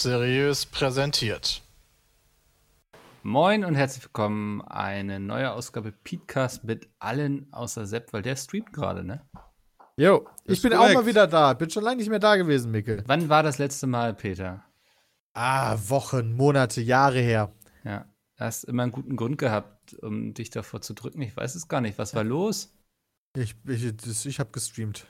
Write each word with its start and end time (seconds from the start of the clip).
Seriös 0.00 0.64
präsentiert. 0.64 1.60
Moin 3.22 3.66
und 3.66 3.74
herzlich 3.74 4.02
willkommen. 4.02 4.62
Eine 4.62 5.20
neue 5.20 5.52
Ausgabe 5.52 5.92
Podcast 5.92 6.64
mit 6.64 6.88
allen 7.00 7.52
außer 7.52 7.84
Sepp, 7.84 8.14
weil 8.14 8.22
der 8.22 8.36
streamt 8.36 8.72
gerade, 8.72 9.04
ne? 9.04 9.28
Jo, 9.98 10.26
ich 10.46 10.62
bin 10.62 10.72
korrekt. 10.72 10.96
auch 10.96 11.02
mal 11.02 11.06
wieder 11.06 11.26
da. 11.26 11.52
Bin 11.52 11.68
schon 11.68 11.84
lange 11.84 11.98
nicht 11.98 12.08
mehr 12.08 12.18
da 12.18 12.36
gewesen, 12.36 12.70
Mikkel. 12.70 13.04
Wann 13.08 13.28
war 13.28 13.42
das 13.42 13.58
letzte 13.58 13.86
Mal, 13.86 14.14
Peter? 14.14 14.64
Ah, 15.34 15.76
Wochen, 15.88 16.32
Monate, 16.32 16.80
Jahre 16.80 17.20
her. 17.20 17.52
Ja, 17.84 18.06
du 18.38 18.44
hast 18.44 18.64
immer 18.64 18.84
einen 18.84 18.92
guten 18.92 19.16
Grund 19.16 19.36
gehabt, 19.36 19.92
um 20.00 20.32
dich 20.32 20.48
davor 20.48 20.80
zu 20.80 20.94
drücken. 20.94 21.20
Ich 21.20 21.36
weiß 21.36 21.54
es 21.56 21.68
gar 21.68 21.82
nicht. 21.82 21.98
Was 21.98 22.14
war 22.14 22.24
los? 22.24 22.72
Ich, 23.36 23.54
ich, 23.66 23.94
das- 23.98 24.24
ich 24.24 24.40
habe 24.40 24.50
gestreamt. 24.50 25.06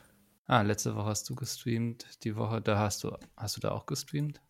Ah, 0.46 0.62
letzte 0.62 0.96
Woche 0.96 1.06
hast 1.10 1.30
du 1.30 1.36
gestreamt. 1.36 2.24
Die 2.24 2.34
Woche, 2.34 2.60
da 2.60 2.76
hast 2.80 3.04
du, 3.04 3.16
hast 3.36 3.56
du 3.56 3.60
da 3.60 3.70
auch 3.70 3.86
gestreamt? 3.86 4.40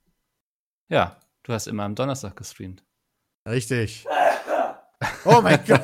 Ja, 0.90 1.20
du 1.44 1.52
hast 1.52 1.66
immer 1.66 1.84
am 1.84 1.94
Donnerstag 1.94 2.36
gestreamt. 2.36 2.84
Richtig. 3.48 4.06
Oh 5.24 5.40
mein 5.42 5.64
Gott. 5.66 5.82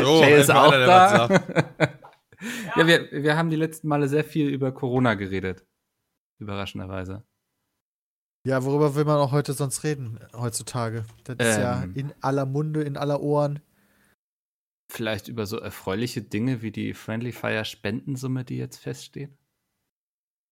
So, 0.00 0.22
Jay 0.22 0.40
ist 0.40 0.50
auch 0.50 0.70
da. 0.70 1.28
ja, 2.76 2.86
wir, 2.86 3.10
wir 3.10 3.36
haben 3.36 3.50
die 3.50 3.56
letzten 3.56 3.88
Male 3.88 4.08
sehr 4.08 4.24
viel 4.24 4.48
über 4.48 4.72
Corona 4.72 5.14
geredet. 5.14 5.64
Überraschenderweise. 6.40 7.24
Ja, 8.46 8.64
worüber 8.64 8.94
will 8.96 9.04
man 9.04 9.18
auch 9.18 9.30
heute 9.32 9.52
sonst 9.52 9.84
reden, 9.84 10.18
heutzutage? 10.36 11.04
Das 11.24 11.36
ist 11.38 11.58
ja 11.58 11.82
Ähm. 11.84 11.94
in 11.94 12.12
aller 12.20 12.44
Munde, 12.44 12.82
in 12.82 12.96
aller 12.96 13.20
Ohren. 13.20 13.60
Vielleicht 14.90 15.28
über 15.28 15.46
so 15.46 15.58
erfreuliche 15.58 16.22
Dinge 16.22 16.60
wie 16.60 16.72
die 16.72 16.92
Friendly 16.92 17.32
Fire 17.32 17.64
Spendensumme, 17.64 18.44
die 18.44 18.58
jetzt 18.58 18.78
feststeht. 18.78 19.30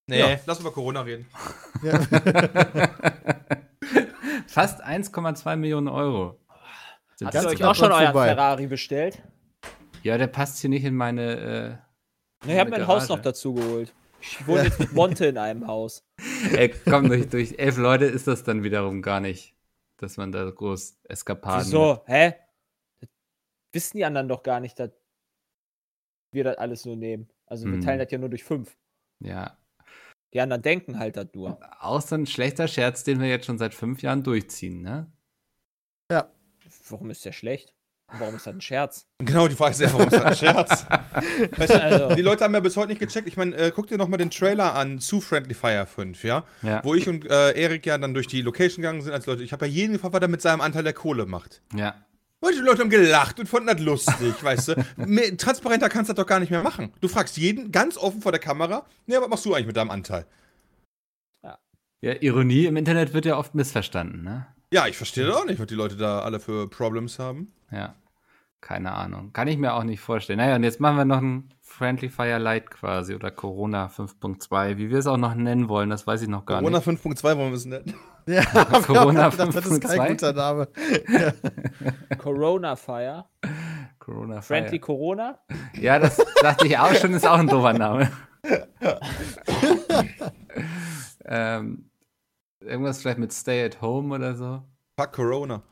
Nee, 0.06 0.20
Ja. 0.20 0.38
lass 0.46 0.60
über 0.60 0.72
Corona 0.72 1.02
reden. 1.02 1.26
Ja. 1.82 1.98
Fast 4.46 4.84
1,2 4.84 5.56
Millionen 5.56 5.88
Euro. 5.88 6.38
Sind 7.16 7.26
Habt 7.28 7.34
ihr 7.42 7.48
euch 7.48 7.64
auch 7.64 7.74
schon 7.74 7.92
euren. 7.92 8.12
Ferrari 8.12 8.66
bestellt? 8.66 9.22
Ja, 10.02 10.18
der 10.18 10.26
passt 10.26 10.58
hier 10.58 10.70
nicht 10.70 10.84
in 10.84 10.94
meine. 10.94 11.80
Äh, 12.44 12.50
Ich 12.50 12.58
habe 12.58 12.70
mir 12.70 12.76
ein 12.76 12.86
Haus 12.86 13.08
noch 13.08 13.20
dazu 13.20 13.54
geholt. 13.54 13.92
Ich 14.20 14.46
wohne 14.46 14.64
jetzt 14.64 14.78
mit 14.78 14.92
Monte 14.92 15.26
in 15.26 15.38
einem 15.38 15.66
Haus. 15.66 16.04
ey, 16.52 16.74
komm, 16.88 17.08
durch, 17.08 17.28
durch 17.28 17.54
elf 17.58 17.76
Leute 17.78 18.04
ist 18.06 18.26
das 18.26 18.44
dann 18.44 18.62
wiederum 18.62 19.00
gar 19.02 19.20
nicht, 19.20 19.54
dass 19.98 20.16
man 20.18 20.32
da 20.32 20.48
groß 20.50 20.98
Eskapaden. 21.04 21.66
Wieso? 21.66 22.02
Hä? 22.06 22.34
Das 23.00 23.08
wissen 23.72 23.96
die 23.98 24.04
anderen 24.04 24.28
doch 24.28 24.42
gar 24.42 24.60
nicht, 24.60 24.78
dass 24.78 24.90
wir 26.32 26.44
das 26.44 26.58
alles 26.58 26.84
nur 26.84 26.96
nehmen. 26.96 27.30
Also 27.46 27.66
wir 27.66 27.74
Hm. 27.74 27.80
teilen 27.82 27.98
das 27.98 28.10
ja 28.10 28.18
nur 28.18 28.28
durch 28.28 28.44
fünf. 28.44 28.76
Ja. 29.20 29.56
Die 30.32 30.40
anderen 30.40 30.62
denken 30.62 30.98
halt 30.98 31.16
das 31.16 31.26
nur. 31.34 31.58
Auch 31.80 32.00
so 32.00 32.14
ein 32.14 32.26
schlechter 32.26 32.68
Scherz, 32.68 33.02
den 33.04 33.20
wir 33.20 33.28
jetzt 33.28 33.46
schon 33.46 33.58
seit 33.58 33.74
fünf 33.74 34.02
Jahren 34.02 34.22
durchziehen, 34.22 34.82
ne? 34.82 35.10
Warum 36.88 37.10
ist 37.10 37.24
der 37.24 37.32
schlecht? 37.32 37.72
Warum 38.18 38.34
ist 38.34 38.46
das 38.46 38.54
ein 38.54 38.60
Scherz? 38.60 39.06
Genau, 39.18 39.46
die 39.46 39.54
Frage 39.54 39.72
ist 39.72 39.80
ja, 39.80 39.92
warum 39.92 40.08
ist 40.08 40.12
das 40.14 40.24
ein 40.24 40.34
Scherz? 40.36 40.86
weißt 41.56 41.74
du, 41.74 41.82
Also- 41.82 42.14
die 42.16 42.22
Leute 42.22 42.42
haben 42.44 42.54
ja 42.54 42.60
bis 42.60 42.76
heute 42.76 42.88
nicht 42.88 42.98
gecheckt. 43.00 43.28
Ich 43.28 43.36
meine, 43.36 43.54
äh, 43.56 43.70
guck 43.74 43.86
dir 43.86 43.96
noch 43.98 44.08
mal 44.08 44.16
den 44.16 44.30
Trailer 44.30 44.74
an 44.74 44.98
zu 44.98 45.20
Friendly 45.20 45.54
Fire 45.54 45.86
5, 45.86 46.24
ja? 46.24 46.44
Ja. 46.62 46.82
Wo 46.84 46.94
ich 46.94 47.08
und 47.08 47.26
äh, 47.30 47.52
Erik 47.52 47.86
ja 47.86 47.96
dann 47.98 48.12
durch 48.14 48.26
die 48.26 48.42
Location 48.42 48.82
gegangen 48.82 49.02
sind 49.02 49.12
als 49.12 49.26
Leute. 49.26 49.42
Ich 49.44 49.52
habe 49.52 49.66
ja 49.66 49.72
jeden 49.72 49.92
gefragt, 49.92 50.14
was 50.14 50.22
er 50.22 50.28
mit 50.28 50.42
seinem 50.42 50.60
Anteil 50.60 50.82
der 50.82 50.92
Kohle 50.94 51.26
macht. 51.26 51.62
Ja. 51.74 51.94
Die 52.42 52.58
Leute 52.58 52.80
haben 52.80 52.90
gelacht 52.90 53.38
und 53.38 53.46
fanden 53.46 53.68
das 53.68 53.80
lustig, 53.80 54.34
weißt 54.42 54.68
du? 54.68 54.84
Mehr, 54.96 55.36
transparenter 55.36 55.88
kannst 55.88 56.08
du 56.08 56.14
das 56.14 56.22
doch 56.22 56.28
gar 56.28 56.40
nicht 56.40 56.50
mehr 56.50 56.62
machen. 56.62 56.92
Du 57.00 57.08
fragst 57.08 57.36
jeden 57.36 57.72
ganz 57.72 57.96
offen 57.96 58.22
vor 58.22 58.32
der 58.32 58.40
Kamera, 58.40 58.86
ja, 59.06 59.20
was 59.20 59.28
machst 59.28 59.44
du 59.44 59.54
eigentlich 59.54 59.66
mit 59.66 59.76
deinem 59.76 59.90
Anteil? 59.90 60.26
Ja, 62.02 62.14
Ironie 62.20 62.64
im 62.64 62.76
Internet 62.76 63.12
wird 63.12 63.26
ja 63.26 63.36
oft 63.36 63.54
missverstanden, 63.54 64.22
ne? 64.22 64.46
Ja, 64.72 64.86
ich 64.86 64.96
verstehe 64.96 65.26
das 65.26 65.36
auch 65.36 65.44
nicht, 65.44 65.60
was 65.60 65.66
die 65.66 65.74
Leute 65.74 65.96
da 65.96 66.20
alle 66.20 66.40
für 66.40 66.68
Problems 66.68 67.18
haben. 67.18 67.52
Ja. 67.70 67.94
Keine 68.62 68.92
Ahnung. 68.92 69.32
Kann 69.32 69.48
ich 69.48 69.58
mir 69.58 69.74
auch 69.74 69.84
nicht 69.84 70.00
vorstellen. 70.00 70.38
Naja, 70.38 70.56
und 70.56 70.62
jetzt 70.62 70.80
machen 70.80 70.96
wir 70.96 71.04
noch 71.04 71.20
ein 71.20 71.50
Friendly 71.70 72.08
Fire 72.08 72.38
Light 72.38 72.68
quasi 72.70 73.14
oder 73.14 73.30
Corona 73.30 73.86
5.2, 73.86 74.76
wie 74.76 74.90
wir 74.90 74.98
es 74.98 75.06
auch 75.06 75.16
noch 75.16 75.34
nennen 75.34 75.68
wollen, 75.68 75.88
das 75.88 76.04
weiß 76.04 76.20
ich 76.22 76.28
noch 76.28 76.44
gar 76.44 76.58
Corona 76.58 76.78
nicht. 76.78 76.88
5.2 76.88 77.22
wollen 77.22 77.50
wir 77.50 77.52
es 77.52 77.64
nennen. 77.64 77.94
ja, 78.26 78.42
Corona 78.86 79.30
das 79.36 79.54
ist 79.54 79.80
kein 79.80 80.00
5.2. 80.00 80.08
guter 80.08 80.32
Name. 80.32 80.68
Corona 82.18 82.74
Fire. 82.74 83.24
Corona 84.00 84.42
Friendly 84.42 84.70
Fire. 84.70 84.80
Corona. 84.80 85.38
Ja, 85.80 86.00
das 86.00 86.20
dachte 86.42 86.66
ich 86.66 86.76
auch 86.76 86.92
schon, 86.94 87.14
ist 87.14 87.26
auch 87.26 87.38
ein 87.38 87.46
doofer 87.46 87.72
Name. 87.72 88.10
ähm, 91.24 91.88
irgendwas 92.60 93.00
vielleicht 93.00 93.18
mit 93.18 93.32
Stay 93.32 93.64
at 93.64 93.80
Home 93.80 94.14
oder 94.14 94.34
so. 94.34 94.62
Fuck 94.98 95.12
Corona. 95.12 95.62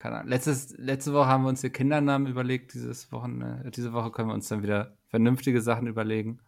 Keine 0.00 0.16
Ahnung. 0.16 0.28
Letztes, 0.30 0.76
letzte 0.78 1.12
Woche 1.12 1.26
haben 1.28 1.44
wir 1.44 1.50
uns 1.50 1.60
hier 1.60 1.70
Kindernamen 1.70 2.26
überlegt. 2.26 2.74
Dieses 2.74 3.12
Wochen, 3.12 3.40
äh, 3.42 3.70
diese 3.70 3.92
Woche 3.92 4.10
können 4.10 4.28
wir 4.28 4.34
uns 4.34 4.48
dann 4.48 4.62
wieder 4.64 4.96
vernünftige 5.06 5.60
Sachen 5.60 5.86
überlegen. 5.86 6.40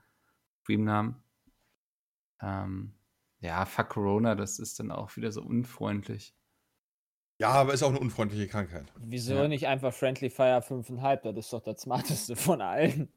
Streamnamen. 0.62 1.16
Ähm, 2.40 2.94
ja, 3.40 3.64
fuck 3.66 3.90
Corona, 3.90 4.34
das 4.34 4.58
ist 4.58 4.80
dann 4.80 4.90
auch 4.90 5.16
wieder 5.16 5.30
so 5.32 5.42
unfreundlich. 5.42 6.34
Ja, 7.38 7.50
aber 7.50 7.72
ist 7.74 7.82
auch 7.82 7.90
eine 7.90 7.98
unfreundliche 8.00 8.46
Krankheit. 8.48 8.86
Wieso 8.98 9.34
Ja. 9.34 9.48
nicht 9.48 9.66
einfach 9.66 9.92
Friendly 9.92 10.30
Fire 10.30 10.62
5,5? 10.62 11.32
Das 11.32 11.36
ist 11.46 11.52
doch 11.52 11.62
das 11.62 11.80
smarteste 11.82 12.36
von 12.36 12.60
allen. 12.60 13.08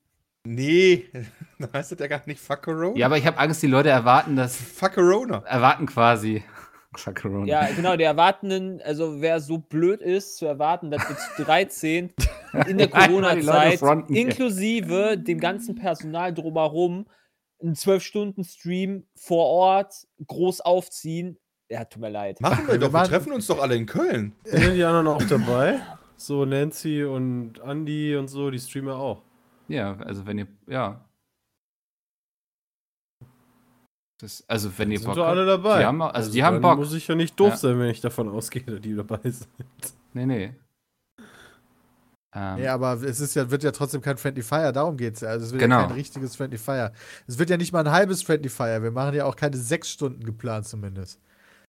Nee, 0.48 1.06
dann 1.60 1.72
heißt 1.74 1.92
das 1.92 2.00
ja 2.00 2.08
gar 2.08 2.22
nicht 2.26 2.40
Fuck 2.42 2.64
Corona. 2.64 2.98
Ja, 2.98 3.06
aber 3.08 3.18
ich 3.18 3.26
habe 3.26 3.38
Angst, 3.38 3.64
die 3.64 3.68
Leute 3.68 3.90
erwarten 3.90 4.36
das, 4.36 4.56
Fuck 4.58 4.94
Corona. 4.96 5.38
erwarten 5.46 5.86
quasi. 5.86 6.44
Corona. 7.14 7.46
Ja, 7.46 7.68
genau, 7.76 7.96
die 7.96 8.04
Erwartenden, 8.04 8.82
also 8.82 9.22
wer 9.22 9.40
so 9.40 9.58
blöd 9.58 10.02
ist 10.02 10.38
zu 10.38 10.46
erwarten, 10.46 10.92
dass 10.92 11.08
wir 11.08 11.18
zu 11.18 11.44
13 11.44 12.14
in 12.68 12.78
der 12.78 12.88
Corona-Zeit 12.88 13.82
inklusive 14.10 15.18
dem 15.18 15.40
ganzen 15.40 15.76
Personal 15.76 16.34
drumherum 16.34 17.06
einen 17.62 17.74
12-Stunden-Stream 17.74 19.06
vor 19.16 19.46
Ort 19.46 20.08
groß 20.26 20.62
aufziehen. 20.62 21.38
Ja, 21.70 21.86
tut 21.86 22.02
mir 22.02 22.10
leid. 22.10 22.40
Machen 22.42 22.68
wir 22.68 22.74
Wir 22.74 22.80
doch, 22.80 22.94
wir 22.94 23.04
treffen 23.04 23.34
uns 23.34 23.48
doch 23.48 23.62
alle 23.62 23.76
in 23.76 23.86
Köln. 23.86 24.34
Sind 24.44 24.76
die 24.76 24.84
anderen 24.84 25.08
auch 25.08 25.24
dabei? 25.24 25.80
So 26.18 26.46
Nancy 26.46 27.04
und 27.04 27.60
Andy 27.60 28.16
und 28.16 28.28
so, 28.28 28.50
die 28.52 28.60
Streamer 28.60 28.98
auch. 28.98 29.22
Ja, 29.68 29.98
also 29.98 30.26
wenn 30.26 30.38
ihr, 30.38 30.48
ja. 30.68 31.04
Das, 34.22 34.44
also 34.48 34.72
wenn 34.78 34.92
ihr 34.92 35.00
Sind 35.00 35.08
Bock 35.08 35.16
doch 35.18 35.28
alle 35.28 35.46
dabei. 35.46 35.80
Die 35.80 35.86
haben, 35.86 36.02
auch- 36.02 36.14
also, 36.14 36.32
die 36.32 36.44
haben 36.44 36.54
dann 36.56 36.62
Bock. 36.62 36.78
muss 36.80 36.94
ich 36.94 37.08
ja 37.08 37.16
nicht 37.16 37.38
doof 37.40 37.50
Ja. 37.52 37.58
sein, 37.58 37.80
wenn 37.80 37.90
ich 37.90 38.00
davon 38.02 38.30
ausgehe, 38.30 38.64
dass 38.64 38.80
die 38.82 38.96
dabei 38.96 39.20
sind. 39.24 39.48
Nee, 40.14 40.26
nee. 40.26 40.56
Ähm, 42.34 42.58
Ja, 42.58 42.74
aber 42.74 42.94
es 43.02 43.20
ist 43.20 43.34
ja, 43.36 43.50
wird 43.50 43.64
ja 43.64 43.72
trotzdem 43.72 44.02
kein 44.02 44.18
Friendly 44.18 44.42
Fire, 44.44 44.72
darum 44.74 44.98
geht's 44.98 45.22
ja. 45.22 45.30
Also 45.30 45.46
es 45.46 45.52
wird 45.52 45.62
Genau. 45.62 45.82
ja 45.82 45.88
kein 45.88 45.96
richtiges 45.96 46.36
Friendly 46.36 46.58
Fire. 46.58 46.92
Es 47.28 47.38
wird 47.40 47.50
ja 47.50 47.58
nicht 47.58 47.72
mal 47.72 47.80
ein 47.86 47.92
halbes 47.92 48.24
Friendly 48.24 48.50
Fire. 48.50 48.82
Wir 48.84 48.92
machen 48.92 49.16
ja 49.16 49.26
auch 49.26 49.36
keine 49.36 49.58
sechs 49.58 49.90
Stunden 49.90 50.24
geplant 50.24 50.68
zumindest. 50.68 51.20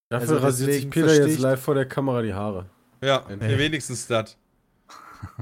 Dafür 0.08 0.34
Also 0.34 0.44
rasiert 0.44 0.72
sich 0.72 0.90
Peter 0.90 1.14
jetzt 1.14 1.38
live 1.40 1.60
vor 1.60 1.74
der 1.74 1.86
Kamera 1.86 2.22
die 2.22 2.34
Haare. 2.34 2.66
Ja, 3.02 3.24
Nee. 3.28 3.58
wenigstens 3.58 4.06
das. 4.06 4.36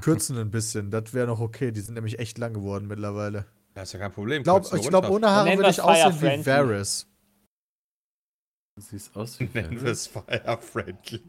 Kürzen 0.01 0.39
ein 0.39 0.51
bisschen, 0.51 0.91
das 0.91 1.13
wäre 1.13 1.27
noch 1.27 1.41
okay. 1.41 1.71
Die 1.71 1.81
sind 1.81 1.95
nämlich 1.95 2.19
echt 2.19 2.39
lang 2.39 2.55
geworden 2.55 2.87
mittlerweile. 2.87 3.45
Das 3.75 3.89
ist 3.89 3.93
ja 3.95 3.99
kein 3.99 4.13
Problem. 4.13 4.39
Ich 4.39 4.45
glaube, 4.45 4.61
Kürzen 4.61 4.79
ich 4.81 4.89
glaub, 4.89 5.05
runter. 5.05 5.17
ohne 5.17 5.31
Haare 5.31 5.57
würde 5.57 5.71
ich 5.71 5.81
aussehen 5.81 6.15
wie 6.15 6.19
Friendly. 6.19 6.47
Varys. 6.47 7.11
Du 8.77 8.83
siehst 8.83 9.17
aus 9.17 9.41
wie 9.41 9.49
Nennen 9.53 9.81
wir 9.81 9.91
es 9.91 10.07
Fire 10.07 10.59
Friendly. 10.61 11.23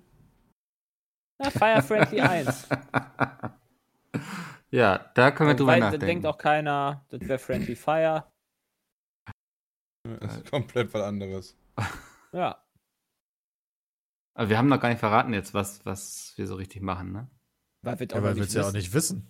Na, 1.40 1.50
Fire 1.50 1.82
Friendly 1.82 2.22
1. 2.22 2.68
ja, 4.72 5.12
da 5.16 5.32
können 5.32 5.50
wir 5.50 5.56
drüber 5.56 5.72
Weil, 5.74 5.80
da 5.80 5.86
nachdenken. 5.88 6.06
denkt 6.06 6.26
auch 6.28 6.38
keiner, 6.38 7.06
das 7.10 7.22
wäre 7.22 7.40
Friendly 7.40 7.76
Fire. 7.76 8.32
Das 10.22 10.38
ist 10.38 10.50
komplett 10.50 10.94
was 10.94 11.02
anderes. 11.02 11.58
Ja. 12.32 12.64
Aber 14.36 14.50
wir 14.50 14.58
haben 14.58 14.68
noch 14.68 14.80
gar 14.80 14.90
nicht 14.90 15.00
verraten 15.00 15.34
jetzt, 15.34 15.54
was, 15.54 15.86
was 15.86 16.34
wir 16.36 16.48
so 16.48 16.56
richtig 16.56 16.82
machen, 16.82 17.12
ne? 17.12 17.30
Weil 17.82 18.00
wir 18.00 18.08
Ja, 18.08 18.24
weil 18.24 18.36
wir 18.36 18.44
es 18.44 18.54
ja 18.54 18.68
auch 18.68 18.74
nicht 18.74 18.94
wissen. 18.94 19.28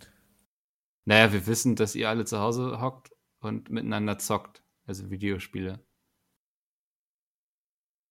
Naja, 1.07 1.31
wir 1.34 1.46
wissen, 1.48 1.75
dass 1.75 1.96
ihr 1.96 2.10
alle 2.10 2.25
zu 2.25 2.40
Hause 2.40 2.81
hockt 2.81 3.12
und 3.40 3.69
miteinander 3.69 4.18
zockt. 4.18 4.63
Also 4.88 5.10
Videospiele. 5.10 5.80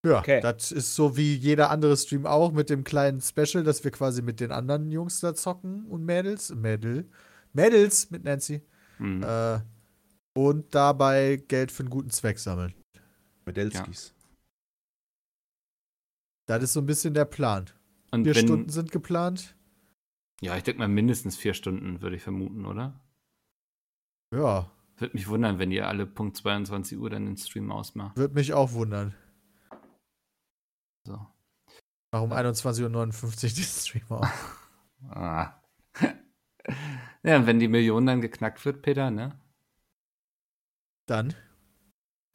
Ja, 0.07 0.19
Okay. 0.21 0.41
das 0.41 0.71
ist 0.71 0.95
so 0.95 1.17
wie 1.17 1.35
jeder 1.35 1.71
andere 1.71 1.97
Stream 1.97 2.27
auch 2.27 2.53
mit 2.53 2.69
dem 2.69 2.85
kleinen 2.85 3.21
Special, 3.21 3.65
dass 3.65 3.83
wir 3.85 3.91
quasi 3.91 4.21
mit 4.23 4.39
den 4.39 4.53
anderen 4.53 4.91
Jungs 4.91 5.21
da 5.21 5.35
zocken 5.35 5.87
und 5.87 6.05
Mädels, 6.05 6.55
Mädel, 6.55 7.09
Mädels 7.53 8.11
mit 8.11 8.25
Nancy 8.25 8.63
Mhm. 8.99 9.23
äh, 9.25 9.61
und 10.37 10.75
dabei 10.75 11.37
Geld 11.49 11.73
für 11.73 11.81
einen 11.85 11.91
guten 11.91 12.11
Zweck 12.11 12.39
sammeln. 12.39 12.75
Medelskis. 13.47 14.15
Das 16.47 16.63
ist 16.63 16.75
so 16.75 16.81
ein 16.81 16.87
bisschen 16.87 17.15
der 17.15 17.25
Plan. 17.25 17.71
und 18.13 18.25
Vier 18.25 18.35
Stunden 18.35 18.69
sind 18.69 18.93
geplant. 18.93 19.57
Ja, 20.45 20.57
ich 20.57 20.63
denke 20.63 20.79
mal 20.81 20.89
mindestens 20.89 21.37
vier 21.37 21.55
Stunden, 21.55 22.03
würde 22.03 22.17
ich 22.17 22.23
vermuten, 22.23 22.67
oder? 22.67 23.01
Ja, 24.35 24.71
Würde 24.99 25.15
mich 25.15 25.27
wundern, 25.29 25.59
wenn 25.59 25.71
ihr 25.71 25.89
alle 25.89 26.07
Punkt 26.07 26.37
22 26.37 26.99
Uhr 26.99 27.09
dann 27.09 27.25
den 27.27 27.37
Stream 27.37 27.73
ausmacht. 27.73 28.17
würde 28.17 28.35
mich 28.35 28.53
auch 28.53 28.73
wundern. 28.73 29.15
So. 31.07 31.15
Mach 32.13 32.21
um 32.23 32.33
21.59 32.33 32.85
Uhr 32.85 32.91
den 32.91 33.65
Stream 33.65 34.05
auf. 34.11 34.61
Ah. 35.11 35.61
ja, 37.23 37.37
und 37.37 37.47
wenn 37.47 37.59
die 37.61 37.69
Million 37.69 38.07
dann 38.07 38.23
geknackt 38.23 38.65
wird, 38.65 38.81
Peter, 38.81 39.11
ne? 39.11 39.39
Dann. 41.07 41.35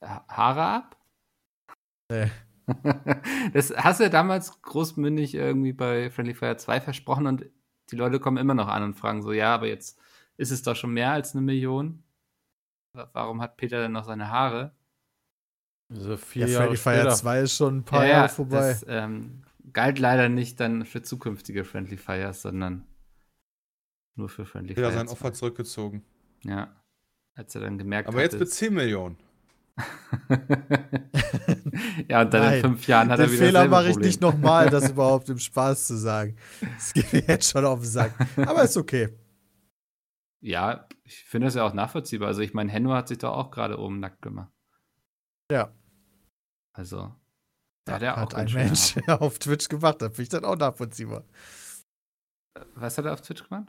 Ha- 0.04 0.24
Haare 0.28 0.64
ab? 0.66 0.98
Nee. 2.12 2.30
Das 3.54 3.72
hast 3.76 4.00
du 4.00 4.04
ja 4.04 4.10
damals 4.10 4.62
großmündig 4.62 5.34
irgendwie 5.34 5.74
bei 5.74 6.12
Friendly 6.12 6.36
Fire 6.36 6.58
2 6.58 6.80
versprochen 6.80 7.26
und 7.26 7.46
die 7.92 7.96
Leute 7.96 8.20
kommen 8.20 8.38
immer 8.38 8.54
noch 8.54 8.68
an 8.68 8.84
und 8.84 8.94
fragen 8.96 9.22
so, 9.22 9.32
ja, 9.32 9.54
aber 9.54 9.68
jetzt 9.68 10.00
ist 10.38 10.52
es 10.52 10.62
doch 10.64 10.76
schon 10.76 10.94
mehr 10.94 11.12
als 11.12 11.34
eine 11.34 11.42
Million. 11.42 12.04
Wa- 12.94 13.10
Warum 13.14 13.42
hat 13.42 13.58
Peter 13.58 13.82
denn 13.82 13.92
noch 13.92 14.06
seine 14.06 14.30
Haare? 14.30 14.76
Also 15.92 16.12
Ja, 16.12 16.18
vier 16.18 16.48
Jahre 16.48 16.64
Friendly 16.76 16.78
Fire 16.78 16.96
später. 17.02 17.16
2 17.16 17.40
ist 17.42 17.56
schon 17.56 17.78
ein 17.78 17.84
paar 17.84 18.04
ja, 18.04 18.10
Jahre 18.12 18.22
ja, 18.24 18.28
vorbei. 18.30 18.58
das 18.70 18.86
ähm, 18.88 19.44
galt 19.74 20.00
leider 20.00 20.30
nicht 20.30 20.60
dann 20.60 20.86
für 20.86 21.02
zukünftige 21.02 21.64
Friendly 21.66 21.98
Fires, 21.98 22.42
sondern 22.44 22.86
nur 24.16 24.30
für 24.30 24.46
Friendly 24.46 24.76
Fire 24.76 24.92
sein 24.92 25.08
2. 25.08 25.14
Opfer 25.14 25.34
zurückgezogen. 25.34 26.04
Ja. 26.44 26.76
Als 27.36 27.56
er 27.56 27.62
dann 27.62 27.78
gemerkt 27.78 28.08
Aber 28.10 28.18
hat. 28.18 28.24
jetzt 28.32 28.40
mit 28.40 28.50
10 28.52 28.74
Millionen. 28.74 29.18
ja, 32.08 32.22
und 32.22 32.34
dann 32.34 32.44
Nein, 32.44 32.54
in 32.56 32.62
fünf 32.62 32.88
Jahren 32.88 33.10
hat 33.10 33.20
er 33.20 33.26
Den 33.28 33.34
wieder 33.34 33.46
Fehler 33.46 33.68
mache 33.68 33.86
ich 33.88 33.92
Problem. 33.94 34.08
nicht 34.08 34.22
nochmal, 34.22 34.70
das 34.70 34.90
überhaupt 34.92 35.30
im 35.30 35.40
Spaß 35.40 35.88
zu 35.88 35.98
sagen. 35.98 36.36
Das 36.62 36.94
geht 36.94 37.12
mir 37.14 37.24
jetzt 37.28 37.50
schon 37.50 37.66
auf 37.66 37.80
den 37.80 37.90
Sack. 37.90 38.14
Aber 38.38 38.64
ist 38.64 38.78
okay. 38.78 39.10
Ja, 40.42 40.88
ich 41.04 41.24
finde 41.26 41.48
das 41.48 41.56
ja 41.56 41.64
auch 41.66 41.74
nachvollziehbar. 41.74 42.28
Also 42.30 42.42
ich 42.42 42.54
meine, 42.54 42.72
Henno 42.72 42.94
hat 42.94 43.08
sich 43.10 43.18
doch 43.18 43.34
auch 43.34 43.52
gerade 43.52 43.78
oben 43.80 44.00
nackt 44.00 44.22
gemacht. 44.22 44.52
Ja. 45.52 45.74
Also, 46.74 47.14
da 47.86 47.94
hat 47.96 48.02
er 48.04 48.14
auch 48.18 48.22
Hat 48.22 48.36
ein 48.36 48.52
Mensch 48.54 48.96
auf 49.08 49.40
Twitch 49.40 49.68
gemacht, 49.68 50.02
da 50.02 50.08
finde 50.10 50.22
ich 50.22 50.30
dann 50.30 50.46
auch 50.46 50.56
nachvollziehbar. 50.56 51.26
Haare. 52.56 52.68
Was 52.76 52.98
hat 52.98 53.06
er 53.06 53.14
auf 53.14 53.22
Twitch 53.22 53.44
gemacht? 53.44 53.68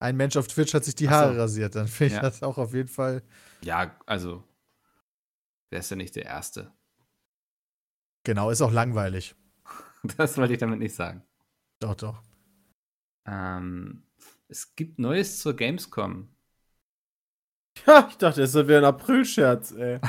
Ein 0.00 0.16
Mensch 0.16 0.36
auf 0.36 0.46
Twitch 0.46 0.72
hat 0.74 0.84
sich 0.84 0.94
die 0.94 1.08
Ach 1.08 1.12
so. 1.12 1.16
Haare 1.18 1.38
rasiert, 1.38 1.74
dann 1.74 1.88
finde 1.88 2.14
ich 2.14 2.16
Ja. 2.16 2.22
das 2.22 2.42
auch 2.42 2.56
auf 2.56 2.72
jeden 2.72 2.88
Fall. 2.88 3.22
Ja, 3.62 3.96
also, 4.06 4.44
ist 5.70 5.90
ja 5.90 5.96
nicht 5.96 6.16
der 6.16 6.24
Erste. 6.24 6.72
Genau, 8.24 8.50
ist 8.50 8.62
auch 8.62 8.72
langweilig. 8.72 9.34
Das 10.16 10.38
wollte 10.38 10.52
ich 10.52 10.60
damit 10.60 10.78
nicht 10.78 10.94
sagen. 10.94 11.24
Doch, 11.80 11.96
doch. 11.96 12.22
Ähm, 13.26 14.04
es 14.46 14.76
gibt 14.76 14.98
Neues 14.98 15.40
zur 15.40 15.54
Gamescom. 15.54 16.28
Ja, 17.86 18.08
ich 18.10 18.16
dachte, 18.16 18.42
es 18.42 18.54
wäre 18.54 18.78
ein 18.78 18.84
April-Scherz, 18.84 19.72
ey. 19.72 20.00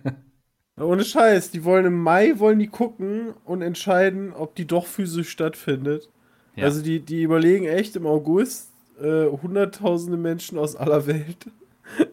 Ohne 0.80 1.04
Scheiß, 1.04 1.52
die 1.52 1.64
wollen 1.64 1.86
im 1.86 2.02
Mai, 2.02 2.38
wollen 2.38 2.58
die 2.58 2.66
gucken 2.68 3.34
und 3.44 3.62
entscheiden, 3.62 4.32
ob 4.32 4.56
die 4.56 4.66
doch 4.66 4.86
physisch 4.86 5.30
stattfindet. 5.30 6.08
Ja. 6.56 6.64
Also 6.64 6.82
die, 6.82 7.00
die 7.00 7.22
überlegen 7.22 7.66
echt 7.66 7.94
im 7.94 8.06
August, 8.06 8.72
äh, 9.00 9.26
hunderttausende 9.26 10.16
Menschen 10.16 10.58
aus 10.58 10.74
aller 10.74 11.06
Welt 11.06 11.46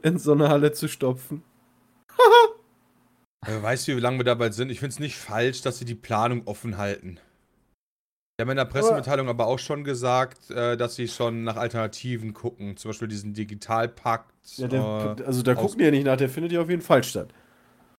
in 0.03 0.19
so 0.19 0.33
eine 0.33 0.49
Halle 0.49 0.71
zu 0.71 0.87
stopfen. 0.87 1.43
Wer 3.45 3.61
weiß, 3.61 3.87
wie 3.87 3.93
lange 3.93 4.17
wir 4.19 4.23
dabei 4.23 4.49
sind. 4.51 4.69
Ich 4.71 4.79
finde 4.79 4.93
es 4.93 4.99
nicht 4.99 5.17
falsch, 5.17 5.61
dass 5.61 5.77
sie 5.77 5.85
die 5.85 5.95
Planung 5.95 6.47
offen 6.47 6.77
halten. 6.77 7.19
Die 8.37 8.41
haben 8.41 8.49
in 8.49 8.57
der 8.57 8.65
Pressemitteilung 8.65 9.29
aber 9.29 9.47
auch 9.47 9.59
schon 9.59 9.83
gesagt, 9.83 10.49
äh, 10.51 10.75
dass 10.75 10.95
sie 10.95 11.07
schon 11.07 11.43
nach 11.43 11.55
Alternativen 11.55 12.33
gucken. 12.33 12.75
Zum 12.75 12.89
Beispiel 12.89 13.07
diesen 13.07 13.33
Digitalpakt. 13.33 14.33
Ja, 14.57 14.67
der, 14.67 15.15
äh, 15.19 15.23
also 15.23 15.41
da 15.41 15.55
gucken 15.55 15.79
die 15.79 15.85
ja 15.85 15.91
nicht 15.91 16.05
nach, 16.05 16.17
der 16.17 16.27
findet 16.29 16.51
ja 16.51 16.61
auf 16.61 16.69
jeden 16.69 16.81
Fall 16.81 17.03
statt. 17.03 17.33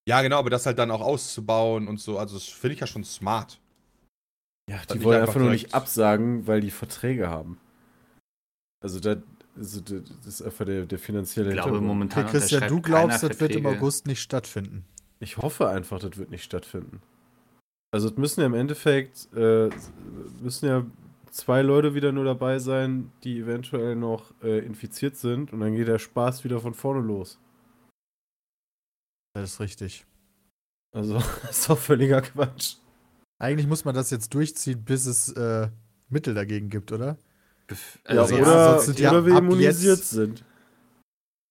ja, 0.08 0.20
genau, 0.22 0.38
aber 0.38 0.50
das 0.50 0.66
halt 0.66 0.78
dann 0.78 0.90
auch 0.90 1.00
auszubauen 1.00 1.88
und 1.88 2.00
so. 2.00 2.19
Also, 2.19 2.34
das 2.37 2.44
finde 2.48 2.75
ich 2.75 2.81
ja 2.81 2.87
schon 2.87 3.04
smart. 3.04 3.58
Ja, 4.69 4.78
die 4.93 5.02
wollen 5.02 5.20
einfach 5.20 5.28
einfach 5.34 5.40
nur 5.40 5.50
nicht 5.52 5.75
absagen, 5.75 6.46
weil 6.46 6.60
die 6.60 6.70
Verträge 6.70 7.28
haben. 7.31 7.58
Also 8.82 9.00
da 9.00 9.16
also 9.56 9.81
da- 9.81 10.00
das 10.19 10.26
ist 10.26 10.43
einfach 10.43 10.66
der, 10.66 10.84
der 10.84 10.98
finanzielle 10.98 11.48
Ich 11.48 11.54
glaube, 11.54 11.81
momentan 11.81 12.25
Okay, 12.26 12.38
Christian, 12.38 12.69
du 12.69 12.82
glaubst, 12.82 13.22
das 13.22 13.40
wird 13.40 13.52
im 13.52 13.62
Verträge. 13.62 13.69
August 13.78 14.06
nicht 14.06 14.20
stattfinden. 14.20 14.84
Ich 15.21 15.39
hoffe 15.39 15.69
einfach, 15.69 15.99
das 15.99 16.17
wird 16.17 16.31
nicht 16.31 16.45
stattfinden. 16.45 17.01
Also 17.93 18.09
es 18.09 18.17
müssen 18.17 18.41
ja 18.41 18.47
im 18.47 18.55
Endeffekt 18.55 19.29
äh, 19.35 19.71
müssen 20.43 20.67
ja 20.67 20.85
zwei 21.31 21.63
Leute 21.63 21.95
wieder 21.95 22.13
nur 22.13 22.25
dabei 22.25 22.59
sein, 22.59 23.11
die 23.25 23.39
eventuell 23.41 23.97
noch 23.97 24.33
äh, 24.43 24.59
infiziert 24.59 25.17
sind 25.17 25.53
und 25.53 25.61
dann 25.61 25.75
geht 25.75 25.89
der 25.89 25.99
Spaß 25.99 26.45
wieder 26.45 26.61
von 26.61 26.75
vorne 26.75 27.01
los. 27.01 27.39
Das 29.35 29.53
ist 29.53 29.61
richtig. 29.61 30.07
Also 30.95 31.15
das 31.43 31.59
ist 31.59 31.71
doch 31.71 31.79
völliger 31.79 32.23
Quatsch. 32.23 32.77
Eigentlich 33.39 33.67
muss 33.67 33.85
man 33.85 33.95
das 33.95 34.11
jetzt 34.11 34.33
durchziehen, 34.35 34.83
bis 34.85 35.07
es 35.07 35.31
äh, 35.33 35.69
Mittel 36.09 36.35
dagegen 36.35 36.71
gibt, 36.71 36.91
oder? 36.93 37.19
Also, 38.05 38.37
ja, 38.37 38.43
oder, 38.43 38.71
sonst 38.75 38.87
sind 38.87 39.01
ja 39.01 39.11
oder 39.11 39.27
wir 39.27 39.35
ab 39.35 39.43
immunisiert 39.43 39.99
jetzt- 39.99 40.11
sind. 40.11 40.45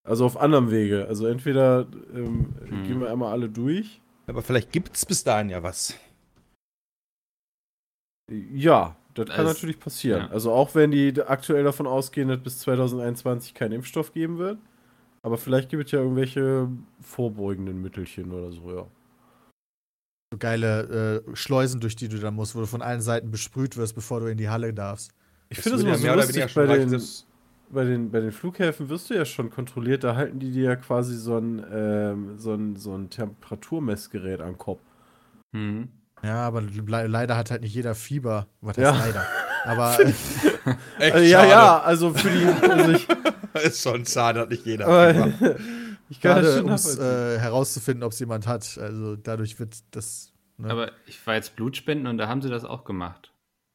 Also 0.06 0.26
auf 0.26 0.38
anderem 0.38 0.72
Wege. 0.72 1.08
Also 1.08 1.26
entweder 1.28 1.88
ähm, 2.14 2.54
Hm. 2.70 2.84
gehen 2.84 3.00
wir 3.02 3.12
einmal 3.12 3.32
alle 3.32 3.50
durch. 3.50 4.02
Aber 4.28 4.42
vielleicht 4.42 4.72
gibt 4.72 4.96
es 4.96 5.06
bis 5.06 5.24
dahin 5.24 5.50
ja 5.50 5.62
was. 5.64 5.96
Ja, 8.32 8.96
das 9.14 9.28
kann 9.28 9.40
Also, 9.40 9.54
natürlich 9.54 9.80
passieren. 9.80 10.22
ja. 10.22 10.30
Also 10.30 10.52
auch 10.52 10.74
wenn 10.76 10.92
die 10.92 11.22
aktuell 11.22 11.64
davon 11.64 11.88
ausgehen, 11.88 12.28
dass 12.30 12.40
bis 12.42 12.60
2021 12.60 13.54
kein 13.54 13.72
Impfstoff 13.72 14.14
geben 14.14 14.38
wird. 14.38 14.58
Aber 15.22 15.38
vielleicht 15.38 15.70
gibt 15.70 15.86
es 15.86 15.92
ja 15.92 16.00
irgendwelche 16.00 16.70
vorbeugenden 17.02 17.82
Mittelchen 17.82 18.32
oder 18.32 18.52
so, 18.52 18.76
ja. 18.76 18.88
So 20.34 20.38
geile 20.40 21.24
äh, 21.28 21.36
Schleusen, 21.36 21.80
durch 21.82 21.96
die 21.96 22.08
du 22.10 22.20
dann 22.20 22.34
musst, 22.36 22.56
wo 22.56 22.60
du 22.60 22.68
von 22.68 22.82
allen 22.82 23.02
Seiten 23.02 23.32
besprüht 23.32 23.78
wirst, 23.78 23.96
bevor 23.96 24.20
du 24.20 24.28
in 24.28 24.38
die 24.38 24.50
Halle 24.50 24.74
darfst. 24.74 25.12
Ich 25.50 25.58
Das 25.58 25.64
finde 25.64 25.78
es 25.80 25.84
immer 25.84 25.98
so 25.98 26.14
lustig, 26.14 26.54
bei 26.54 26.66
den, 26.68 26.92
das- 26.92 27.26
bei, 27.70 27.84
den, 27.86 28.12
bei 28.12 28.20
den 28.20 28.32
Flughäfen 28.32 28.90
wirst 28.90 29.10
du 29.10 29.14
ja 29.16 29.26
schon 29.26 29.50
kontrolliert, 29.50 30.04
da 30.04 30.16
halten 30.16 30.40
die 30.40 30.52
dir 30.52 30.64
ja 30.66 30.76
quasi 30.76 31.16
so 31.18 31.38
ein, 31.38 31.64
ähm, 31.72 32.38
so 32.38 32.54
ein, 32.54 32.76
so 32.76 32.96
ein 32.96 33.10
Temperaturmessgerät 33.10 34.42
am 34.42 34.58
Kopf. 34.58 34.82
hm. 35.54 35.90
Ja, 36.24 36.48
aber 36.48 36.62
le 36.62 37.08
leider 37.08 37.38
hat 37.38 37.52
halt 37.52 37.62
nicht 37.62 37.76
jeder 37.76 37.94
Fieber. 37.94 38.48
Was 38.62 38.78
heißt 38.78 38.98
Ja. 39.00 39.06
leider? 39.06 39.26
Aber 39.66 39.98
Echt 41.00 41.14
Also, 41.14 41.26
ja, 41.26 41.46
ja, 41.46 41.80
also 41.82 42.14
für 42.14 42.30
die. 42.30 42.46
Also 42.68 42.92
ich, 42.92 43.08
Ist 43.64 43.82
schon 43.84 44.06
schade, 44.06 44.40
dass 44.40 44.50
nicht 44.50 44.66
jeder. 44.66 44.86
Fieber. 44.86 45.56
ich 46.10 46.20
kann 46.22 46.38
das 46.38 46.46
gerade 46.46 46.58
schon 46.58 46.66
um 46.66 46.72
es 46.74 46.98
äh, 46.98 47.38
herauszufinden, 47.40 48.04
ob 48.04 48.12
es 48.14 48.20
jemand 48.20 48.48
hat. 48.48 48.78
Also 48.82 49.16
dadurch 49.18 49.60
wird 49.60 49.76
das. 49.92 50.32
Ne? 50.58 50.70
Aber 50.72 50.92
ich 51.06 51.26
war 51.28 51.36
jetzt 51.36 51.56
Blutspenden 51.58 52.08
und 52.08 52.18
da 52.18 52.28
haben 52.28 52.42
sie 52.42 52.50
das 52.50 52.64
auch 52.66 52.86
gemacht. 52.86 53.32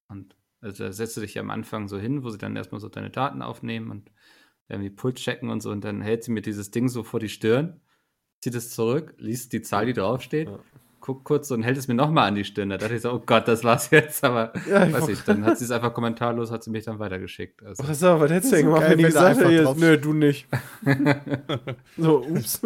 Und 0.08 0.34
also 0.60 0.84
da 0.84 0.92
setzt 0.92 1.16
du 1.16 1.20
dich 1.20 1.34
ja 1.34 1.42
am 1.42 1.50
Anfang 1.50 1.88
so 1.88 1.98
hin, 1.98 2.22
wo 2.24 2.30
sie 2.30 2.38
dann 2.38 2.56
erstmal 2.56 2.80
so 2.80 2.88
deine 2.88 3.10
Daten 3.10 3.42
aufnehmen 3.42 3.90
und 3.90 4.10
irgendwie 4.68 4.90
Puls 4.90 5.20
checken 5.20 5.50
und 5.50 5.60
so 5.62 5.70
und 5.70 5.82
dann 5.84 6.00
hält 6.00 6.22
sie 6.24 6.30
mir 6.32 6.42
dieses 6.42 6.70
Ding 6.70 6.88
so 6.88 7.02
vor 7.02 7.18
die 7.20 7.28
Stirn, 7.28 7.80
zieht 8.40 8.54
es 8.54 8.70
zurück, 8.70 9.14
liest 9.18 9.52
die 9.52 9.62
Zahl, 9.62 9.86
die 9.86 9.92
draufsteht, 9.92 10.48
Ja. 10.48 10.58
guckt 11.00 11.24
kurz 11.24 11.50
und 11.50 11.62
hält 11.62 11.76
es 11.76 11.88
mir 11.88 11.94
nochmal 11.94 12.28
an 12.28 12.34
die 12.36 12.44
Stirn. 12.44 12.68
Da 12.70 12.76
dachte 12.78 12.94
ich 12.94 13.02
so, 13.02 13.10
oh 13.12 13.18
Gott, 13.24 13.48
das 13.48 13.64
war's 13.64 13.90
jetzt, 13.90 14.22
aber 14.22 14.52
Ja, 14.68 14.86
ich 14.86 14.92
weiß 14.92 15.08
ich, 15.08 15.20
dann 15.22 15.44
hat 15.44 15.58
sie 15.58 15.64
es 15.64 15.70
einfach 15.70 15.92
kommentarlos, 15.94 16.50
hat 16.50 16.62
sie 16.62 16.70
mich 16.70 16.84
dann 16.84 16.98
weitergeschickt. 16.98 17.62
Also, 17.64 17.86
Was, 17.88 17.98
sag, 18.00 18.20
was 18.20 18.30
hättest 18.30 18.52
du 18.52 18.56
denn 18.56 18.66
so 18.66 18.72
gemacht, 18.74 18.90
wenn 18.90 19.04
einfach 19.04 19.40
hätte, 19.50 19.62
drauf- 19.64 19.78
nö, 19.78 19.98
du 19.98 20.12
nicht. 20.12 20.46
so, 21.96 22.22
ups. 22.24 22.60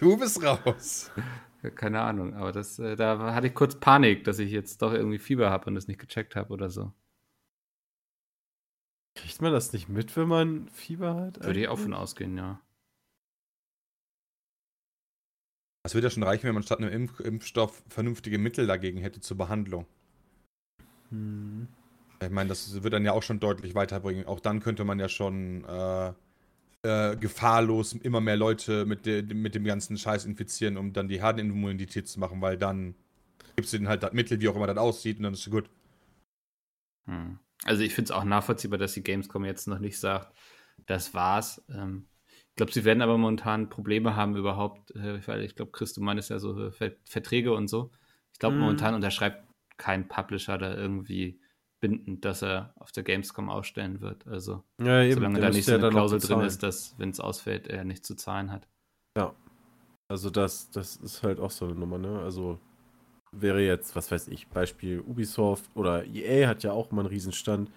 Du 0.00 0.16
bist 0.18 0.42
raus. 0.42 1.10
keine 1.74 2.00
Ahnung, 2.00 2.34
aber 2.34 2.52
das, 2.52 2.78
äh, 2.78 2.96
da 2.96 3.34
hatte 3.34 3.46
ich 3.46 3.54
kurz 3.54 3.76
Panik, 3.76 4.24
dass 4.24 4.38
ich 4.38 4.50
jetzt 4.50 4.82
doch 4.82 4.92
irgendwie 4.92 5.18
Fieber 5.18 5.48
habe 5.50 5.66
und 5.70 5.76
es 5.76 5.88
nicht 5.88 5.98
gecheckt 6.00 6.36
habe 6.36 6.52
oder 6.52 6.68
so. 6.70 6.92
Kriegt 9.14 9.40
man 9.40 9.52
das 9.52 9.72
nicht 9.72 9.88
mit, 9.88 10.16
wenn 10.16 10.28
man 10.28 10.68
Fieber 10.70 11.14
hat? 11.14 11.44
Würde 11.44 11.60
ich 11.60 11.68
auch 11.68 11.78
von 11.78 11.94
ausgehen, 11.94 12.36
ja. 12.36 12.60
Das 15.84 15.94
würde 15.94 16.06
ja 16.06 16.10
schon 16.10 16.22
reichen, 16.22 16.44
wenn 16.44 16.54
man 16.54 16.62
statt 16.62 16.78
einem 16.78 16.90
Impf 16.90 17.20
Impfstoff 17.20 17.82
vernünftige 17.88 18.38
Mittel 18.38 18.66
dagegen 18.66 18.98
hätte 19.00 19.20
zur 19.20 19.36
Behandlung. 19.36 19.86
Hm. 21.10 21.68
Ich 22.22 22.30
meine, 22.30 22.48
das 22.48 22.82
wird 22.82 22.94
dann 22.94 23.04
ja 23.04 23.12
auch 23.12 23.22
schon 23.22 23.38
deutlich 23.38 23.74
weiterbringen. 23.74 24.26
Auch 24.26 24.40
dann 24.40 24.60
könnte 24.60 24.84
man 24.84 24.98
ja 24.98 25.10
schon 25.10 25.64
äh, 25.64 26.12
äh, 26.82 27.16
gefahrlos 27.16 27.92
immer 27.92 28.20
mehr 28.20 28.36
Leute 28.36 28.86
mit, 28.86 29.04
de 29.04 29.22
mit 29.34 29.54
dem 29.54 29.64
ganzen 29.64 29.98
Scheiß 29.98 30.24
infizieren, 30.24 30.76
um 30.78 30.92
dann 30.92 31.08
die 31.08 31.20
Herdenimmunität 31.20 32.08
zu 32.08 32.18
machen, 32.18 32.40
weil 32.40 32.56
dann 32.56 32.94
gibt 33.56 33.66
es 33.66 33.72
denen 33.72 33.88
halt 33.88 34.02
das 34.02 34.12
Mittel, 34.12 34.40
wie 34.40 34.48
auch 34.48 34.56
immer 34.56 34.66
das 34.66 34.78
aussieht, 34.78 35.18
und 35.18 35.24
dann 35.24 35.34
ist 35.34 35.46
es 35.46 35.50
gut. 35.50 35.68
Hm. 37.06 37.38
Also 37.62 37.82
ich 37.82 37.94
finde 37.94 38.06
es 38.06 38.10
auch 38.10 38.24
nachvollziehbar, 38.24 38.78
dass 38.78 38.94
die 38.94 39.02
Gamescom 39.02 39.44
jetzt 39.44 39.68
noch 39.68 39.78
nicht 39.78 39.98
sagt, 39.98 40.36
das 40.86 41.14
war's. 41.14 41.64
Ähm, 41.68 42.08
ich 42.50 42.56
glaube, 42.56 42.72
sie 42.72 42.84
werden 42.84 43.02
aber 43.02 43.16
momentan 43.16 43.68
Probleme 43.68 44.16
haben 44.16 44.36
überhaupt, 44.36 44.90
äh, 44.92 45.26
weil 45.26 45.42
ich 45.42 45.56
glaube, 45.56 45.72
Chris, 45.72 45.92
du 45.94 46.02
meinst 46.02 46.30
ja 46.30 46.38
so 46.38 46.66
äh, 46.66 46.72
Ver 46.72 46.92
Verträge 47.04 47.52
und 47.52 47.68
so. 47.68 47.90
Ich 48.32 48.38
glaube, 48.38 48.56
Mhm. 48.56 48.62
momentan 48.62 48.94
unterschreibt 48.94 49.48
kein 49.76 50.08
Publisher 50.08 50.58
da 50.58 50.74
irgendwie 50.74 51.40
bindend, 51.80 52.24
dass 52.24 52.42
er 52.42 52.72
auf 52.76 52.92
der 52.92 53.02
Gamescom 53.02 53.50
ausstellen 53.50 54.00
wird. 54.00 54.26
Also 54.26 54.64
Ja, 54.80 55.02
eben. 55.02 55.14
solange 55.14 55.40
da 55.40 55.50
nicht 55.50 55.64
so 55.64 55.72
ja 55.72 55.78
eine 55.78 55.90
Klausel 55.90 56.18
drin 56.18 56.40
ist, 56.40 56.62
dass, 56.62 56.98
wenn 56.98 57.10
es 57.10 57.20
ausfällt, 57.20 57.66
er 57.66 57.84
nicht 57.84 58.04
zu 58.04 58.14
zahlen 58.14 58.52
hat. 58.52 58.68
Also 60.08 60.30
das, 60.30 60.70
das 60.70 60.96
ist 60.96 61.22
halt 61.22 61.40
auch 61.40 61.50
so 61.50 61.64
eine 61.64 61.74
Nummer, 61.74 61.98
ne? 61.98 62.20
Also 62.20 62.60
wäre 63.40 63.62
jetzt, 63.62 63.96
was 63.96 64.10
weiß 64.10 64.28
ich, 64.28 64.48
Beispiel 64.48 65.00
Ubisoft 65.00 65.70
oder 65.74 66.04
EA 66.06 66.48
hat 66.48 66.62
ja 66.62 66.72
auch 66.72 66.90
mal 66.90 67.02
einen 67.02 67.08
Riesenstand. 67.08 67.70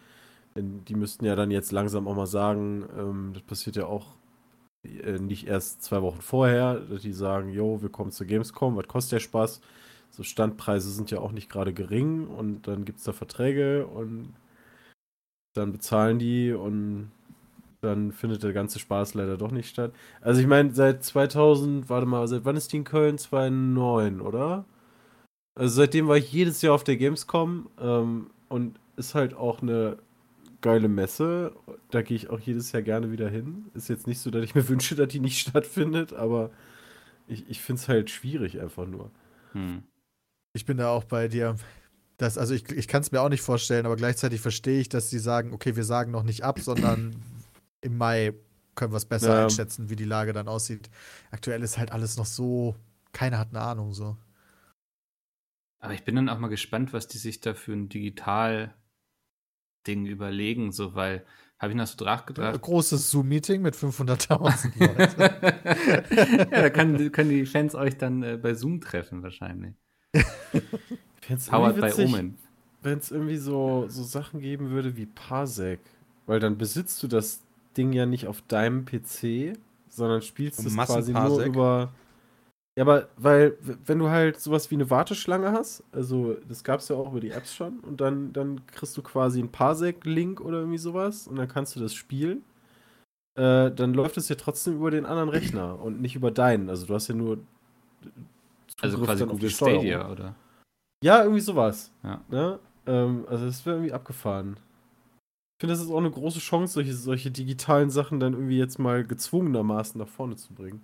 Denn 0.56 0.84
die 0.86 0.96
müssten 0.96 1.26
ja 1.26 1.36
dann 1.36 1.52
jetzt 1.52 1.72
langsam 1.72 2.08
auch 2.08 2.16
mal 2.16 2.28
sagen, 2.28 2.86
ähm, 2.98 3.32
das 3.34 3.44
passiert 3.44 3.76
ja 3.76 3.86
auch 3.86 4.16
äh, 4.84 5.20
nicht 5.20 5.48
erst 5.48 5.84
zwei 5.84 6.02
Wochen 6.02 6.22
vorher, 6.22 6.80
dass 6.80 7.02
die 7.04 7.14
sagen, 7.14 7.50
jo, 7.52 7.82
wir 7.82 7.90
kommen 7.90 8.12
zur 8.12 8.28
Gamescom, 8.28 8.76
was 8.76 8.88
kostet 8.88 9.14
der 9.14 9.20
Spaß? 9.22 9.62
So 10.12 10.24
Standpreise 10.24 10.90
sind 10.92 11.12
ja 11.12 11.20
auch 11.20 11.32
nicht 11.32 11.50
gerade 11.50 11.74
gering 11.74 12.28
und 12.28 12.68
dann 12.68 12.86
gibt 12.86 13.00
es 13.00 13.06
da 13.06 13.14
Verträge 13.14 13.86
und 13.88 14.34
dann 15.56 15.72
bezahlen 15.72 16.20
die 16.20 16.54
und 16.54 17.12
dann 17.82 18.12
findet 18.12 18.44
der 18.44 18.54
ganze 18.54 18.80
Spaß 18.80 19.14
leider 19.14 19.38
doch 19.38 19.52
nicht 19.52 19.70
statt. 19.70 19.94
Also 20.22 20.42
ich 20.42 20.48
meine, 20.48 20.74
seit 20.74 21.04
2000, 21.04 21.90
warte 21.90 22.08
mal, 22.08 22.28
seit 22.28 22.46
wann 22.46 22.56
ist 22.56 22.74
die 22.74 22.78
in 22.78 22.84
Köln? 22.84 23.18
2009, 23.18 24.22
oder? 24.22 24.66
Also 25.58 25.76
seitdem 25.76 26.08
war 26.08 26.18
ich 26.18 26.32
jedes 26.32 26.62
Jahr 26.62 26.76
auf 26.76 26.84
der 26.84 26.98
Gamescom 26.98 27.68
ähm, 27.80 28.30
und 28.48 28.80
ist 28.96 29.16
halt 29.16 29.34
auch 29.34 29.62
eine 29.62 29.98
geile 30.62 30.88
Messe. 30.88 31.54
Da 31.90 32.04
gehe 32.04 32.16
ich 32.16 32.30
auch 32.30 32.40
jedes 32.40 32.72
Jahr 32.72 32.84
gerne 32.84 33.12
wieder 33.12 33.28
hin. 33.28 33.66
Ist 33.74 33.90
jetzt 33.90 34.06
nicht 34.06 34.20
so, 34.20 34.30
dass 34.30 34.44
ich 34.44 34.54
mir 34.54 34.68
wünsche, 34.70 34.96
dass 34.96 35.08
die 35.08 35.20
nicht 35.20 35.40
stattfindet, 35.40 36.14
aber 36.14 36.52
ich, 37.28 37.50
ich 37.50 37.62
finde 37.62 37.82
es 37.82 37.88
halt 37.88 38.10
schwierig 38.12 38.62
einfach 38.62 38.86
nur. 38.86 39.10
Hm. 39.54 39.84
Ich 40.54 40.66
bin 40.66 40.78
da 40.78 40.90
auch 40.90 41.04
bei 41.06 41.28
dir. 41.28 41.56
Das, 42.18 42.38
also 42.38 42.54
ich, 42.54 42.70
ich 42.72 42.88
kann 42.88 43.02
es 43.02 43.12
mir 43.12 43.22
auch 43.22 43.30
nicht 43.30 43.42
vorstellen, 43.42 43.86
aber 43.86 43.96
gleichzeitig 43.96 44.42
verstehe 44.42 44.80
ich, 44.80 44.90
dass 44.90 45.10
sie 45.10 45.20
sagen, 45.20 45.54
okay, 45.54 45.76
wir 45.76 45.84
sagen 45.84 46.12
noch 46.12 46.24
nicht 46.24 46.44
ab, 46.44 46.60
sondern 46.60 47.16
im 47.82 47.98
Mai 47.98 48.34
können 48.76 48.94
wir 48.94 48.98
es 48.98 49.06
besser 49.06 49.36
Ja. 49.36 49.44
einschätzen, 49.44 49.90
wie 49.90 49.96
die 49.96 50.06
Lage 50.06 50.34
dann 50.34 50.48
aussieht. 50.48 50.90
Aktuell 51.32 51.64
ist 51.64 51.78
halt 51.80 51.92
alles 51.92 52.18
noch 52.18 52.26
so, 52.28 52.76
keiner 53.12 53.40
hat 53.40 53.50
eine 53.50 53.62
Ahnung 53.62 53.94
so. 53.94 54.18
Aber 55.80 55.94
ich 55.94 56.04
bin 56.04 56.16
dann 56.16 56.30
auch 56.30 56.40
mal 56.40 56.48
gespannt, 56.48 56.94
was 56.94 57.08
die 57.08 57.18
sich 57.18 57.40
da 57.40 57.54
für 57.54 57.74
ein 57.74 57.90
Digital-Ding 57.90 58.76
überlegen, 60.06 60.72
so, 60.72 60.96
weil, 60.96 61.26
habe 61.60 61.72
ich 61.72 61.78
noch 61.78 61.88
so 61.88 62.04
Ein 62.04 62.06
nachgedacht? 62.06 62.62
großes 62.62 63.12
Zoom-Meeting 63.12 63.62
mit 63.62 63.76
500.000 63.76 64.80
Leuten. 64.80 66.50
ja, 66.52 66.62
da 66.62 66.70
können, 66.70 67.12
können 67.12 67.30
die 67.30 67.46
Fans 67.46 67.76
euch 67.76 67.98
dann 67.98 68.24
äh, 68.24 68.38
bei 68.38 68.54
Zoom 68.54 68.82
treffen, 68.82 69.22
wahrscheinlich. 69.24 69.76
Powered 71.50 71.80
by 71.80 72.04
Omen. 72.04 72.38
Wenn 72.82 73.00
es 73.00 73.12
irgendwie 73.12 73.38
so, 73.38 73.86
so 73.90 74.04
Sachen 74.04 74.40
geben 74.40 74.70
würde 74.70 74.96
wie 74.96 75.06
Parsec, 75.06 75.80
weil 76.26 76.40
dann 76.40 76.58
besitzt 76.58 77.04
du 77.04 77.08
das 77.08 77.42
Ding 77.76 77.92
ja 77.92 78.06
nicht 78.06 78.28
auf 78.28 78.42
deinem 78.44 78.86
PC, 78.86 79.58
sondern 79.90 80.22
spielst 80.22 80.66
es 80.66 80.76
quasi 80.76 81.14
nur 81.14 81.44
über. 81.44 81.94
Ja, 82.78 82.84
aber 82.84 83.10
weil, 83.18 83.58
wenn 83.86 83.98
du 83.98 84.10
halt 84.10 84.40
sowas 84.40 84.70
wie 84.70 84.76
eine 84.76 84.92
Warteschlange 84.92 85.52
hast, 85.52 85.84
also 85.92 86.36
das 86.48 86.64
gab 86.64 86.80
es 86.80 86.90
ja 86.90 86.96
auch 86.96 87.10
über 87.10 87.20
die 87.20 87.32
Apps 87.32 87.56
schon, 87.56 87.80
und 87.80 88.00
dann, 88.00 88.34
dann 88.34 88.68
kriegst 88.68 88.96
du 88.96 89.02
quasi 89.02 89.40
einen 89.40 89.52
Parsec-Link 89.52 90.40
oder 90.40 90.60
irgendwie 90.60 90.78
sowas 90.78 91.28
und 91.28 91.38
dann 91.38 91.48
kannst 91.48 91.76
du 91.76 91.80
das 91.80 91.96
spielen. 91.96 92.44
Äh, 93.34 93.72
dann 93.72 93.96
läuft 93.96 94.18
es 94.18 94.30
ja 94.30 94.36
trotzdem 94.36 94.76
über 94.76 94.92
den 94.92 95.08
anderen 95.08 95.30
Rechner 95.30 95.82
und 95.82 96.02
nicht 96.02 96.16
über 96.16 96.30
deinen. 96.30 96.70
Also 96.70 96.86
du 96.86 96.94
hast 96.94 97.08
ja 97.08 97.16
nur. 97.16 97.40
Also 98.80 98.98
Zugriff 98.98 99.10
quasi 99.10 99.24
auf 99.24 99.30
die 99.30 99.36
Google. 99.36 99.50
Stadia, 99.50 100.12
oder? 100.12 100.36
Ja, 101.04 101.24
irgendwie 101.24 101.42
sowas. 101.42 101.92
Ja. 102.04 102.22
Ne? 102.30 102.60
Ähm, 102.86 103.26
also 103.28 103.48
das 103.48 103.66
wäre 103.66 103.78
irgendwie 103.78 103.94
abgefahren. 103.94 104.60
Ich 105.56 105.62
finde, 105.62 105.74
das 105.74 105.84
ist 105.84 105.90
auch 105.90 105.98
eine 105.98 106.12
große 106.12 106.40
Chance, 106.40 106.74
solche, 106.74 106.94
solche 106.94 107.32
digitalen 107.32 107.90
Sachen 107.90 108.20
dann 108.20 108.34
irgendwie 108.34 108.60
jetzt 108.60 108.78
mal 108.78 109.04
gezwungenermaßen 109.04 110.00
nach 110.00 110.08
vorne 110.08 110.36
zu 110.36 110.54
bringen. 110.54 110.84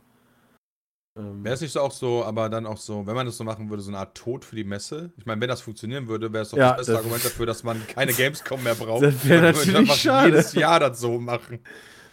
Ähm, 1.15 1.43
Wäre 1.43 1.53
es 1.55 1.61
nicht 1.61 1.71
so 1.71 1.79
auch 1.81 1.91
so, 1.91 2.23
aber 2.23 2.49
dann 2.49 2.65
auch 2.65 2.77
so, 2.77 3.05
wenn 3.05 3.13
man 3.15 3.25
das 3.27 3.37
so 3.37 3.43
machen 3.43 3.69
würde, 3.69 3.83
so 3.83 3.91
eine 3.91 3.99
Art 3.99 4.15
Tod 4.17 4.43
für 4.45 4.55
die 4.55 4.63
Messe? 4.63 5.11
Ich 5.17 5.25
meine, 5.25 5.39
wenn 5.41 5.47
das 5.47 5.61
funktionieren 5.61 6.07
würde, 6.07 6.33
wäre 6.33 6.41
es 6.43 6.49
doch 6.49 6.57
Ja, 6.57 6.69
das 6.69 6.77
beste 6.77 6.91
das- 6.93 6.99
Argument 7.01 7.25
dafür, 7.25 7.45
dass 7.45 7.63
man 7.63 7.85
keine 7.87 8.13
Gamescom 8.13 8.63
mehr 8.63 8.75
braucht. 8.75 9.03
Das 9.03 9.27
wär 9.27 9.41
Man 9.41 9.55
würde 9.55 9.71
natürlich 9.71 9.93
schade. 10.01 10.29
jedes 10.29 10.53
Jahr 10.53 10.79
das 10.79 10.99
so 10.99 11.19
machen. 11.19 11.59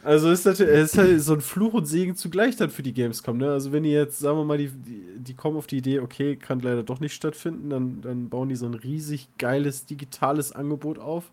Also 0.02 0.30
ist 0.30 0.46
natürlich 0.46 0.74
ist 0.80 0.96
halt 0.96 1.20
so 1.20 1.34
ein 1.34 1.42
Fluch 1.42 1.74
und 1.74 1.84
Segen 1.84 2.16
zugleich 2.16 2.56
dann 2.56 2.70
für 2.70 2.82
die 2.82 2.94
Gamescom, 2.94 3.36
ne? 3.36 3.52
Also 3.52 3.70
wenn 3.72 3.82
die 3.82 3.90
jetzt, 3.90 4.18
sagen 4.18 4.38
wir 4.38 4.44
mal, 4.44 4.56
die, 4.56 4.68
die, 4.68 5.04
die 5.18 5.34
kommen 5.34 5.58
auf 5.58 5.66
die 5.66 5.76
Idee, 5.76 6.00
okay, 6.00 6.36
kann 6.36 6.60
leider 6.60 6.82
doch 6.82 7.00
nicht 7.00 7.12
stattfinden, 7.14 7.68
dann, 7.68 8.00
dann 8.00 8.30
bauen 8.30 8.48
die 8.48 8.56
so 8.56 8.64
ein 8.64 8.72
riesig 8.72 9.28
geiles 9.36 9.84
digitales 9.84 10.52
Angebot 10.52 10.98
auf 10.98 11.30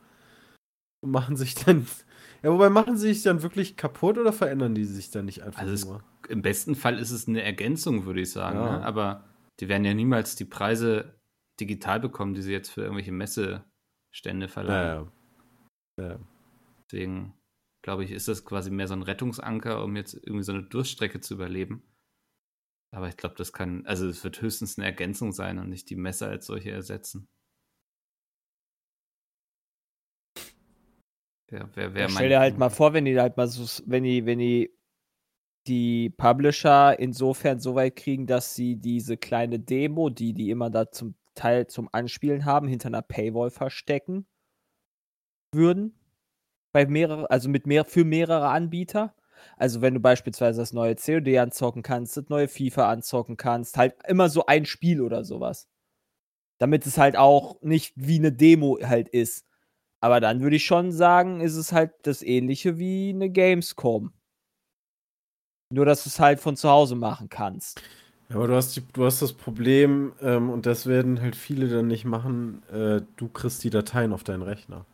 und 1.01 1.11
machen 1.11 1.37
sich 1.37 1.55
dann. 1.55 1.87
Ja, 2.43 2.51
wobei 2.51 2.69
machen 2.69 2.97
sie 2.97 3.13
sich 3.13 3.23
dann 3.23 3.41
wirklich 3.41 3.77
kaputt 3.77 4.17
oder 4.17 4.31
verändern 4.33 4.75
die 4.75 4.85
sich 4.85 5.09
dann 5.11 5.25
nicht 5.25 5.43
einfach 5.43 5.61
Also 5.61 5.73
es- 5.73 5.85
nur? 5.85 6.03
Im 6.29 6.41
besten 6.41 6.75
Fall 6.75 6.99
ist 6.99 7.11
es 7.11 7.27
eine 7.27 7.41
Ergänzung, 7.41 8.05
würde 8.05 8.21
ich 8.21 8.31
sagen. 8.31 8.59
Ja. 8.59 8.79
Ne? 8.79 8.85
Aber 8.85 9.23
die 9.59 9.69
werden 9.69 9.85
ja 9.85 9.93
niemals 9.93 10.35
die 10.35 10.45
Preise 10.45 11.15
digital 11.59 11.99
bekommen, 12.01 12.33
die 12.33 12.41
sie 12.41 12.51
jetzt 12.51 12.69
für 12.69 12.81
irgendwelche 12.81 13.13
Messestände 13.13 14.47
verlangen. 14.49 15.09
Ja, 15.99 16.03
ja. 16.03 16.09
ja. 16.11 16.19
Deswegen 16.85 17.33
glaube 17.83 18.03
ich, 18.03 18.11
ist 18.11 18.27
das 18.27 18.43
quasi 18.43 18.69
mehr 18.71 18.87
so 18.87 18.93
ein 18.93 19.03
Rettungsanker, 19.03 19.83
um 19.83 19.95
jetzt 19.95 20.13
irgendwie 20.15 20.43
so 20.43 20.51
eine 20.51 20.63
Durststrecke 20.63 21.21
zu 21.21 21.35
überleben. 21.35 21.81
Aber 22.93 23.07
ich 23.07 23.15
glaube, 23.17 23.35
das 23.35 23.53
kann, 23.53 23.85
also 23.85 24.07
es 24.07 24.23
wird 24.23 24.41
höchstens 24.41 24.77
eine 24.77 24.85
Ergänzung 24.85 25.31
sein 25.31 25.59
und 25.59 25.69
nicht 25.69 25.89
die 25.89 25.95
Messe 25.95 26.27
als 26.27 26.45
solche 26.45 26.71
ersetzen. 26.71 27.25
Wer, 31.49 31.69
wer, 31.75 31.93
wer 31.93 32.09
stell 32.09 32.29
dir 32.29 32.39
halt 32.39 32.57
mal 32.57 32.69
vor, 32.69 32.93
wenn 32.93 33.05
die 33.05 33.19
halt 33.19 33.37
mal 33.37 33.47
so, 33.47 33.83
wenn 33.85 34.03
die, 34.03 34.25
wenn 34.25 34.39
die 34.39 34.77
die 35.67 36.09
Publisher 36.09 36.97
insofern 36.97 37.59
so 37.59 37.75
weit 37.75 37.95
kriegen, 37.97 38.25
dass 38.25 38.55
sie 38.55 38.77
diese 38.77 39.17
kleine 39.17 39.59
Demo, 39.59 40.09
die 40.09 40.33
die 40.33 40.49
immer 40.49 40.69
da 40.69 40.91
zum 40.91 41.15
Teil 41.35 41.67
zum 41.67 41.89
Anspielen 41.91 42.45
haben, 42.45 42.67
hinter 42.67 42.87
einer 42.87 43.01
Paywall 43.01 43.51
verstecken 43.51 44.25
würden. 45.53 45.93
Bei 46.73 46.85
mehreren, 46.85 47.25
also 47.27 47.49
mit 47.49 47.67
mehr, 47.67 47.85
für 47.85 48.03
mehrere 48.03 48.49
Anbieter. 48.49 49.15
Also 49.55 49.81
wenn 49.81 49.93
du 49.93 49.99
beispielsweise 49.99 50.61
das 50.61 50.73
neue 50.73 50.95
COD 50.95 51.37
anzocken 51.37 51.83
kannst, 51.83 52.17
das 52.17 52.29
neue 52.29 52.47
FIFA 52.47 52.89
anzocken 52.89 53.37
kannst, 53.37 53.77
halt 53.77 53.95
immer 54.07 54.29
so 54.29 54.45
ein 54.45 54.65
Spiel 54.65 55.01
oder 55.01 55.23
sowas. 55.23 55.69
Damit 56.59 56.85
es 56.85 56.97
halt 56.97 57.15
auch 57.15 57.61
nicht 57.61 57.93
wie 57.95 58.17
eine 58.17 58.31
Demo 58.31 58.79
halt 58.81 59.09
ist. 59.09 59.46
Aber 59.99 60.19
dann 60.19 60.41
würde 60.41 60.55
ich 60.55 60.65
schon 60.65 60.91
sagen, 60.91 61.41
ist 61.41 61.55
es 61.55 61.71
halt 61.71 61.91
das 62.03 62.21
ähnliche 62.21 62.77
wie 62.77 63.09
eine 63.09 63.29
Gamescom. 63.29 64.13
Nur, 65.73 65.85
dass 65.85 66.03
du 66.03 66.09
es 66.09 66.19
halt 66.19 66.39
von 66.39 66.55
zu 66.55 66.69
Hause 66.69 66.95
machen 66.95 67.29
kannst. 67.29 67.81
Ja, 68.29 68.35
aber 68.35 68.47
du 68.47 68.55
hast, 68.55 68.75
die, 68.75 68.81
du 68.93 69.05
hast 69.05 69.21
das 69.21 69.33
Problem, 69.33 70.13
ähm, 70.21 70.49
und 70.49 70.65
das 70.65 70.85
werden 70.85 71.21
halt 71.21 71.35
viele 71.35 71.67
dann 71.67 71.87
nicht 71.87 72.05
machen, 72.05 72.61
äh, 72.71 73.01
du 73.15 73.29
kriegst 73.29 73.63
die 73.63 73.69
Dateien 73.69 74.13
auf 74.13 74.23
deinen 74.23 74.43
Rechner. 74.43 74.85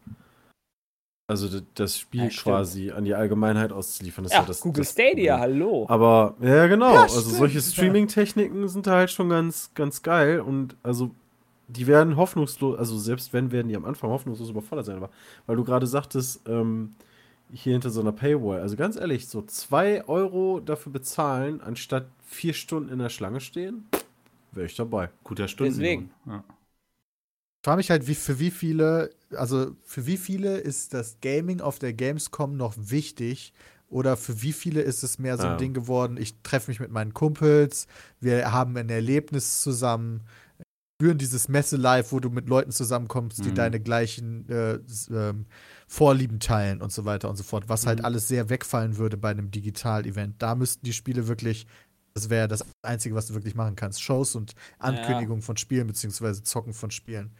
Also 1.28 1.62
das 1.76 1.98
Spiel 1.98 2.26
Ja, 2.26 2.30
quasi 2.30 2.92
an 2.92 3.06
die 3.06 3.16
Allgemeinheit 3.16 3.72
auszuliefern. 3.72 4.26
Das 4.26 4.34
Ja, 4.34 4.42
ja 4.42 4.46
das, 4.46 4.62
Google 4.62 4.84
das 4.84 4.92
Stadia, 4.92 5.40
hallo. 5.40 5.86
Aber, 5.88 6.36
ja, 6.42 6.68
genau. 6.68 6.94
Ja, 6.94 7.02
also 7.04 7.22
solche. 7.22 7.62
Streaming-Techniken 7.62 8.68
sind 8.68 8.88
da 8.88 8.98
halt 8.98 9.10
schon 9.10 9.30
ganz, 9.30 9.72
ganz 9.74 10.04
geil. 10.04 10.42
Und 10.42 10.76
also, 10.84 11.12
die 11.74 11.88
werden 11.88 12.16
hoffnungslos, 12.18 12.78
also 12.78 12.98
selbst 12.98 13.34
wenn, 13.34 13.52
werden 13.52 13.68
die 13.70 13.76
am 13.76 13.86
Anfang 13.86 14.10
hoffnungslos 14.12 14.50
überfordert 14.50 14.86
sein. 14.86 14.98
Aber 14.98 15.10
weil 15.46 15.56
du 15.58 15.64
gerade 15.64 15.88
sagtest, 15.88 16.42
ähm, 16.48 16.96
hier 17.52 17.74
hinter 17.74 17.90
so 17.92 18.02
einer 18.02 18.12
Paywall, 18.14 18.62
also 18.62 18.76
ganz 18.76 18.96
ehrlich, 18.96 19.28
so 19.28 19.42
2 19.44 20.08
Euro 20.08 20.60
dafür 20.60 20.92
bezahlen, 20.92 21.62
anstatt 21.62 22.08
vier 22.24 22.54
Stunden 22.54 22.90
in 22.90 23.00
der 23.00 23.10
Schlange 23.10 23.42
stehen, 23.42 23.86
wäre 24.52 24.66
ich 24.68 24.76
dabei. 24.76 25.10
guter 25.24 25.48
Stundenlohn. 25.48 25.82
Deswegen. 25.82 26.12
Ja. 26.26 26.44
Ich 27.62 27.66
frage 27.66 27.78
mich 27.78 27.90
halt, 27.92 28.08
wie, 28.08 28.16
für 28.16 28.40
wie 28.40 28.52
viele, 28.52 29.12
also 29.32 29.72
für 29.84 30.06
wie 30.06 30.18
viele 30.18 30.58
ist 30.58 30.94
das 30.94 31.18
Gaming 31.22 31.62
auf 31.62 31.80
der 31.80 31.94
Gamescom 31.94 32.58
noch 32.58 32.74
wichtig? 32.78 33.54
Oder 33.90 34.18
für 34.18 34.42
wie 34.42 34.54
viele 34.54 34.82
ist 34.82 35.04
es 35.04 35.20
mehr 35.20 35.38
so 35.38 35.48
ein 35.48 35.52
Ja. 35.52 35.58
Ding 35.58 35.74
geworden, 35.74 36.18
ich 36.18 36.42
treffe 36.42 36.72
mich 36.72 36.80
mit 36.80 36.92
meinen 36.92 37.14
Kumpels, 37.14 37.88
wir 38.20 38.52
haben 38.52 38.76
ein 38.76 38.90
Erlebnis 38.90 39.62
zusammen, 39.62 40.22
spüren 41.04 41.18
dieses 41.18 41.50
Messe-Live, 41.50 42.14
wo 42.14 42.22
du 42.22 42.30
mit 42.30 42.48
Leuten 42.48 42.72
zusammenkommst, 42.72 43.44
die 43.44 43.50
Mhm. 43.50 43.56
deine 43.56 43.80
gleichen 43.82 44.48
äh, 44.50 44.80
ähm, 45.12 45.46
Vorlieben 45.86 46.40
teilen 46.40 46.82
und 46.82 46.94
so 46.94 47.04
weiter 47.04 47.30
und 47.30 47.36
so 47.36 47.44
fort, 47.44 47.68
was 47.68 47.86
halt 47.86 48.00
Mhm. 48.00 48.06
alles 48.06 48.30
sehr 48.30 48.50
wegfallen 48.50 48.98
würde 48.98 49.18
bei 49.18 49.32
einem 49.32 49.52
Digital-Event. 49.52 50.42
Da 50.42 50.56
müssten 50.56 50.86
die 50.86 50.94
Spiele 50.94 51.28
wirklich, 51.28 51.68
das 52.14 52.30
wäre 52.30 52.48
das 52.48 52.64
Einzige, 52.84 53.16
was 53.16 53.28
du 53.28 53.34
wirklich 53.34 53.54
machen 53.54 53.76
kannst, 53.76 54.02
Shows 54.02 54.36
und 54.36 54.54
Ankündigungen 54.80 55.42
von 55.42 55.58
Spielen, 55.58 55.88
beziehungsweise 55.88 56.42
Zocken 56.44 56.74
von 56.74 56.90
Spielen. 56.90 57.32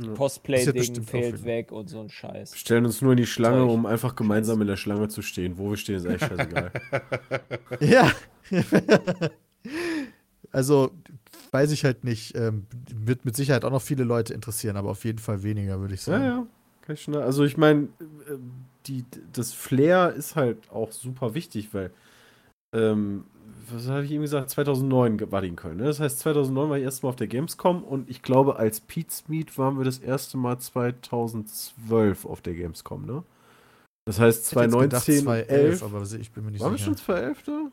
Ja 0.00 0.12
Cosplay-Ding 0.14 0.96
wieder. 1.12 1.44
weg 1.44 1.70
und 1.70 1.90
so 1.90 2.00
ein 2.00 2.08
Scheiß. 2.08 2.54
Wir 2.54 2.58
stellen 2.58 2.86
uns 2.86 3.02
nur 3.02 3.12
in 3.12 3.18
die 3.18 3.26
Schlange, 3.26 3.64
um 3.66 3.86
einfach 3.86 4.16
gemeinsam 4.16 4.60
in 4.62 4.66
der 4.66 4.76
Schlange 4.78 5.06
zu 5.08 5.22
stehen. 5.22 5.58
Wo 5.58 5.70
wir 5.70 5.76
stehen, 5.76 5.96
ist 5.96 6.06
eigentlich 6.06 6.22
scheißegal. 6.28 6.72
Ja. 7.80 8.10
also, 10.50 10.90
weiß 11.52 11.70
ich 11.72 11.84
halt 11.84 12.02
nicht. 12.04 12.34
Ähm, 12.36 12.66
wird 12.94 13.24
mit 13.24 13.36
Sicherheit 13.36 13.64
auch 13.64 13.70
noch 13.70 13.82
viele 13.82 14.04
Leute 14.04 14.34
interessieren, 14.34 14.76
aber 14.76 14.90
auf 14.90 15.04
jeden 15.04 15.18
Fall 15.20 15.42
weniger, 15.42 15.80
würde 15.80 15.94
ich 15.94 16.04
Ja, 16.06 16.12
sagen. 16.18 16.24
ja. 16.24 16.46
Kann 16.82 16.94
ich 16.94 17.02
schon, 17.02 17.14
also 17.14 17.44
ich 17.44 17.56
meine, 17.56 17.88
die, 18.86 19.04
das 19.32 19.52
Flair 19.52 20.12
ist 20.14 20.34
halt 20.34 20.58
auch 20.72 20.90
super 20.90 21.34
wichtig, 21.34 21.72
weil 21.72 21.92
ähm, 22.74 23.24
was 23.70 23.86
hatte 23.86 24.04
ich 24.04 24.10
eben 24.10 24.22
gesagt? 24.22 24.50
2009 24.50 25.18
ge- 25.18 25.30
war 25.30 25.42
die 25.42 25.48
in 25.48 25.54
Köln. 25.56 25.76
Ne? 25.76 25.84
Das 25.84 26.00
heißt, 26.00 26.18
2009 26.18 26.70
war 26.70 26.76
ich 26.78 26.82
erstmal 26.82 27.10
auf 27.10 27.16
der 27.16 27.28
Gamescom 27.28 27.84
und 27.84 28.10
ich 28.10 28.22
glaube, 28.22 28.56
als 28.56 28.80
Pete's 28.80 29.28
Meet 29.28 29.56
waren 29.58 29.78
wir 29.78 29.84
das 29.84 29.98
erste 29.98 30.36
Mal 30.36 30.58
2012 30.58 32.24
auf 32.26 32.40
der 32.40 32.54
Gamescom, 32.54 33.06
ne? 33.06 33.22
Das 34.04 34.18
heißt, 34.18 34.46
Ich 34.46 34.50
hätte 34.52 34.64
jetzt 34.64 34.72
gedacht 34.80 35.04
2019, 35.04 35.24
2011, 35.24 35.48
11. 35.48 35.82
aber 35.84 36.02
ich 36.20 36.32
bin 36.32 36.44
mir 36.44 36.50
nicht 36.50 36.60
Waren 36.62 36.72
wir 36.72 36.78
sicher. 36.78 36.86
schon 36.86 36.96
2011 36.96 37.42
da? 37.44 37.70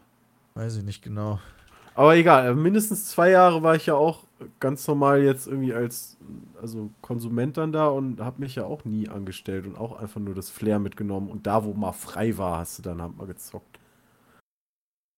Weiß 0.54 0.76
ich 0.78 0.84
nicht 0.84 1.02
genau. 1.02 1.40
Aber 1.96 2.16
egal, 2.16 2.48
äh, 2.48 2.54
mindestens 2.56 3.06
zwei 3.08 3.30
Jahre 3.32 3.62
war 3.64 3.76
ich 3.76 3.86
ja 3.86 3.96
auch 3.96 4.26
ganz 4.60 4.88
normal 4.88 5.22
jetzt 5.22 5.48
irgendwie 5.48 5.74
als 5.74 6.18
also 6.62 6.92
Konsument 7.02 7.58
dann 7.58 7.72
da 7.74 7.88
und 7.88 8.22
habe 8.22 8.40
mich 8.42 8.56
ja 8.56 8.64
auch 8.66 8.86
nie 8.86 9.10
angestellt 9.10 9.66
und 9.66 9.76
auch 9.78 9.98
einfach 10.00 10.22
nur 10.22 10.34
das 10.36 10.50
Flair 10.50 10.80
mitgenommen 10.80 11.30
und 11.30 11.46
da, 11.48 11.64
wo 11.66 11.74
mal 11.74 11.92
frei 11.92 12.38
war, 12.38 12.60
hast 12.60 12.78
du 12.80 12.84
dann 12.84 13.02
halt 13.02 13.18
mal 13.18 13.28
gezockt. 13.28 13.80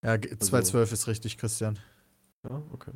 Ja, 0.04 0.18
ge- 0.18 0.38
2012 0.38 0.92
ist 0.92 1.08
richtig, 1.08 1.38
Christian. 1.38 1.78
Ja, 2.50 2.62
okay. 2.74 2.92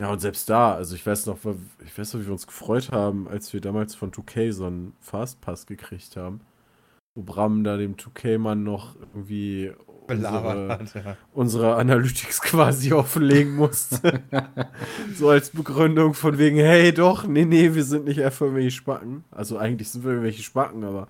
Ja, 0.00 0.12
und 0.12 0.20
selbst 0.20 0.48
da, 0.48 0.74
also 0.74 0.94
ich 0.94 1.04
weiß 1.04 1.26
noch, 1.26 1.38
ich 1.84 1.98
weiß 1.98 2.14
noch, 2.14 2.20
wie 2.20 2.26
wir 2.26 2.32
uns 2.32 2.46
gefreut 2.46 2.92
haben, 2.92 3.26
als 3.26 3.52
wir 3.52 3.60
damals 3.60 3.96
von 3.96 4.12
2K 4.12 4.52
so 4.52 4.66
einen 4.66 4.94
Fastpass 5.00 5.66
gekriegt 5.66 6.16
haben. 6.16 6.40
Wo 7.16 7.22
Bram 7.24 7.64
da 7.64 7.76
dem 7.76 7.96
2K-Mann 7.98 8.62
noch 8.62 8.96
irgendwie 8.96 9.72
unsere, 10.08 10.68
hat, 10.68 10.94
ja. 10.94 11.16
unsere 11.32 11.76
Analytics 11.76 12.40
quasi 12.42 12.92
offenlegen 12.92 13.54
musste. 13.54 14.22
so 15.14 15.28
als 15.28 15.50
Begründung 15.50 16.14
von 16.14 16.38
wegen, 16.38 16.56
hey 16.56 16.92
doch, 16.92 17.26
nee, 17.26 17.44
nee, 17.44 17.74
wir 17.74 17.84
sind 17.84 18.04
nicht 18.04 18.20
einfach 18.22 18.46
irgendwelche 18.46 18.70
Spacken. 18.70 19.24
Also 19.30 19.58
eigentlich 19.58 19.90
sind 19.90 20.04
wir 20.04 20.10
irgendwelche 20.12 20.42
Spacken, 20.42 20.84
aber 20.84 21.08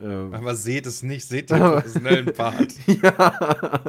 ähm, 0.00 0.32
Aber 0.32 0.54
seht 0.54 0.86
es 0.86 1.02
nicht, 1.02 1.26
seht 1.26 1.50
den 1.50 1.58
professionellen 1.58 2.32
Part. 2.32 2.74
ja. 3.02 3.80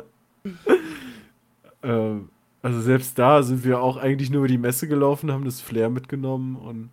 ähm, 1.84 2.30
also 2.62 2.82
selbst 2.82 3.18
da 3.18 3.44
sind 3.44 3.64
wir 3.64 3.80
auch 3.82 3.98
eigentlich 3.98 4.30
nur 4.30 4.40
über 4.40 4.48
die 4.48 4.58
Messe 4.58 4.88
gelaufen, 4.88 5.32
haben 5.32 5.46
das 5.46 5.62
Flair 5.62 5.90
mitgenommen 5.90 6.56
und 6.56 6.90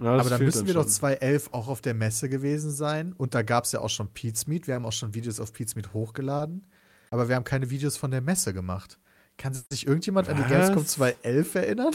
Ja, 0.00 0.14
Aber 0.14 0.30
dann 0.30 0.38
fehlt 0.38 0.46
müssen 0.46 0.66
wir 0.66 0.74
doch 0.74 0.84
schon. 0.84 0.90
2011 0.90 1.50
auch 1.52 1.68
auf 1.68 1.80
der 1.80 1.94
Messe 1.94 2.28
gewesen 2.28 2.70
sein. 2.70 3.12
Und 3.12 3.34
da 3.34 3.42
gab 3.42 3.64
es 3.64 3.72
ja 3.72 3.80
auch 3.80 3.90
schon 3.90 4.08
Pete's 4.08 4.46
Meet. 4.46 4.66
Wir 4.66 4.74
haben 4.74 4.86
auch 4.86 4.92
schon 4.92 5.14
Videos 5.14 5.40
auf 5.40 5.52
Pete's 5.52 5.74
Meet 5.76 5.92
hochgeladen. 5.92 6.66
Aber 7.10 7.28
wir 7.28 7.36
haben 7.36 7.44
keine 7.44 7.70
Videos 7.70 7.96
von 7.96 8.10
der 8.10 8.20
Messe 8.20 8.54
gemacht. 8.54 8.98
Kann 9.36 9.54
sich 9.70 9.86
irgendjemand 9.86 10.28
an 10.28 10.36
die 10.36 10.42
Was? 10.42 10.48
Gamescom 10.50 10.86
2011 10.86 11.54
erinnern? 11.54 11.94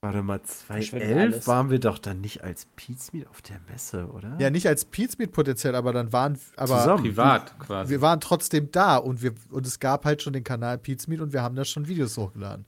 Warte 0.00 0.22
mal, 0.22 0.40
Verschwindet 0.44 1.08
2011 1.08 1.34
alles. 1.34 1.46
waren 1.46 1.70
wir 1.70 1.78
doch 1.78 1.98
dann 1.98 2.20
nicht 2.20 2.42
als 2.42 2.66
Pete's 2.76 3.12
Meet 3.12 3.28
auf 3.28 3.42
der 3.42 3.60
Messe, 3.70 4.06
oder? 4.06 4.36
Ja, 4.38 4.50
nicht 4.50 4.66
als 4.66 4.84
Pete's 4.84 5.18
Meet 5.18 5.32
potenziell, 5.32 5.74
aber 5.74 5.92
dann 5.92 6.12
waren. 6.12 6.38
Aber 6.56 6.78
Zusammen. 6.80 7.02
Privat 7.04 7.58
quasi. 7.58 7.90
wir 7.90 8.00
waren 8.00 8.20
trotzdem 8.20 8.70
da 8.72 8.96
und, 8.96 9.22
wir, 9.22 9.32
und 9.50 9.66
es 9.66 9.78
gab 9.78 10.04
halt 10.04 10.22
schon 10.22 10.32
den 10.32 10.44
Kanal 10.44 10.78
Pete's 10.78 11.06
Meet 11.06 11.20
und 11.20 11.32
wir 11.32 11.42
haben 11.42 11.54
da 11.54 11.64
schon 11.64 11.86
Videos 11.86 12.16
hochgeladen. 12.16 12.66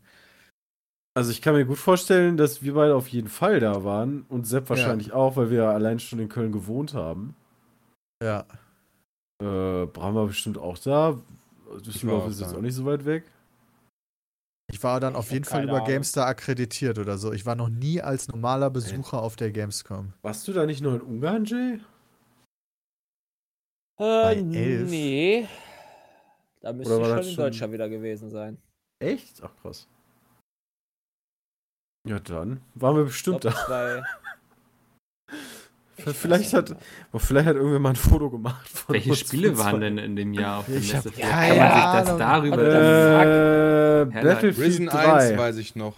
Also 1.16 1.30
ich 1.30 1.40
kann 1.42 1.54
mir 1.54 1.64
gut 1.64 1.78
vorstellen, 1.78 2.36
dass 2.36 2.62
wir 2.62 2.74
beide 2.74 2.96
auf 2.96 3.06
jeden 3.08 3.28
Fall 3.28 3.60
da 3.60 3.84
waren 3.84 4.26
und 4.28 4.46
Sepp 4.46 4.68
wahrscheinlich 4.68 5.12
auch, 5.12 5.36
weil 5.36 5.48
wir 5.50 5.58
ja 5.64 5.70
allein 5.70 6.00
schon 6.00 6.18
in 6.18 6.28
Köln 6.28 6.50
gewohnt 6.50 6.92
haben. 6.94 7.36
Ja. 8.22 8.40
Äh, 9.40 9.86
Bram 9.86 10.14
war 10.16 10.26
bestimmt 10.26 10.58
auch 10.58 10.76
da. 10.78 11.20
Düsseldorf 11.86 12.28
ist 12.28 12.40
jetzt 12.40 12.54
auch 12.54 12.60
nicht 12.60 12.74
so 12.74 12.84
weit 12.84 13.04
weg. 13.04 13.24
Ich 14.72 14.82
war 14.82 14.98
dann 14.98 15.14
auf 15.14 15.26
hab 15.26 15.32
jeden 15.32 15.44
Fall 15.44 15.62
über 15.64 15.74
Ahnung. 15.74 15.86
GameStar 15.86 16.26
akkreditiert 16.26 16.98
oder 16.98 17.16
so. 17.16 17.32
Ich 17.32 17.46
war 17.46 17.54
noch 17.54 17.68
nie 17.68 18.00
als 18.00 18.26
normaler 18.28 18.70
Besucher 18.70 19.22
auf 19.22 19.36
der 19.36 19.52
Gamescom. 19.52 20.12
Warst 20.22 20.48
du 20.48 20.52
da 20.52 20.66
nicht 20.66 20.80
noch 20.82 20.94
in 20.94 21.00
Ungarn, 21.00 21.44
Jay? 21.44 21.78
Äh, 24.00 24.38
elf? 24.40 24.90
nee. 24.90 25.48
Da 26.60 26.72
müsste 26.72 26.94
ich 26.98 27.06
schon 27.06 27.18
in 27.18 27.24
schon- 27.24 27.36
Deutschland 27.36 27.72
wieder 27.72 27.88
gewesen 27.88 28.30
sein. 28.30 28.58
Echt? 28.98 29.40
Ach 29.44 29.54
krass. 29.62 29.86
Ja 32.06 32.18
dann, 32.20 32.60
waren 32.74 32.96
wir 32.96 33.04
bestimmt 33.04 33.42
Top 33.42 33.52
da. 33.54 33.66
zwei. 33.66 34.02
Vielleicht 36.12 36.52
hat, 36.52 36.76
vielleicht 37.16 37.46
hat 37.46 37.56
irgendwer 37.56 37.78
mal 37.78 37.90
ein 37.90 37.96
Foto 37.96 38.28
gemacht 38.28 38.68
von 38.68 38.94
Welche 38.94 39.10
uns 39.10 39.20
Spiele 39.20 39.54
von 39.54 39.64
waren 39.64 39.80
denn 39.80 39.96
in 39.98 40.16
dem 40.16 40.34
Jahr 40.34 40.58
auf 40.58 40.66
der 40.66 40.76
Ich 40.76 40.94
hab 40.94 41.04
Messe? 41.04 41.18
keine 41.20 41.56
Kann 41.58 41.58
man 41.58 41.72
sich 41.72 41.84
das 41.84 42.08
Ahnung. 42.08 42.18
darüber 42.18 42.62
Äh, 42.62 44.10
Herleiten. 44.10 44.12
Battlefield 44.28 44.58
Risen 44.58 44.88
1 44.88 45.28
3. 45.30 45.38
weiß 45.38 45.56
ich 45.56 45.76
noch. 45.76 45.94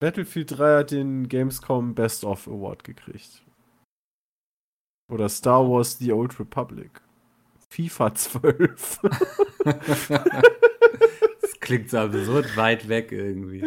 Battlefield 0.00 0.56
3 0.58 0.78
hat 0.78 0.90
den 0.92 1.28
Gamescom 1.28 1.94
Best 1.94 2.24
of 2.24 2.46
Award 2.48 2.84
gekriegt. 2.84 3.42
Oder 5.12 5.28
Star 5.28 5.68
Wars 5.68 5.98
The 5.98 6.12
Old 6.12 6.38
Republic. 6.38 7.02
FIFA 7.70 8.14
12. 8.14 9.00
klingt 11.68 11.90
so 11.90 11.98
absurd 11.98 12.56
weit 12.56 12.88
weg 12.88 13.12
irgendwie. 13.12 13.62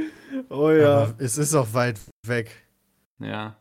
oh 0.50 0.72
ja. 0.72 1.04
Aber 1.04 1.16
es 1.20 1.38
ist 1.38 1.54
auch 1.54 1.72
weit 1.74 2.00
weg. 2.26 2.66
Ja. 3.20 3.56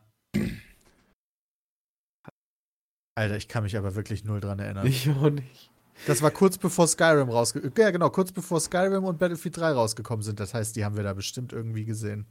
Alter, 3.15 3.37
ich 3.37 3.47
kann 3.47 3.63
mich 3.63 3.77
aber 3.77 3.93
wirklich 3.93 4.23
null 4.23 4.39
dran 4.39 4.57
erinnern. 4.57 4.87
Ich 4.87 5.07
auch 5.09 5.29
nicht. 5.29 5.69
Das 6.07 6.23
war 6.23 6.31
kurz 6.31 6.57
bevor 6.57 6.87
Skyrim 6.87 7.29
rausgekommen 7.29 7.73
Ja, 7.77 7.91
genau, 7.91 8.09
kurz 8.09 8.31
bevor 8.31 8.59
Skyrim 8.59 9.03
und 9.03 9.19
Battlefield 9.19 9.57
3 9.57 9.73
rausgekommen 9.73 10.23
sind. 10.23 10.39
Das 10.39 10.55
heißt, 10.55 10.75
die 10.75 10.83
haben 10.83 10.95
wir 10.95 11.03
da 11.03 11.13
bestimmt 11.13 11.53
irgendwie 11.53 11.85
gesehen. 11.85 12.25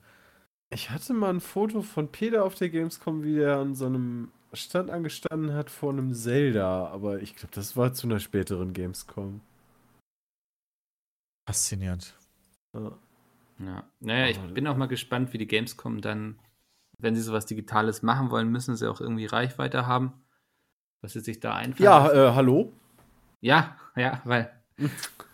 Ich 0.70 0.90
hatte 0.90 1.14
mal 1.14 1.31
ein 1.31 1.40
Foto 1.40 1.83
von 1.83 2.09
Peter 2.09 2.44
auf 2.44 2.57
der 2.57 2.70
Gamescom, 2.70 3.23
wie 3.23 3.37
der 3.37 3.59
an 3.59 3.77
so 3.77 3.87
einem 3.87 4.33
Stand 4.53 4.90
angestanden 4.90 5.55
hat 5.55 5.70
vor 5.70 5.92
einem 5.92 6.12
Zelda, 6.12 6.88
aber 6.88 7.23
ich 7.23 7.37
glaube, 7.37 7.55
das 7.55 7.77
war 7.77 7.92
zu 7.92 8.09
einer 8.09 8.18
späteren 8.18 8.73
Gamescom. 8.73 9.42
Faszinierend. 11.51 12.15
Ja. 12.73 12.93
Ja. 13.59 13.85
Naja, 13.99 14.27
ich 14.29 14.39
bin 14.55 14.67
auch 14.69 14.77
mal 14.77 14.87
gespannt, 14.87 15.33
wie 15.33 15.39
die 15.39 15.49
Gamescom 15.49 16.01
dann, 16.01 16.39
wenn 16.99 17.15
sie 17.17 17.23
sowas 17.23 17.45
Digitales 17.47 18.03
machen 18.03 18.31
wollen, 18.31 18.49
müssen 18.53 18.77
sie 18.77 18.89
auch 18.89 19.01
irgendwie 19.01 19.27
Reichweite 19.27 19.87
haben. 19.87 20.13
Was 21.01 21.13
sie 21.15 21.21
sich 21.21 21.41
da 21.41 21.55
einfallen. 21.57 21.85
Ja, 21.85 22.11
äh, 22.13 22.35
hallo? 22.35 22.73
ja, 23.41 23.77
ja, 23.97 24.21
weil. 24.25 24.51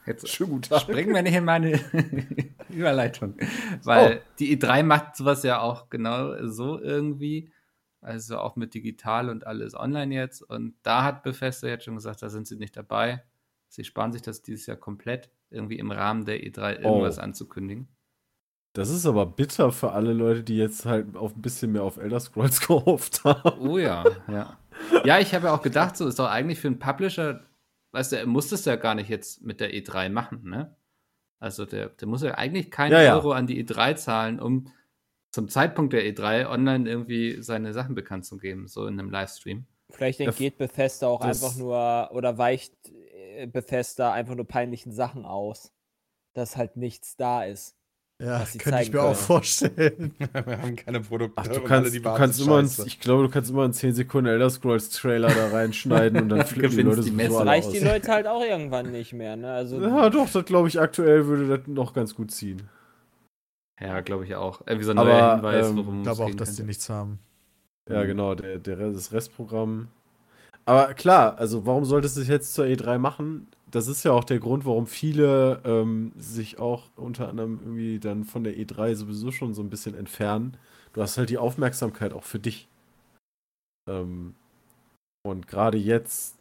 Jetzt 0.07 0.29
Schönen 0.29 0.50
guten 0.50 0.62
Tag. 0.62 0.81
springen 0.83 1.12
wir 1.14 1.22
nicht 1.22 1.35
in 1.35 1.44
meine 1.44 1.81
Überleitung. 2.70 3.37
Weil 3.83 4.18
Oh. 4.24 4.31
die 4.38 4.57
E3 4.57 4.85
macht 4.85 5.16
sowas 5.16 5.42
ja 5.42 5.61
auch 5.61 5.90
genau 5.90 6.46
so 6.46 6.81
irgendwie. 6.81 7.52
Also 8.00 8.38
auch 8.38 8.55
mit 8.57 8.72
digital 8.74 9.29
und 9.29 9.46
alles 9.46 9.74
online 9.74 10.14
jetzt. 10.14 10.42
Und 10.42 10.74
da 10.85 11.02
hat 11.02 11.24
Bethesda 11.24 11.66
jetzt 11.66 11.85
schon 11.85 11.96
gesagt, 11.96 12.22
da 12.22 12.31
sind 12.31 12.46
sie 12.46 12.57
nicht 12.57 12.76
dabei. 12.76 13.24
Sie 13.68 13.83
sparen 13.85 14.12
sich 14.12 14.22
das 14.22 14.42
dieses 14.42 14.66
Jahr 14.66 14.76
komplett, 14.76 15.29
irgendwie 15.50 15.78
im 15.78 15.90
Rahmen 15.90 16.24
der 16.24 16.40
E3 16.42 16.80
irgendwas 16.82 17.18
Oh. 17.18 17.22
anzukündigen. 17.22 17.88
Das 18.74 18.90
ist 18.90 19.06
aber 19.06 19.24
bitter 19.24 19.72
für 19.72 19.92
alle 19.92 20.12
Leute, 20.12 20.42
die 20.42 20.56
jetzt 20.59 20.85
halt 20.85 21.16
auf 21.16 21.35
ein 21.35 21.40
bisschen 21.42 21.72
mehr 21.72 21.82
auf 21.82 21.96
Elder 21.96 22.20
Scrolls 22.20 22.61
gehofft 22.66 23.24
haben. 23.24 23.59
Oh 23.61 23.78
ja, 23.78 24.04
ja. 24.28 24.59
Ja, 25.04 25.18
ich 25.18 25.35
habe 25.35 25.46
ja 25.46 25.54
auch 25.54 25.62
gedacht, 25.62 25.96
so 25.96 26.06
ist 26.06 26.18
doch 26.18 26.28
eigentlich 26.28 26.61
für 26.61 26.68
einen 26.68 26.78
Publisher, 26.78 27.40
weißt 27.92 28.12
du, 28.12 28.16
er 28.18 28.26
muss 28.26 28.50
das 28.50 28.66
ja 28.66 28.76
gar 28.76 28.94
nicht 28.94 29.09
jetzt 29.09 29.42
mit 29.42 29.61
der 29.61 29.72
E3 29.72 30.11
machen, 30.11 30.42
ne? 30.44 30.76
Also 31.38 31.64
der, 31.64 31.88
der 31.90 32.09
muss 32.09 32.22
ja 32.22 32.35
eigentlich 32.35 32.70
keinen 32.70 32.92
Ja, 32.92 33.02
ja. 33.02 33.14
Euro 33.14 33.32
an 33.32 33.46
die 33.46 33.64
E3 33.64 33.94
zahlen, 33.96 34.40
um 34.40 34.70
zum 35.30 35.48
Zeitpunkt 35.48 35.92
der 35.94 36.02
E3 36.04 36.46
online 36.48 36.88
irgendwie 36.88 37.40
seine 37.42 37.72
Sachen 37.72 37.94
bekannt 37.94 38.24
zu 38.26 38.37
geben, 38.38 38.68
so 38.68 38.87
in 38.87 38.98
einem 38.98 39.11
Livestream. 39.11 39.66
Vielleicht 39.90 40.20
entgeht 40.20 40.59
Bethesda 40.59 41.06
auch 41.06 41.20
das- 41.24 41.42
einfach 41.42 41.56
nur 41.59 42.11
oder 42.12 42.37
weicht 42.38 42.74
Bethesda 43.46 44.12
einfach 44.12 44.35
nur 44.35 44.46
peinlichen 44.46 44.92
Sachen 44.92 45.25
aus. 45.25 45.72
Dass 46.35 46.57
halt 46.57 46.77
nichts 46.77 47.16
da 47.16 47.44
ist. 47.44 47.75
Ja, 48.22 48.40
Was 48.40 48.53
sie 48.53 48.59
könnte 48.59 48.83
ich 48.83 48.90
mir 48.92 49.01
auch 49.03 49.07
können. 49.12 49.16
vorstellen. 49.16 50.14
Wir 50.18 50.59
haben 50.62 50.77
keine 50.77 51.01
Produkte. 51.01 51.35
Ach, 51.37 51.46
du 51.49 51.61
kannst, 51.62 51.94
die 51.94 52.01
du 52.01 52.14
kannst 52.14 52.40
immer, 52.40 52.57
einen, 52.59 52.68
scheiße. 52.68 52.87
ich 52.87 52.99
glaube, 53.01 53.25
du 53.25 53.29
kannst 53.31 53.51
immer 53.51 53.64
einen 53.64 53.75
10 53.75 53.92
Sekunden 53.94 54.31
Elder 54.31 54.49
Scrolls 54.49 54.88
Trailer 54.90 55.29
da 55.29 55.49
reinschneiden 55.49 56.22
und 56.22 56.29
dann 56.31 56.46
flippen 56.46 56.77
die 56.79 56.83
Leute 56.83 57.03
die 57.03 57.11
Messe. 57.11 57.37
alle 57.38 57.51
Reicht 57.51 57.68
aus. 57.68 57.72
die 57.75 57.81
Leute 57.81 58.11
halt 58.11 58.27
auch 58.27 58.42
irgendwann 58.42 58.90
nicht 58.90 59.12
mehr, 59.12 59.37
ne? 59.37 59.53
Also 59.53 59.81
Ja, 59.83 60.09
doch, 60.09 60.31
das 60.31 60.44
glaube 60.46 60.68
ich 60.68 60.81
aktuell 60.81 61.27
würde 61.27 61.59
das 61.59 61.66
noch 61.66 61.92
ganz 61.92 62.14
gut 62.14 62.31
ziehen. 62.31 62.62
Ja, 63.81 64.01
glaube 64.01 64.25
ich 64.25 64.35
auch. 64.35 64.62
Irgendwie 64.66 64.85
so 64.85 64.92
ein 64.92 64.99
Aber, 64.99 65.11
neuer 65.11 65.35
Hinweis, 65.35 65.66
ähm, 65.68 65.77
worum 65.77 65.99
Ich 65.99 66.03
glaube 66.05 66.25
auch, 66.25 66.35
dass 66.35 66.51
die 66.51 66.57
könnte. 66.57 66.66
nichts 66.68 66.88
haben. 66.88 67.18
Ja, 67.88 68.03
Mhm. 68.03 68.07
genau, 68.07 68.35
der, 68.35 68.59
der 68.59 68.77
das 68.77 69.12
Restprogramm. 69.12 69.88
Aber 70.66 70.94
klar, 70.94 71.38
also 71.38 71.64
warum 71.64 71.85
solltest 71.85 72.16
du 72.16 72.20
es 72.22 72.29
jetzt 72.29 72.52
zur 72.52 72.66
E3 72.66 72.98
machen? 72.98 73.46
Das 73.70 73.87
ist 73.87 74.02
ja 74.05 74.11
auch 74.12 74.24
der 74.24 74.40
Grund, 74.40 74.64
warum 74.64 74.87
viele 74.87 75.61
ähm, 75.64 76.12
sich 76.16 76.59
auch 76.59 76.90
unter 76.96 77.29
anderem 77.29 77.61
irgendwie 77.61 78.00
dann 78.00 78.24
von 78.24 78.42
der 78.42 78.57
E3 78.57 78.96
sowieso 78.96 79.31
schon 79.31 79.55
so 79.55 79.62
ein 79.62 79.70
bisschen 79.70 79.94
entfernen. 79.94 80.57
Du 80.92 81.02
hast 81.02 81.18
halt 81.18 81.31
die 81.31 81.38
Aufmerksamkeit 81.38 82.12
auch 82.12 82.24
für 82.24 82.40
dich. 82.40 82.68
Ähm, 83.88 84.35
und 85.24 85.46
gerade 85.46 85.79
jetzt 85.79 86.37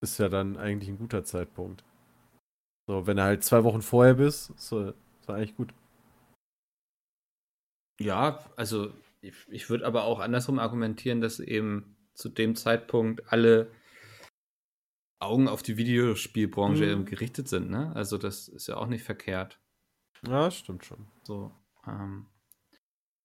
ist 0.00 0.18
ja 0.18 0.28
dann 0.28 0.56
eigentlich 0.56 0.88
ein 0.88 0.98
guter 0.98 1.24
Zeitpunkt. 1.24 1.82
So, 2.88 3.06
wenn 3.06 3.16
du 3.16 3.22
halt 3.24 3.42
zwei 3.42 3.64
Wochen 3.64 3.82
vorher 3.82 4.14
bist, 4.14 4.50
ist, 4.50 4.72
ist 4.72 4.94
eigentlich 5.28 5.56
gut. 5.56 5.74
Ja, 8.00 8.44
also 8.56 8.92
ich, 9.20 9.34
ich 9.48 9.70
würde 9.70 9.86
aber 9.86 10.04
auch 10.04 10.20
andersrum 10.20 10.58
argumentieren, 10.58 11.20
dass 11.20 11.40
eben 11.40 11.96
zu 12.20 12.28
dem 12.28 12.54
Zeitpunkt 12.54 13.32
alle 13.32 13.70
Augen 15.18 15.48
auf 15.48 15.62
die 15.62 15.76
Videospielbranche 15.76 16.96
Mhm. 16.96 17.04
gerichtet 17.04 17.48
sind, 17.48 17.70
ne? 17.70 17.92
Also 17.94 18.16
das 18.18 18.48
ist 18.48 18.68
ja 18.68 18.76
auch 18.76 18.86
nicht 18.86 19.04
verkehrt. 19.04 19.58
Ja, 20.26 20.50
stimmt 20.50 20.84
schon. 20.84 21.06
So. 21.24 21.52
Ähm, 21.86 22.26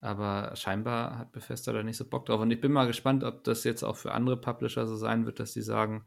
aber 0.02 0.56
scheinbar 0.56 1.18
hat 1.18 1.32
Bethesda 1.32 1.74
da 1.74 1.84
nicht 1.84 1.98
so 1.98 2.06
Bock 2.06 2.26
drauf. 2.26 2.42
Und 2.42 2.52
ich 2.52 2.62
bin 2.62 2.72
mal 2.72 2.86
gespannt, 2.88 3.24
ob 3.24 3.44
das 3.44 3.64
jetzt 3.64 3.84
auch 3.84 3.96
für 3.96 4.12
andere 4.14 4.38
Publisher 4.40 4.88
so 4.88 4.96
sein 4.96 5.26
wird, 5.26 5.40
dass 5.40 5.54
die 5.54 5.62
sagen, 5.62 6.06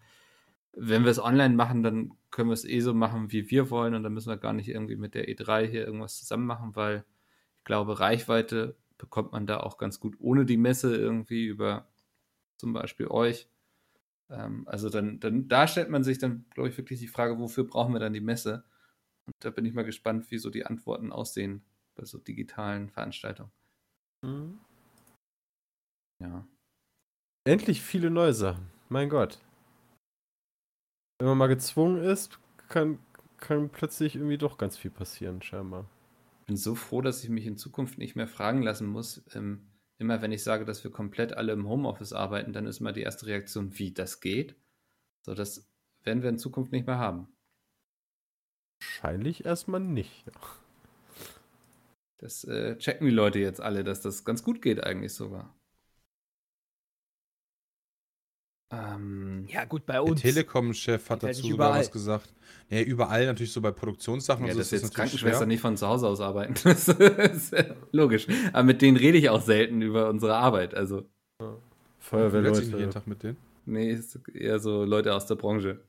wenn 0.72 1.05
wir 1.05 1.11
es 1.11 1.18
online 1.22 1.55
machen, 1.55 1.83
dann 1.83 2.12
können 2.31 2.51
wir 2.51 2.55
es 2.55 2.64
eh 2.64 2.81
so 2.81 2.94
machen, 2.94 3.33
wie 3.33 3.51
wir 3.51 3.70
wollen. 3.70 3.94
Und 3.94 4.03
dann 4.03 4.12
müssen 4.12 4.29
wir 4.29 4.37
gar 4.37 4.53
nicht 4.53 4.68
irgendwie 4.68 4.96
mit 4.96 5.14
der 5.14 5.29
E3 5.29 5.66
hier 5.66 5.87
irgendwas 5.87 6.18
zusammen 6.18 6.46
machen, 6.46 6.77
weil 6.77 7.05
ich 7.59 7.64
glaube, 7.64 7.98
Reichweite 7.98 8.77
bekommt 8.98 9.33
man 9.33 9.46
da 9.46 9.61
auch 9.61 9.79
ganz 9.79 10.01
gut 10.01 10.16
ohne 10.20 10.44
die 10.44 10.57
Messe 10.59 10.94
irgendwie 10.96 11.46
über 11.46 11.88
zum 12.58 12.72
Beispiel 12.72 13.08
euch. 13.08 13.48
Ähm, 14.30 14.66
also 14.68 14.90
dann, 14.90 15.20
dann, 15.20 15.48
da 15.48 15.66
stellt 15.66 15.90
man 15.90 16.04
sich 16.04 16.18
dann, 16.18 16.46
glaube 16.50 16.68
ich, 16.68 16.76
wirklich 16.76 17.00
die 17.00 17.08
Frage, 17.08 17.38
wofür 17.38 17.64
brauchen 17.64 17.92
wir 17.92 18.00
dann 18.00 18.12
die 18.12 18.20
Messe? 18.20 18.64
Und 19.26 19.34
da 19.40 19.50
bin 19.50 19.64
ich 19.64 19.74
mal 19.74 19.84
gespannt, 19.84 20.30
wie 20.30 20.38
so 20.38 20.50
die 20.50 20.66
Antworten 20.66 21.12
aussehen 21.12 21.64
bei 21.94 22.04
so 22.04 22.18
digitalen 22.18 22.88
Veranstaltungen. 22.90 23.52
Mhm. 24.24 24.58
Ja. 26.22 26.46
Endlich 27.46 27.82
viele 27.82 28.10
neue 28.10 28.32
Sachen. 28.32 28.70
Mein 28.88 29.08
Gott. 29.08 29.38
Wenn 31.18 31.28
man 31.28 31.38
mal 31.38 31.46
gezwungen 31.48 32.02
ist, 32.02 32.38
kann, 32.68 32.98
kann 33.38 33.70
plötzlich 33.70 34.16
irgendwie 34.16 34.38
doch 34.38 34.58
ganz 34.58 34.76
viel 34.76 34.90
passieren, 34.90 35.42
scheinbar. 35.42 35.88
Ich 36.40 36.46
bin 36.46 36.56
so 36.56 36.74
froh, 36.74 37.02
dass 37.02 37.24
ich 37.24 37.30
mich 37.30 37.46
in 37.46 37.56
Zukunft 37.56 37.98
nicht 37.98 38.16
mehr 38.16 38.28
fragen 38.28 38.62
lassen 38.62 38.86
muss. 38.86 39.22
Ähm, 39.34 39.66
immer 39.98 40.22
wenn 40.22 40.32
ich 40.32 40.42
sage, 40.42 40.64
dass 40.64 40.84
wir 40.84 40.90
komplett 40.90 41.32
alle 41.34 41.52
im 41.52 41.68
Homeoffice 41.68 42.12
arbeiten, 42.12 42.52
dann 42.52 42.66
ist 42.66 42.80
immer 42.80 42.92
die 42.92 43.02
erste 43.02 43.26
Reaktion, 43.26 43.78
wie 43.78 43.92
das 43.92 44.20
geht. 44.20 44.56
So, 45.22 45.34
das 45.34 45.68
werden 46.04 46.22
wir 46.22 46.30
in 46.30 46.38
Zukunft 46.38 46.72
nicht 46.72 46.87
mehr 46.87 46.98
haben. 46.98 47.28
Wahrscheinlich 48.80 49.44
erstmal 49.44 49.80
nicht. 49.80 50.24
Das 52.18 52.44
äh, 52.44 52.76
checken 52.78 53.06
die 53.06 53.12
Leute 53.12 53.38
jetzt 53.38 53.61
alle, 53.61 53.84
dass 53.84 54.00
das 54.00 54.24
ganz 54.24 54.42
gut 54.42 54.62
geht 54.62 54.82
eigentlich 54.82 55.14
sogar. 55.14 55.57
Ähm, 58.70 59.44
Ja, 59.48 59.64
gut, 59.64 59.87
bei 59.87 59.94
Der 59.94 60.04
uns. 60.04 60.20
Telekom-Chef 60.20 61.02
hat 61.09 61.22
halt 61.22 61.33
dazu 61.33 61.42
nicht 61.42 61.50
sogar 61.52 61.68
überall. 61.68 61.81
was 61.81 61.90
gesagt. 61.90 62.33
Ja, 62.70 62.83
überall 62.83 63.24
natürlich 63.26 63.52
so 63.52 63.61
bei 63.62 63.70
Produktionssachen 63.70 64.44
ja, 64.44 64.50
und 64.50 64.54
so 64.54 64.59
dass 64.61 64.70
jetzt 64.70 64.94
Krankenschwestern 64.94 65.38
schwer. 65.40 65.46
nicht 65.46 65.61
von 65.62 65.76
zu 65.76 65.87
Hause 65.87 66.07
aus 66.07 66.20
arbeiten. 66.20 66.54
Das 66.64 66.87
ist 66.88 67.52
ja 67.52 67.64
logisch. 67.92 68.26
Aber 68.52 68.64
mit 68.64 68.83
denen 68.83 68.96
rede 68.98 69.16
ich 69.16 69.31
auch 69.31 69.40
selten 69.40 69.81
über 69.81 70.11
unsere 70.11 70.35
Arbeit. 70.37 70.74
Also, 70.74 70.96
nicht 70.98 71.48
Feuerwehrleute. 72.00 72.62
jeden 72.62 72.90
Tag 72.90 73.07
mit 73.07 73.22
denen. 73.22 73.37
nee, 73.64 73.90
ist 73.90 74.18
eher 74.35 74.59
so 74.59 74.85
Leute 74.85 75.14
aus 75.14 75.26
der 75.26 75.37
Branche. 75.37 75.81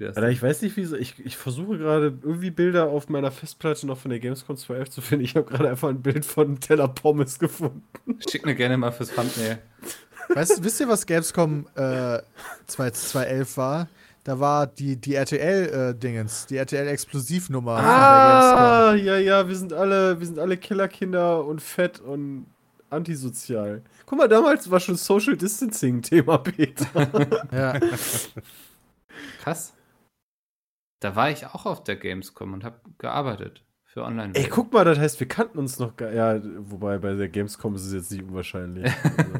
Alter, 0.00 0.28
ich 0.28 0.42
weiß 0.42 0.62
nicht, 0.62 0.76
wieso. 0.76 0.96
Ich, 0.96 1.24
ich 1.24 1.36
versuche 1.36 1.78
gerade 1.78 2.06
irgendwie 2.20 2.50
Bilder 2.50 2.88
auf 2.88 3.08
meiner 3.08 3.30
Festplatte 3.30 3.86
noch 3.86 3.96
von 3.96 4.10
der 4.10 4.18
Gamescom 4.18 4.56
211 4.56 4.90
zu 4.90 5.00
finden. 5.00 5.24
Ich 5.24 5.36
habe 5.36 5.48
gerade 5.48 5.68
einfach 5.70 5.88
ein 5.88 6.02
Bild 6.02 6.24
von 6.24 6.46
einem 6.48 6.58
Teller 6.60 6.88
Pommes 6.88 7.38
gefunden. 7.38 7.84
Schick 8.28 8.44
mir 8.44 8.56
gerne 8.56 8.76
mal 8.76 8.90
fürs 8.90 9.14
Thumbnail. 9.14 9.60
Weißt, 10.28 10.62
wisst 10.62 10.80
ihr, 10.80 10.88
was 10.88 11.06
Gamescom 11.06 11.66
äh, 11.74 12.20
2011 12.66 13.56
war? 13.56 13.88
Da 14.24 14.40
war 14.40 14.66
die, 14.66 14.96
die 14.96 15.16
RTL-Dingens, 15.16 16.46
die 16.46 16.56
RTL-Explosivnummer 16.56 17.76
Ah, 17.76 18.94
ja, 18.94 19.18
ja, 19.18 19.46
wir 19.46 19.54
sind 19.54 19.74
alle, 19.74 20.18
wir 20.18 20.26
sind 20.26 20.38
alle 20.38 20.56
Killerkinder 20.56 21.44
und 21.44 21.60
fett 21.60 22.00
und 22.00 22.46
antisozial. 22.88 23.82
Guck 24.06 24.18
mal, 24.18 24.28
damals 24.28 24.70
war 24.70 24.80
schon 24.80 24.96
Social 24.96 25.36
Distancing 25.36 26.00
Thema, 26.00 26.38
Peter. 26.38 26.86
Ja. 27.52 27.78
Krass. 29.42 29.74
Da 31.00 31.14
war 31.14 31.30
ich 31.30 31.46
auch 31.46 31.66
auf 31.66 31.84
der 31.84 31.96
Gamescom 31.96 32.54
und 32.54 32.64
habe 32.64 32.80
gearbeitet 32.96 33.62
für 33.94 34.02
online 34.02 34.34
Ey, 34.34 34.48
guck 34.48 34.72
mal, 34.72 34.84
das 34.84 34.98
heißt, 34.98 35.20
wir 35.20 35.28
kannten 35.28 35.56
uns 35.56 35.78
noch 35.78 35.96
gar. 35.96 36.12
Ja, 36.12 36.40
wobei 36.68 36.98
bei 36.98 37.14
der 37.14 37.28
Gamescom 37.28 37.76
ist 37.76 37.86
es 37.86 37.92
jetzt 37.92 38.10
nicht 38.10 38.24
unwahrscheinlich. 38.24 38.92
Also, 39.04 39.32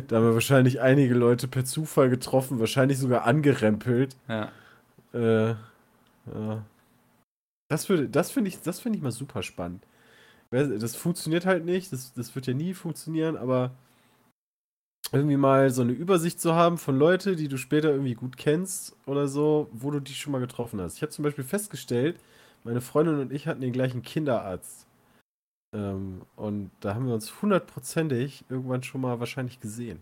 da 0.08 0.16
haben 0.16 0.24
wir 0.24 0.32
wahrscheinlich 0.32 0.80
einige 0.80 1.12
Leute 1.12 1.46
per 1.46 1.66
Zufall 1.66 2.08
getroffen, 2.08 2.58
wahrscheinlich 2.58 2.98
sogar 2.98 3.24
angerempelt. 3.26 4.16
Ja. 4.28 4.50
Äh, 5.12 5.48
ja. 5.50 6.64
Das, 7.68 7.90
würde, 7.90 8.08
das 8.08 8.30
finde 8.30 8.48
ich, 8.48 8.62
das 8.62 8.80
finde 8.80 8.96
ich 8.96 9.02
mal 9.02 9.12
super 9.12 9.42
spannend. 9.42 9.84
Das 10.50 10.96
funktioniert 10.96 11.44
halt 11.44 11.66
nicht, 11.66 11.92
das, 11.92 12.14
das 12.14 12.34
wird 12.34 12.46
ja 12.46 12.54
nie 12.54 12.72
funktionieren, 12.72 13.36
aber 13.36 13.72
irgendwie 15.12 15.36
mal 15.36 15.68
so 15.68 15.82
eine 15.82 15.92
Übersicht 15.92 16.40
zu 16.40 16.54
haben 16.54 16.78
von 16.78 16.98
Leuten, 16.98 17.36
die 17.36 17.48
du 17.48 17.58
später 17.58 17.90
irgendwie 17.90 18.14
gut 18.14 18.38
kennst 18.38 18.96
oder 19.04 19.28
so, 19.28 19.68
wo 19.70 19.90
du 19.90 20.00
die 20.00 20.14
schon 20.14 20.32
mal 20.32 20.40
getroffen 20.40 20.80
hast. 20.80 20.96
Ich 20.96 21.02
habe 21.02 21.12
zum 21.12 21.24
Beispiel 21.24 21.44
festgestellt, 21.44 22.18
meine 22.64 22.80
Freundin 22.80 23.20
und 23.20 23.32
ich 23.32 23.46
hatten 23.46 23.60
den 23.60 23.72
gleichen 23.72 24.02
Kinderarzt. 24.02 24.86
Ähm, 25.74 26.22
und 26.36 26.70
da 26.80 26.94
haben 26.94 27.06
wir 27.06 27.14
uns 27.14 27.42
hundertprozentig 27.42 28.44
irgendwann 28.48 28.82
schon 28.82 29.00
mal 29.00 29.20
wahrscheinlich 29.20 29.60
gesehen. 29.60 30.00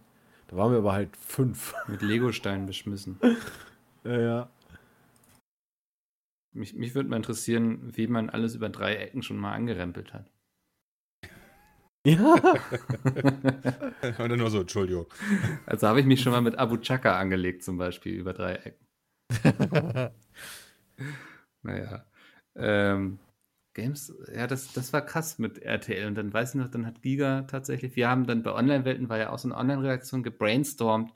Da 0.49 0.57
waren 0.57 0.73
wir 0.73 0.79
aber 0.79 0.92
halt 0.92 1.16
fünf. 1.16 1.75
Mit 1.87 2.03
Legosteinen 2.03 2.66
beschmissen. 2.66 3.18
ja, 4.05 4.20
ja. 4.20 4.51
Mich, 6.53 6.75
mich 6.75 6.96
würde 6.96 7.09
mal 7.09 7.16
interessieren, 7.16 7.96
wie 7.96 8.09
man 8.09 8.29
alles 8.29 8.57
über 8.57 8.68
drei 8.68 8.96
Ecken 8.96 9.23
schon 9.23 9.37
mal 9.37 9.53
angerempelt 9.53 10.12
hat. 10.12 10.29
Ja. 12.05 12.35
Und 14.18 14.31
dann 14.31 14.38
nur 14.38 14.51
so, 14.51 14.62
Entschuldigung. 14.62 15.07
Also 15.66 15.87
habe 15.87 16.01
ich 16.01 16.07
mich 16.07 16.23
schon 16.23 16.33
mal 16.33 16.40
mit 16.40 16.57
Abu 16.57 16.79
Chaka 16.79 17.18
angelegt, 17.18 17.62
zum 17.62 17.79
Beispiel, 17.79 18.14
über 18.14 18.33
drei 18.33 18.55
Ecken. 18.55 18.87
Naja. 21.62 22.05
Ähm, 22.61 23.18
Games, 23.75 24.12
ja, 24.35 24.46
das, 24.46 24.73
das 24.73 24.92
war 24.92 25.03
krass 25.03 25.38
mit 25.38 25.59
RTL. 25.59 26.07
Und 26.07 26.16
dann 26.16 26.33
weiß 26.33 26.51
ich 26.55 26.61
noch, 26.61 26.70
dann 26.70 26.87
hat 26.87 27.03
Giga 27.03 27.42
tatsächlich, 27.42 27.94
wir 27.96 28.09
haben 28.09 28.27
dann 28.27 28.42
bei 28.42 28.53
Online-Welten, 28.53 29.09
war 29.09 29.18
ja 29.18 29.31
auch 29.31 29.38
so 29.38 29.49
eine 29.49 29.57
Online-Reaktion 29.57 30.23
gebrainstormt, 30.23 31.14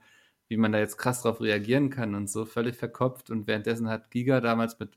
wie 0.48 0.56
man 0.56 0.72
da 0.72 0.78
jetzt 0.78 0.96
krass 0.96 1.22
drauf 1.22 1.40
reagieren 1.40 1.90
kann 1.90 2.14
und 2.14 2.30
so, 2.30 2.44
völlig 2.44 2.76
verkopft. 2.76 3.30
Und 3.30 3.46
währenddessen 3.46 3.88
hat 3.88 4.10
Giga 4.10 4.40
damals 4.40 4.78
mit 4.78 4.96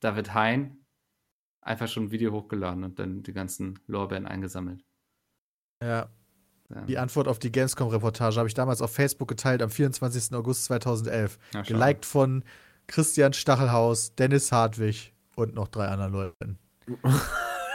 David 0.00 0.32
Hein 0.34 0.78
einfach 1.60 1.88
schon 1.88 2.04
ein 2.04 2.10
Video 2.10 2.32
hochgeladen 2.32 2.82
und 2.84 2.98
dann 2.98 3.22
die 3.22 3.32
ganzen 3.32 3.78
Lorbeeren 3.86 4.26
eingesammelt. 4.26 4.84
ja. 5.82 6.08
Ähm, 6.74 6.86
Die 6.86 6.98
Antwort 6.98 7.28
auf 7.28 7.38
die 7.38 7.52
Gamescom-Reportage 7.52 8.38
habe 8.38 8.48
ich 8.48 8.54
damals 8.54 8.80
auf 8.80 8.92
Facebook 8.92 9.28
geteilt 9.28 9.60
am 9.62 9.70
24. 9.70 10.34
August 10.34 10.64
2011. 10.64 11.38
ja. 11.52 11.62
Geliked 11.62 12.06
von 12.06 12.42
Christian 12.86 13.34
Stachelhaus, 13.34 14.14
Dennis 14.14 14.50
Hartwig 14.50 15.12
und 15.38 15.54
noch 15.54 15.68
drei 15.68 15.86
anderen 15.86 16.12
Leuten. 16.12 16.58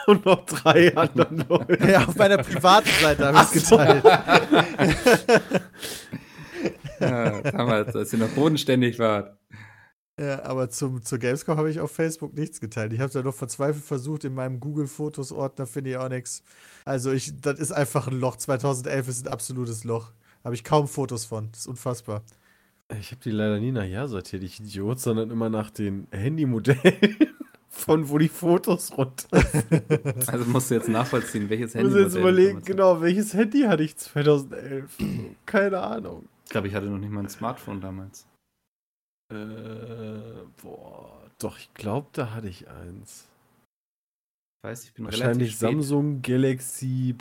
Und 0.06 0.26
noch 0.26 0.46
drei 0.46 0.94
anderen 0.98 1.46
Leute. 1.48 1.90
Ja, 1.90 2.04
auf 2.06 2.18
meiner 2.18 2.38
privaten 2.40 2.90
Seite 3.02 3.26
habe 3.26 3.38
ich 3.38 3.56
es 3.56 3.70
geteilt. 3.70 4.04
Ja, 7.00 7.42
damals, 7.42 7.94
als 7.96 8.14
ihr 8.14 8.20
noch 8.20 8.30
bodenständig 8.30 8.98
wart. 8.98 9.38
Ja, 10.18 10.44
aber 10.46 10.70
zum, 10.70 11.02
zur 11.04 11.18
Gamescom 11.18 11.58
habe 11.58 11.70
ich 11.70 11.82
auf 11.82 11.92
Facebook 11.92 12.34
nichts 12.34 12.62
geteilt. 12.62 12.94
Ich 12.94 13.02
habe 13.02 13.12
da 13.12 13.22
noch 13.22 13.34
verzweifelt 13.34 13.84
versucht, 13.84 14.24
in 14.24 14.34
meinem 14.34 14.62
Google-Fotos-Ordner 14.62 15.66
finde 15.66 15.90
ich 15.90 15.98
auch 15.98 16.08
nichts. 16.08 16.44
Also 16.86 17.12
ich, 17.12 17.42
das 17.42 17.60
ist 17.60 17.74
einfach 17.74 18.08
ein 18.08 18.20
Loch. 18.20 18.38
2011 18.38 19.08
ist 19.10 19.26
ein 19.26 19.34
absolutes 19.34 19.84
Loch. 19.84 20.12
Habe 20.46 20.56
ich 20.56 20.64
kaum 20.64 20.88
Fotos 20.88 21.26
von. 21.26 21.50
Das 21.52 21.62
ist 21.62 21.68
unfassbar. 21.68 22.24
Ich 23.00 23.12
habe 23.12 23.22
die 23.22 23.32
leider 23.32 23.60
nie 23.60 23.72
nach 23.72 23.86
Jahr 23.86 24.08
sortiert, 24.08 24.44
ich 24.44 24.60
Idiot, 24.60 25.00
sondern 25.00 25.32
immer 25.32 25.50
nach 25.50 25.72
den 25.72 26.08
Handymodellen, 26.12 27.18
von 27.74 28.08
wo 28.08 28.18
die 28.20 28.30
Fotos 28.30 28.96
runter. 28.96 29.28
Also 30.28 30.46
musst 30.46 30.70
du 30.70 30.76
jetzt 30.76 30.88
nachvollziehen, 30.90 31.50
welches 31.50 31.72
Ich 31.74 31.82
Handy. 31.82 31.90
muss 31.92 32.00
jetzt 32.00 32.16
überlegen, 32.16 32.62
genau, 32.62 33.02
welches 33.02 33.34
Handy 33.34 33.62
hatte 33.62 33.84
ich 33.84 33.98
2011? 33.98 34.96
Keine 35.46 35.80
Ahnung. 35.82 36.30
Ich 36.46 36.52
glaube, 36.52 36.68
ich 36.68 36.76
hatte 36.76 36.86
noch 36.86 37.00
nicht 37.00 37.10
mal 37.12 37.22
ein 37.22 37.30
Smartphone 37.30 37.82
damals. 37.82 38.28
Äh, 39.32 40.46
boah, 40.62 41.20
doch, 41.40 41.58
ich 41.58 41.74
glaube, 41.74 42.08
da 42.14 42.32
hatte 42.32 42.48
ich 42.48 42.70
eins. 42.70 43.28
Ich 44.62 44.70
weiß, 44.70 44.84
ich 44.86 44.94
bin 44.94 45.06
Wahrscheinlich. 45.06 45.58
Samsung 45.58 46.22
Galaxy. 46.22 47.16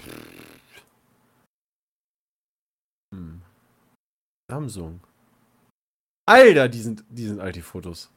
Hm. 3.15 3.41
Samsung. 4.51 5.01
Alter, 6.29 6.69
die 6.69 6.81
sind, 6.83 7.05
die 7.09 7.27
sind 7.27 7.41
alt, 7.41 7.57
die 7.57 7.63
Fotos. 7.63 8.11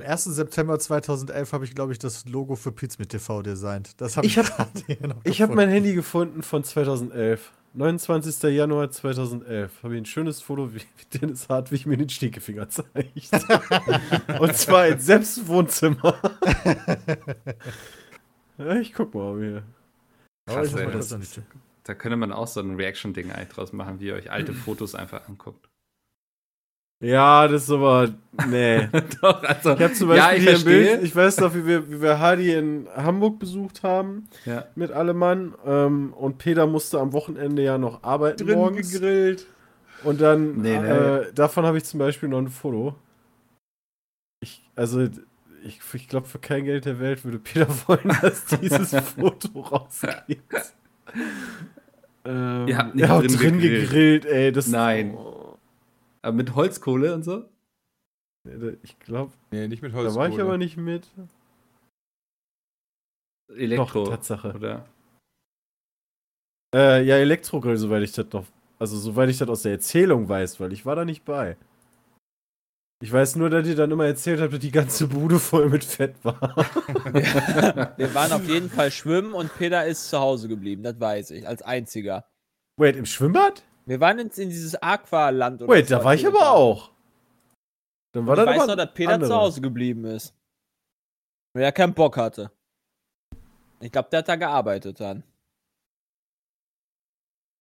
Am 0.00 0.06
1. 0.06 0.24
September 0.24 0.78
2011 0.78 1.52
habe 1.52 1.64
ich, 1.64 1.74
glaube 1.74 1.92
ich, 1.92 1.98
das 2.00 2.24
Logo 2.26 2.56
für 2.56 2.72
Pizmeet 2.72 3.10
TV 3.10 3.42
designt. 3.42 4.00
Das 4.00 4.16
habe 4.16 4.26
Ich 4.26 4.36
ich, 4.36 4.48
hab- 4.50 4.72
Ich 4.88 4.98
habe 4.98 5.14
gefunden. 5.24 5.54
mein 5.54 5.68
Handy 5.68 5.94
gefunden 5.94 6.42
von 6.42 6.64
2011. 6.64 7.52
29. 7.74 8.42
Januar 8.54 8.90
2011 8.90 9.82
habe 9.82 9.94
ich 9.94 10.02
ein 10.02 10.06
schönes 10.06 10.40
Foto, 10.40 10.72
wie 10.74 10.80
Dennis 11.18 11.48
Hartwig 11.48 11.86
mir 11.86 11.96
den 11.96 12.08
Stinkefinger 12.08 12.68
zeigt. 12.68 13.30
Und 14.40 14.56
zwar 14.56 14.86
in 14.88 15.00
selbst 15.00 15.38
im 15.38 15.48
Wohnzimmer. 15.48 16.14
ja, 18.58 18.76
ich 18.76 18.92
guck 18.94 19.14
mal 19.14 19.38
hier. 19.38 19.62
Oh, 20.48 20.54
Krass, 20.54 20.68
ich 20.68 20.74
mal 20.74 20.90
das- 20.90 21.08
Tür. 21.32 21.42
Da 21.84 21.94
könnte 21.94 22.16
man 22.16 22.32
auch 22.32 22.46
so 22.46 22.60
ein 22.60 22.76
Reaction-Ding 22.76 23.30
eigentlich 23.30 23.48
draus 23.50 23.72
machen, 23.72 24.00
wie 24.00 24.06
ihr 24.06 24.14
euch 24.14 24.30
alte. 24.30 24.52
Fotos 24.54 24.94
einfach 24.94 25.28
anguckt. 25.28 25.68
Ja, 27.04 27.46
das 27.48 27.64
ist 27.64 27.70
aber. 27.70 28.10
Nee. 28.48 28.88
Doch, 29.20 29.42
also, 29.42 29.74
Ich 29.74 29.80
habe 29.80 29.92
zum 29.92 30.10
ja, 30.14 30.28
Beispiel 30.28 30.38
ich 30.38 30.48
hier 30.48 30.58
ein. 30.58 30.64
Bild, 30.64 31.02
ich 31.04 31.14
weiß 31.14 31.38
noch, 31.40 31.54
wie 31.54 31.66
wir, 31.66 31.90
wie 31.90 32.00
wir 32.02 32.18
Hardy 32.18 32.52
in 32.52 32.88
Hamburg 32.96 33.38
besucht 33.38 33.82
haben 33.82 34.26
Ja. 34.44 34.64
mit 34.74 34.90
Allemann. 34.90 35.54
Ähm, 35.66 36.12
und 36.14 36.38
Peter 36.38 36.66
musste 36.66 36.98
am 37.00 37.12
Wochenende 37.12 37.62
ja 37.62 37.78
noch 37.78 38.02
arbeiten 38.02 38.46
Drin 38.46 38.58
morgens. 38.58 38.90
gegrillt. 38.92 39.46
Und 40.02 40.20
dann, 40.20 40.56
Nee, 40.62 40.78
nee. 40.78 40.88
Äh, 40.88 41.32
davon 41.34 41.64
habe 41.64 41.78
ich 41.78 41.84
zum 41.84 41.98
Beispiel 41.98 42.28
noch 42.28 42.38
ein 42.38 42.48
Foto. 42.48 42.94
Ich, 44.40 44.62
also, 44.76 45.00
ich, 45.64 45.80
ich 45.94 46.08
glaube, 46.08 46.26
für 46.26 46.38
kein 46.38 46.64
Geld 46.64 46.84
der 46.84 47.00
Welt 47.00 47.24
würde 47.24 47.38
Peter 47.38 47.66
wollen, 47.86 48.12
dass 48.20 48.44
dieses 48.46 48.90
Foto 49.16 49.60
rausgeht. 49.60 50.42
Ähm, 52.26 52.68
Ihr 52.68 52.78
habt 52.78 52.94
nicht 52.94 53.06
ja, 53.08 53.18
drin 53.18 53.28
drin 53.36 53.58
gegrillt. 53.60 53.82
gegrillt, 53.90 54.24
ey. 54.26 54.52
Das, 54.52 54.66
Nein. 54.66 55.14
Oh, 55.14 55.33
Aber 56.24 56.32
mit 56.36 56.54
Holzkohle 56.54 57.14
und 57.14 57.22
so? 57.22 57.44
ich 58.82 58.98
glaube, 58.98 59.32
Nee, 59.50 59.68
nicht 59.68 59.82
mit 59.82 59.92
da 59.92 59.98
Holz. 59.98 60.14
war 60.14 60.28
ich 60.28 60.40
aber 60.40 60.56
nicht 60.56 60.78
mit. 60.78 61.06
Elektro. 63.54 64.04
Doch, 64.04 64.10
Tatsache. 64.12 64.54
Oder? 64.54 64.88
Äh, 66.74 67.04
ja, 67.04 67.16
Elektrogrill, 67.16 67.76
soweit 67.76 68.02
ich 68.02 68.12
das 68.12 68.26
noch. 68.32 68.46
Also, 68.78 68.96
soweit 68.96 69.28
ich 69.28 69.36
das 69.38 69.48
aus 69.48 69.62
der 69.62 69.72
Erzählung 69.72 70.28
weiß, 70.28 70.60
weil 70.60 70.72
ich 70.72 70.86
war 70.86 70.96
da 70.96 71.04
nicht 71.04 71.24
bei. 71.24 71.58
Ich 73.02 73.12
weiß 73.12 73.36
nur, 73.36 73.50
dass 73.50 73.66
ihr 73.68 73.76
dann 73.76 73.90
immer 73.90 74.06
erzählt 74.06 74.40
habt, 74.40 74.54
dass 74.54 74.60
die 74.60 74.70
ganze 74.70 75.06
Bude 75.08 75.38
voll 75.38 75.68
mit 75.68 75.84
Fett 75.84 76.16
war. 76.24 76.40
Wir 77.98 78.14
waren 78.14 78.32
auf 78.32 78.48
jeden 78.48 78.70
Fall 78.70 78.90
schwimmen 78.90 79.34
und 79.34 79.54
Peter 79.58 79.84
ist 79.84 80.08
zu 80.08 80.18
Hause 80.18 80.48
geblieben, 80.48 80.82
das 80.82 80.98
weiß 80.98 81.32
ich, 81.32 81.46
als 81.46 81.60
einziger. 81.60 82.26
Wait, 82.78 82.96
im 82.96 83.04
Schwimmbad? 83.04 83.62
Wir 83.86 84.00
waren 84.00 84.18
in, 84.18 84.28
in 84.28 84.48
dieses 84.48 84.74
Aqualand. 84.76 85.62
oder 85.62 85.72
Wait, 85.72 85.90
da 85.90 86.02
war 86.02 86.14
ich 86.14 86.26
aber 86.26 86.50
auch. 86.50 86.90
Dann 88.12 88.26
war 88.26 88.38
ich 88.38 88.46
weiß 88.46 88.66
noch, 88.66 88.76
dass 88.76 88.94
Peter 88.94 89.14
andere. 89.14 89.28
zu 89.28 89.36
Hause 89.36 89.60
geblieben 89.60 90.04
ist. 90.04 90.34
Weil 91.52 91.64
er 91.64 91.72
keinen 91.72 91.94
Bock 91.94 92.16
hatte. 92.16 92.50
Ich 93.80 93.92
glaube, 93.92 94.08
der 94.10 94.20
hat 94.20 94.28
da 94.28 94.36
gearbeitet 94.36 95.00
dann. 95.00 95.24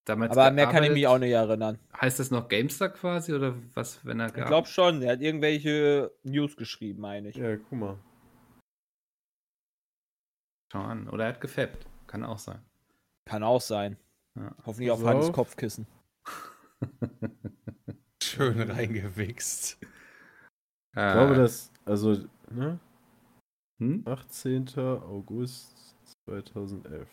Damals 0.06 0.38
Aber 0.38 0.52
mehr 0.52 0.68
kann 0.68 0.84
ich 0.84 0.92
mich 0.92 1.08
auch 1.08 1.18
nicht 1.18 1.32
erinnern. 1.32 1.80
Heißt 2.00 2.20
das 2.20 2.30
noch 2.30 2.50
Gamestar 2.50 2.90
quasi 2.90 3.34
oder 3.34 3.56
was, 3.74 4.06
wenn 4.06 4.20
er 4.20 4.28
Ich 4.28 4.34
gearbeitet 4.34 4.50
glaube 4.50 4.68
schon, 4.68 5.02
er 5.02 5.14
hat 5.14 5.22
irgendwelche 5.22 6.12
News 6.24 6.58
geschrieben, 6.58 7.02
meine 7.02 7.30
ich. 7.30 7.36
Ja, 7.38 7.56
guck 7.56 7.72
mal. 7.72 7.98
Schau 10.72 10.82
an. 10.82 11.08
Oder 11.10 11.26
er 11.26 11.30
hat 11.30 11.42
gefappt. 11.42 11.86
Kann 12.08 12.24
auch 12.26 12.40
sein. 12.40 12.60
Kann 13.26 13.44
auch 13.44 13.62
sein. 13.62 13.98
Ja. 14.36 14.54
Hoffentlich 14.66 14.92
auf. 14.92 15.04
Hannes 15.04 15.32
Kopfkissen. 15.32 15.88
Schön 18.22 18.62
reingewichst. 18.62 19.78
Ich 19.82 20.96
glaube, 20.96 21.36
das, 21.36 21.72
also, 21.86 22.26
ne? 22.52 22.80
Hm? 23.80 24.04
18. 24.06 24.68
August 24.78 25.96
2011. 26.28 27.08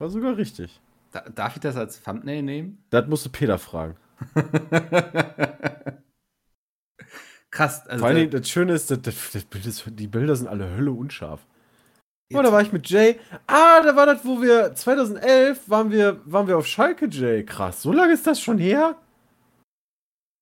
War 0.00 0.08
sogar 0.08 0.36
richtig. 0.36 0.80
Da, 1.10 1.22
darf 1.28 1.56
ich 1.56 1.60
das 1.60 1.76
als 1.76 2.02
Thumbnail 2.02 2.42
nehmen? 2.42 2.84
Das 2.90 3.08
musst 3.08 3.26
du 3.26 3.30
Peter 3.30 3.58
fragen. 3.58 3.96
Krass. 7.50 7.86
Also 7.86 8.04
Vor 8.04 8.14
da- 8.14 8.26
das 8.26 8.48
Schöne 8.48 8.74
ist, 8.74 8.90
das, 8.90 9.00
das, 9.02 9.30
das 9.50 9.84
die 9.86 10.06
Bilder 10.06 10.36
sind 10.36 10.48
alle 10.48 10.70
Hölle 10.70 10.92
unscharf. 10.92 11.46
Oh, 12.34 12.42
da 12.42 12.52
war 12.52 12.60
ich 12.60 12.72
mit 12.72 12.88
Jay. 12.90 13.18
Ah, 13.46 13.80
da 13.82 13.96
war 13.96 14.06
das, 14.06 14.24
wo 14.24 14.42
wir 14.42 14.74
2011 14.74 15.68
waren 15.70 15.90
wir, 15.90 16.20
waren 16.24 16.46
wir 16.46 16.58
auf 16.58 16.66
Schalke, 16.66 17.08
Jay. 17.08 17.44
Krass, 17.44 17.82
so 17.82 17.92
lange 17.92 18.12
ist 18.12 18.26
das 18.26 18.40
schon 18.40 18.58
her? 18.58 18.96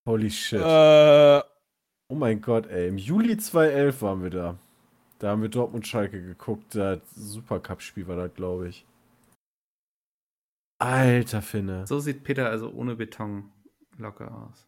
Holy 0.08 0.30
shit. 0.30 0.60
Äh, 0.60 1.42
Oh 2.08 2.14
mein 2.14 2.40
Gott, 2.40 2.66
ey. 2.68 2.88
Im 2.88 2.98
Juli 2.98 3.36
2011 3.36 4.02
waren 4.02 4.22
wir 4.22 4.30
da. 4.30 4.58
Da 5.18 5.30
haben 5.30 5.42
wir 5.42 5.48
Dortmund 5.48 5.86
Schalke 5.86 6.22
geguckt. 6.22 6.74
Das 6.74 7.00
Supercup-Spiel 7.16 8.06
war 8.06 8.16
das, 8.16 8.34
glaube 8.34 8.68
ich. 8.68 8.86
Alter 10.78 11.42
Finne. 11.42 11.86
so 11.86 11.98
sieht 12.00 12.22
Peter 12.22 12.50
also 12.50 12.70
ohne 12.70 12.96
Beton 12.96 13.50
locker 13.96 14.30
aus. 14.30 14.66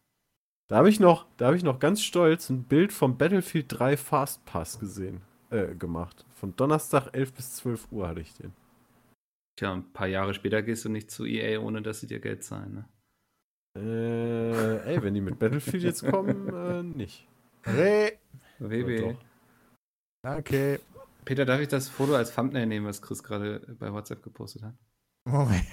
Da 0.67 0.77
habe 0.77 0.89
ich 0.89 0.99
noch, 0.99 1.27
da 1.37 1.47
habe 1.47 1.55
ich 1.55 1.63
noch 1.63 1.79
ganz 1.79 2.01
stolz 2.01 2.49
ein 2.49 2.63
Bild 2.63 2.91
vom 2.91 3.17
Battlefield 3.17 3.67
3 3.69 3.95
Fastpass 3.95 4.79
gesehen, 4.79 5.21
äh, 5.49 5.75
gemacht. 5.75 6.25
Von 6.35 6.55
Donnerstag 6.55 7.09
11 7.13 7.33
bis 7.33 7.55
12 7.55 7.91
Uhr 7.91 8.07
hatte 8.07 8.21
ich 8.21 8.33
den. 8.33 8.53
Tja, 9.57 9.73
ein 9.73 9.91
paar 9.91 10.07
Jahre 10.07 10.33
später 10.33 10.61
gehst 10.61 10.85
du 10.85 10.89
nicht 10.89 11.11
zu 11.11 11.25
EA, 11.25 11.59
ohne 11.59 11.81
dass 11.81 11.99
sie 11.99 12.07
dir 12.07 12.19
Geld 12.19 12.43
zahlen. 12.43 12.73
Ne? 12.73 12.85
Äh, 13.77 14.93
ey, 14.93 15.03
wenn 15.03 15.13
die 15.13 15.21
mit 15.21 15.37
Battlefield 15.39 15.83
jetzt 15.83 16.05
kommen, 16.05 16.47
äh, 16.53 16.83
nicht. 16.83 17.27
Hey, 17.63 18.17
WB. 18.59 19.15
danke. 20.21 20.79
Peter, 21.25 21.45
darf 21.45 21.59
ich 21.59 21.67
das 21.67 21.89
Foto 21.89 22.15
als 22.15 22.33
Thumbnail 22.33 22.65
nehmen, 22.65 22.85
was 22.85 23.01
Chris 23.01 23.21
gerade 23.21 23.59
bei 23.79 23.91
WhatsApp 23.91 24.23
gepostet 24.23 24.63
hat? 24.63 24.73
Moment. 25.25 25.65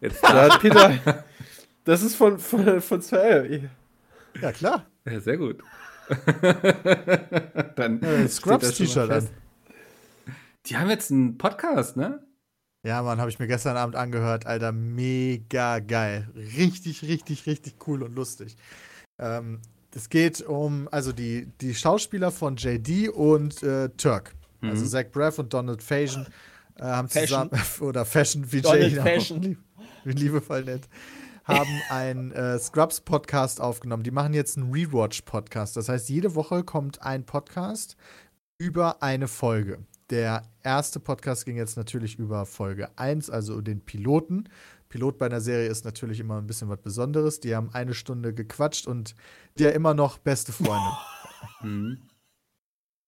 Jetzt 0.00 0.22
Da 0.22 0.50
hat 0.50 0.60
Peter, 0.60 1.24
das 1.84 2.02
ist 2.02 2.16
von, 2.16 2.38
von, 2.38 2.80
von 2.80 3.00
2011. 3.00 3.70
Ja, 4.40 4.52
klar. 4.52 4.86
Ja, 5.08 5.20
sehr 5.20 5.36
gut. 5.38 5.62
Dann 7.76 8.00
schon 8.02 8.28
Scrubs-T-Shirt 8.28 9.10
an. 9.10 9.28
Die 10.66 10.76
haben 10.76 10.90
jetzt 10.90 11.10
einen 11.10 11.38
Podcast, 11.38 11.96
ne? 11.96 12.20
Ja, 12.84 13.02
Mann, 13.02 13.18
habe 13.20 13.30
ich 13.30 13.38
mir 13.38 13.46
gestern 13.46 13.76
Abend 13.76 13.96
angehört. 13.96 14.46
Alter, 14.46 14.72
mega 14.72 15.80
geil. 15.80 16.28
Richtig, 16.34 17.02
richtig, 17.02 17.46
richtig 17.46 17.74
cool 17.86 18.02
und 18.02 18.14
lustig. 18.14 18.56
Ähm, 19.18 19.60
es 19.94 20.08
geht 20.08 20.42
um, 20.42 20.88
also 20.92 21.12
die, 21.12 21.48
die 21.60 21.74
Schauspieler 21.74 22.30
von 22.30 22.56
JD 22.56 23.08
und 23.08 23.62
äh, 23.62 23.88
Turk. 23.90 24.34
Also 24.62 24.84
Mhm. 24.84 24.88
Zach 24.88 25.04
Braff 25.12 25.38
und 25.38 25.52
Donald 25.52 25.82
Faison 25.82 26.26
äh, 26.78 26.82
haben 26.82 27.08
Fashion. 27.08 27.50
zusammen, 27.50 27.62
oder 27.80 28.04
Fashion, 28.04 28.52
wie 28.52 28.60
Donald 28.60 28.82
Jay 28.82 28.92
ihn 28.92 28.98
auch 29.00 29.04
Fashion. 29.04 29.42
lieb- 29.42 29.58
wie 30.04 30.12
liebevoll 30.12 30.64
nennt, 30.64 30.88
haben 31.46 31.80
einen 31.88 32.32
äh, 32.32 32.58
Scrubs-Podcast 32.58 33.60
aufgenommen. 33.60 34.02
Die 34.02 34.10
machen 34.10 34.34
jetzt 34.34 34.56
einen 34.56 34.72
Rewatch-Podcast. 34.72 35.76
Das 35.76 35.88
heißt, 35.88 36.08
jede 36.08 36.34
Woche 36.34 36.64
kommt 36.64 37.02
ein 37.02 37.24
Podcast 37.24 37.96
über 38.58 39.02
eine 39.02 39.28
Folge. 39.28 39.78
Der 40.10 40.42
erste 40.62 41.00
Podcast 41.00 41.44
ging 41.44 41.56
jetzt 41.56 41.76
natürlich 41.76 42.18
über 42.18 42.46
Folge 42.46 42.90
1, 42.96 43.30
also 43.30 43.60
den 43.60 43.80
Piloten. 43.80 44.48
Pilot 44.88 45.18
bei 45.18 45.26
einer 45.26 45.40
Serie 45.40 45.68
ist 45.68 45.84
natürlich 45.84 46.20
immer 46.20 46.38
ein 46.38 46.46
bisschen 46.46 46.68
was 46.68 46.80
Besonderes. 46.80 47.40
Die 47.40 47.54
haben 47.54 47.70
eine 47.72 47.94
Stunde 47.94 48.32
gequatscht 48.34 48.86
und 48.86 49.14
die 49.58 49.64
ja 49.64 49.70
immer 49.70 49.94
noch 49.94 50.18
beste 50.18 50.52
Freunde. 50.52 50.90
Mhm. 51.62 51.98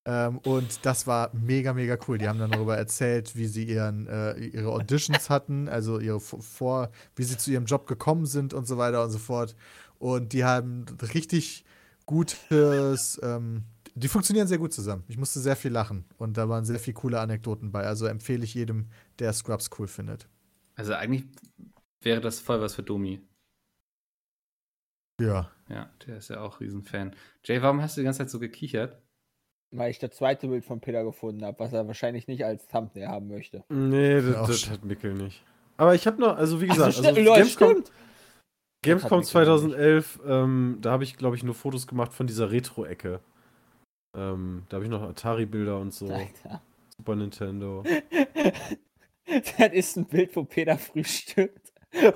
Ähm, 0.09 0.39
und 0.39 0.87
das 0.87 1.07
war 1.07 1.31
mega, 1.35 1.75
mega 1.75 1.99
cool. 2.09 2.17
Die 2.17 2.27
haben 2.27 2.39
dann 2.39 2.51
darüber 2.51 2.79
erzählt, 2.79 3.37
wie 3.37 3.47
sie 3.47 3.65
ihren, 3.65 4.07
äh, 4.07 4.39
ihre 4.39 4.71
Auditions 4.71 5.29
hatten, 5.29 5.69
also 5.69 6.01
ihre 6.01 6.19
vor, 6.19 6.91
wie 7.15 7.25
sie 7.25 7.37
zu 7.37 7.51
ihrem 7.51 7.67
Job 7.67 7.87
gekommen 7.87 8.25
sind 8.25 8.55
und 8.55 8.67
so 8.67 8.79
weiter 8.79 9.05
und 9.05 9.11
so 9.11 9.19
fort. 9.19 9.55
Und 9.99 10.33
die 10.33 10.45
haben 10.45 10.87
richtig 11.13 11.67
gutes, 12.07 13.21
ähm, 13.23 13.65
die 13.95 14.09
funktionieren 14.09 14.49
sehr 14.49 14.57
gut 14.57 14.73
zusammen. 14.73 15.05
Ich 15.09 15.19
musste 15.19 15.41
sehr 15.41 15.57
viel 15.57 15.73
lachen 15.73 16.07
und 16.17 16.39
da 16.39 16.49
waren 16.49 16.65
sehr 16.65 16.79
viele 16.79 16.95
coole 16.95 17.21
Anekdoten 17.21 17.71
bei. 17.71 17.85
Also 17.85 18.07
empfehle 18.07 18.45
ich 18.45 18.55
jedem, 18.55 18.87
der 19.19 19.35
Scrubs 19.35 19.69
cool 19.79 19.89
findet. 19.89 20.27
Also 20.75 20.95
eigentlich 20.95 21.27
wäre 22.01 22.23
das 22.23 22.41
voll 22.41 22.63
was 22.63 22.75
für 22.75 22.83
Domi. 22.83 23.21
Ja. 25.21 25.51
Ja, 25.69 25.91
der 26.07 26.17
ist 26.17 26.31
ja 26.31 26.41
auch 26.41 26.61
Riesenfan. 26.61 27.15
Jay, 27.45 27.61
warum 27.61 27.83
hast 27.83 27.99
du 27.99 28.01
die 28.01 28.07
ganze 28.07 28.21
Zeit 28.21 28.31
so 28.31 28.39
gekichert? 28.39 29.03
Weil 29.71 29.91
ich 29.91 29.99
das 29.99 30.11
zweite 30.13 30.49
Bild 30.49 30.65
von 30.65 30.81
Peter 30.81 31.05
gefunden 31.05 31.45
habe, 31.45 31.59
was 31.59 31.73
er 31.73 31.87
wahrscheinlich 31.87 32.27
nicht 32.27 32.45
als 32.45 32.67
Thumbnail 32.67 33.09
haben 33.09 33.29
möchte. 33.29 33.65
Nee, 33.69 34.17
das, 34.21 34.35
Ja, 34.35 34.47
das 34.47 34.71
hat 34.71 34.85
Mikkel 34.85 35.15
nicht. 35.15 35.43
Aber 35.77 35.95
ich 35.95 36.07
habe 36.07 36.21
noch, 36.21 36.37
also 36.37 36.61
wie 36.61 36.67
gesagt, 36.67 36.97
Also, 36.97 37.07
also, 37.07 37.21
Leute, 37.21 37.41
Gamescom, 37.41 37.71
stimmt. 37.71 37.93
Gamescom 38.83 39.19
Mikkel 39.19 39.31
2011, 39.31 40.21
ähm, 40.27 40.79
da 40.81 40.93
habe 40.93 41.05
ich, 41.05 41.17
glaube 41.17 41.37
ich, 41.37 41.43
nur 41.45 41.55
Fotos 41.55 41.87
gemacht 41.87 42.13
von 42.13 42.27
dieser 42.27 42.51
Retro-Ecke. 42.51 43.21
Ähm, 44.17 44.65
da 44.69 44.77
habe 44.77 44.85
ich 44.85 44.91
noch 44.91 45.03
Atari-Bilder 45.03 45.79
und 45.79 45.93
so, 45.93 46.09
Alter. 46.09 46.63
Super 46.97 47.17
Nintendo. 47.17 47.85
Das 49.59 49.73
ist 49.75 49.97
ein 49.99 50.07
Bild, 50.07 50.35
wo 50.37 50.45
Peter 50.45 50.79
frühstückt 50.79 51.71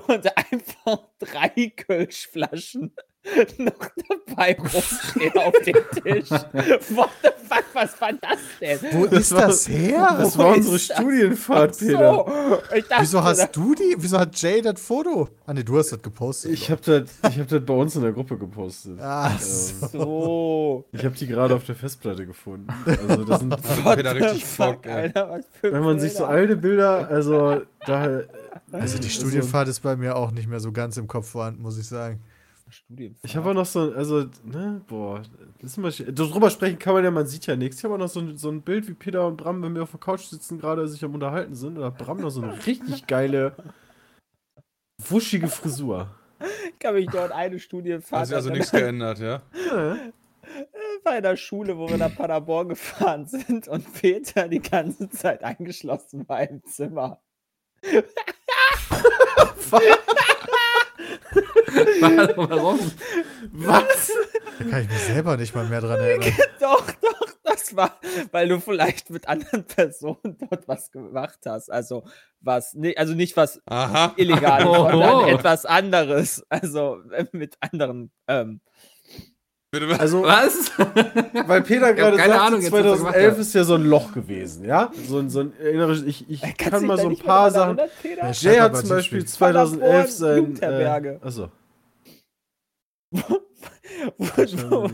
und 0.07 0.35
einfach 0.35 1.09
drei 1.19 1.69
Kölschflaschen 1.69 2.91
noch 3.57 3.73
dabei 4.27 4.57
rumstehen 4.59 5.37
auf 5.37 5.53
dem 5.65 5.75
Tisch. 6.03 6.29
What 6.89 7.09
the 7.23 7.29
fuck, 7.47 7.63
was 7.73 8.01
war 8.01 8.11
das 8.13 8.39
denn? 8.59 8.79
Wo 8.91 9.05
Das 9.05 9.19
ist 9.21 9.31
war- 9.33 9.47
das 9.47 9.67
her? 9.69 10.15
Das 10.19 10.37
war 10.37 10.53
unsere 10.55 10.73
das? 10.75 10.83
Studienfahrt, 10.85 11.71
Ach 11.73 11.79
Peter. 11.79 12.13
so, 12.13 12.75
ich 12.75 12.83
dachte, 12.87 13.01
Wieso 13.03 13.23
hast 13.23 13.55
du 13.55 13.75
die? 13.75 13.95
Wieso 13.97 14.19
hat 14.19 14.35
Jay 14.41 14.61
das 14.61 14.81
Foto? 14.81 15.29
Ah, 15.45 15.53
ne, 15.53 15.63
du 15.63 15.77
hast 15.77 15.91
das 15.93 16.01
gepostet. 16.01 16.51
Ich 16.51 16.69
habe 16.69 16.81
das, 16.83 17.31
ich 17.31 17.39
hab 17.39 17.47
das 17.47 17.65
bei 17.65 17.73
uns 17.73 17.95
in 17.95 18.01
der 18.01 18.11
Gruppe 18.11 18.37
gepostet. 18.37 18.99
Ah, 18.99 19.31
Ähm, 19.31 19.87
so. 19.91 20.85
Ich 20.91 21.05
habe 21.05 21.15
die 21.15 21.27
gerade 21.27 21.55
auf 21.55 21.63
der 21.65 21.75
Festplatte 21.75 22.25
gefunden. 22.25 22.67
Also 23.07 23.23
das 23.23 23.39
sind, 23.39 23.53
Hat 23.53 23.95
Peter 23.95 24.15
richtig 24.15 24.45
fuck, 24.45 24.85
ey. 24.85 24.91
Alter, 24.91 25.29
was 25.29 25.45
für 25.61 25.71
wenn 25.71 25.83
man 25.83 25.99
sich 25.99 26.11
so 26.13 26.19
Bilder. 26.25 26.29
alte 26.33 26.55
Bilder, 26.57 27.07
also 27.09 27.61
da 27.85 28.21
Also 28.71 28.97
die 28.99 29.09
Studienfahrt 29.09 29.67
ist 29.69 29.79
bei 29.81 29.95
mir 29.95 30.15
auch 30.15 30.31
nicht 30.31 30.47
mehr 30.49 30.59
so 30.59 30.71
ganz 30.71 30.97
im 30.97 31.07
Kopf 31.07 31.29
vorhanden, 31.29 31.61
muss 31.61 31.77
ich 31.77 31.87
sagen. 31.87 32.21
Studienfahrt. 32.73 33.23
Ich 33.25 33.35
habe 33.35 33.49
auch 33.49 33.53
noch 33.53 33.65
so, 33.65 33.93
also, 33.93 34.25
ne, 34.43 34.81
boah, 34.87 35.21
das 35.61 35.77
ist 35.77 36.03
darüber 36.11 36.49
sprechen 36.49 36.79
kann 36.79 36.93
man 36.93 37.03
ja, 37.03 37.11
man 37.11 37.27
sieht 37.27 37.45
ja 37.45 37.55
nichts. 37.55 37.77
Ich 37.77 37.83
habe 37.83 37.93
auch 37.95 37.99
noch 37.99 38.09
so 38.09 38.19
ein, 38.19 38.37
so 38.37 38.49
ein 38.49 38.61
Bild, 38.61 38.87
wie 38.87 38.93
Peter 38.93 39.25
und 39.27 39.37
Bram, 39.37 39.61
wenn 39.63 39.75
wir 39.75 39.83
auf 39.83 39.91
der 39.91 39.99
Couch 39.99 40.21
sitzen, 40.21 40.59
gerade 40.59 40.87
sich 40.87 41.03
am 41.03 41.13
Unterhalten 41.13 41.55
sind, 41.55 41.77
oder 41.77 41.91
Bram 41.91 42.19
noch 42.19 42.29
so 42.29 42.41
eine 42.41 42.53
richtig 42.65 43.07
geile, 43.07 43.55
wuschige 44.97 45.47
Frisur. 45.47 46.09
Ich 46.67 46.79
kann 46.79 46.95
mich 46.95 47.07
dort 47.07 47.31
eine 47.31 47.59
Studienfahrt 47.59 48.21
Hat 48.21 48.27
sich 48.27 48.35
also 48.35 48.49
nichts 48.49 48.71
geändert, 48.71 49.19
ja? 49.19 49.41
Ja, 49.69 49.97
bei 51.03 51.11
einer 51.11 51.37
Schule, 51.37 51.77
wo 51.77 51.89
wir 51.89 51.97
nach 51.97 52.15
Paderborn 52.15 52.69
gefahren 52.69 53.25
sind 53.25 53.67
und 53.67 53.93
Peter 53.93 54.47
die 54.47 54.61
ganze 54.61 55.09
Zeit 55.09 55.43
eingeschlossen 55.43 56.27
war 56.27 56.41
im 56.47 56.63
Zimmer. 56.65 57.21
Warum? 62.35 62.79
Was? 63.51 64.11
Da 64.59 64.65
kann 64.69 64.81
ich 64.83 64.89
mich 64.89 64.99
selber 64.99 65.37
nicht 65.37 65.55
mal 65.55 65.65
mehr 65.65 65.81
dran 65.81 65.99
erinnern. 65.99 66.33
Doch, 66.59 66.85
doch, 67.01 67.27
das 67.43 67.75
war, 67.75 67.99
weil 68.31 68.47
du 68.47 68.59
vielleicht 68.59 69.09
mit 69.09 69.27
anderen 69.27 69.63
Personen 69.67 70.37
dort 70.49 70.67
was 70.67 70.91
gemacht 70.91 71.39
hast. 71.45 71.71
Also 71.71 72.03
was, 72.41 72.75
also 72.95 73.13
nicht 73.13 73.35
was 73.37 73.61
Aha. 73.65 74.13
Illegales, 74.17 74.65
Oh. 74.69 74.89
sondern 74.89 75.27
etwas 75.29 75.65
anderes. 75.65 76.43
Also 76.49 77.01
äh, 77.11 77.25
mit 77.31 77.57
anderen. 77.61 78.11
Ähm? 78.27 78.61
Also, 79.97 80.21
Was? 80.23 80.71
weil 81.47 81.61
Peter 81.63 81.93
gerade 81.93 82.17
keine 82.17 82.33
sagte, 82.33 82.41
Ahnung 82.41 82.61
jetzt, 82.61 82.71
was 82.71 82.79
er 82.79 82.83
gemacht 82.97 83.13
2011 83.15 83.31
hat. 83.31 83.39
ist 83.39 83.53
ja 83.55 83.63
so 83.63 83.73
ein 83.75 83.85
Loch 83.85 84.13
gewesen, 84.13 84.65
ja? 84.65 84.91
So 85.07 85.17
ein, 85.19 85.29
so 85.29 85.39
ein 85.41 85.53
inneres, 85.57 86.03
ich, 86.03 86.29
ich 86.29 86.41
kannst 86.41 86.59
kann 86.59 86.85
mal 86.85 86.97
so 86.99 87.09
ein 87.09 87.17
paar 87.17 87.49
Sachen. 87.49 87.77
Ja, 87.77 88.31
Jay 88.31 88.57
hat 88.59 88.77
zum 88.77 88.89
Beispiel 88.89 89.19
Beispiel 89.21 89.25
2011 89.25 90.19
Paderborn, 90.19 90.55
sein. 90.55 90.61
Äh, 90.61 91.17
achso. 91.25 91.51
wo, 93.11 94.27
wo, 94.69 94.89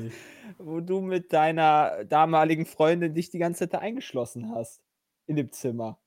wo 0.57 0.79
du 0.81 1.01
mit 1.01 1.33
deiner 1.33 2.05
damaligen 2.05 2.65
Freundin 2.65 3.13
dich 3.13 3.29
die 3.29 3.39
ganze 3.39 3.69
Zeit 3.69 3.81
eingeschlossen 3.81 4.53
hast. 4.55 4.81
In 5.27 5.35
dem 5.35 5.51
Zimmer. 5.51 5.99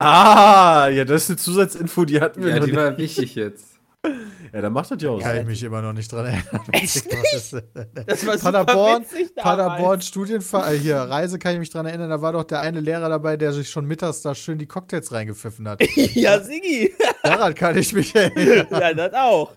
Ah, 0.00 0.88
ja, 0.88 1.04
das 1.04 1.24
ist 1.24 1.30
eine 1.30 1.36
Zusatzinfo, 1.38 2.04
die 2.04 2.20
hatten 2.20 2.42
wir 2.42 2.50
Ja, 2.50 2.56
noch 2.58 2.66
die 2.66 2.72
nicht. 2.72 2.76
war 2.80 2.98
wichtig 2.98 3.34
jetzt. 3.34 3.77
Ja, 4.52 4.62
dann 4.62 4.72
macht 4.72 4.90
das 4.90 5.02
ja 5.02 5.10
auch 5.10 5.20
Kann 5.20 5.36
ich 5.36 5.46
mich 5.46 5.62
immer 5.62 5.82
noch 5.82 5.92
nicht 5.92 6.10
dran 6.10 6.24
erinnern. 6.24 6.62
Echt 6.72 7.06
Das 7.12 8.26
war 8.26 8.38
super 8.38 8.64
Paderborn. 8.64 9.04
Paderborn 9.36 10.00
Studienfahrt, 10.00 10.72
äh, 10.72 10.78
hier 10.78 10.96
Reise 10.96 11.38
kann 11.38 11.52
ich 11.52 11.58
mich 11.58 11.70
dran 11.70 11.84
erinnern, 11.84 12.08
da 12.08 12.22
war 12.22 12.32
doch 12.32 12.44
der 12.44 12.60
eine 12.60 12.80
Lehrer 12.80 13.10
dabei, 13.10 13.36
der 13.36 13.52
sich 13.52 13.68
schon 13.68 13.84
mittags 13.84 14.22
da 14.22 14.34
schön 14.34 14.58
die 14.58 14.66
Cocktails 14.66 15.12
reingepfiffen 15.12 15.68
hat. 15.68 15.82
ja, 15.96 16.40
Sigi. 16.40 16.94
Daran 17.22 17.54
kann 17.54 17.76
ich 17.76 17.92
mich 17.92 18.14
erinnern. 18.14 18.66
ja, 18.70 18.94
das 18.94 19.12
auch. 19.12 19.54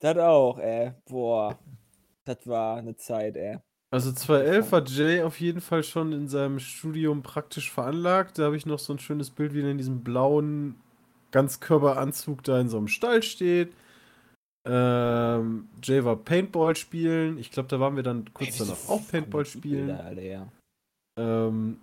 Das 0.00 0.16
auch, 0.16 0.58
ey. 0.58 0.92
Boah. 1.06 1.58
Das 2.24 2.38
war 2.46 2.78
eine 2.78 2.96
Zeit, 2.96 3.36
ey. 3.36 3.58
Also 3.90 4.10
2011 4.10 4.72
war 4.72 4.84
Jay 4.84 5.22
auf 5.22 5.38
jeden 5.38 5.60
Fall 5.60 5.84
schon 5.84 6.12
in 6.12 6.26
seinem 6.26 6.58
Studium 6.58 7.22
praktisch 7.22 7.70
veranlagt. 7.70 8.38
Da 8.38 8.44
habe 8.44 8.56
ich 8.56 8.66
noch 8.66 8.78
so 8.78 8.92
ein 8.92 8.98
schönes 8.98 9.30
Bild, 9.30 9.54
wie 9.54 9.60
er 9.60 9.70
in 9.70 9.78
diesem 9.78 10.02
blauen 10.02 10.76
Ganzkörperanzug 11.34 12.44
da 12.44 12.60
in 12.60 12.68
so 12.68 12.76
einem 12.76 12.86
Stall 12.86 13.24
steht. 13.24 13.74
Ähm, 14.66 15.68
Jay 15.82 16.04
war 16.04 16.14
Paintball 16.14 16.76
spielen. 16.76 17.38
Ich 17.38 17.50
glaube, 17.50 17.68
da 17.68 17.80
waren 17.80 17.96
wir 17.96 18.04
dann 18.04 18.32
kurz 18.32 18.56
danach 18.56 18.88
auch 18.88 19.06
Paintball 19.08 19.44
spielen. 19.44 19.88
Bilder, 19.88 20.04
Alter, 20.04 20.22
ja. 20.22 20.52
Ähm, 21.18 21.80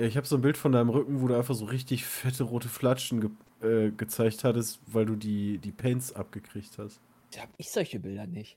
ich 0.00 0.16
habe 0.16 0.26
so 0.26 0.36
ein 0.36 0.42
Bild 0.42 0.56
von 0.56 0.72
deinem 0.72 0.88
Rücken, 0.88 1.20
wo 1.20 1.28
du 1.28 1.36
einfach 1.36 1.54
so 1.54 1.66
richtig 1.66 2.06
fette 2.06 2.44
rote 2.44 2.68
Flatschen 2.68 3.20
ge 3.20 3.30
äh, 3.60 3.90
gezeigt 3.90 4.42
hattest, 4.42 4.80
weil 4.86 5.04
du 5.04 5.16
die, 5.16 5.58
die 5.58 5.70
Paints 5.70 6.14
abgekriegt 6.14 6.78
hast. 6.78 6.98
Da 7.30 7.42
hab 7.42 7.50
ich 7.58 7.70
solche 7.70 8.00
Bilder 8.00 8.26
nicht. 8.26 8.56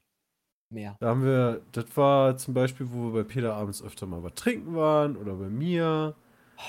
Mehr. 0.71 0.95
Da 1.01 1.10
haben 1.10 1.23
wir, 1.23 1.62
das 1.73 1.86
war 1.95 2.38
zum 2.38 2.54
Beispiel, 2.54 2.88
wo 2.91 3.13
wir 3.13 3.23
bei 3.23 3.28
Peter 3.28 3.54
abends 3.54 3.84
öfter 3.84 4.08
mal 4.08 4.23
was 4.23 4.34
trinken 4.34 4.75
waren 4.75 5.17
oder 5.17 5.36
bei 5.36 5.49
mir. 5.49 6.15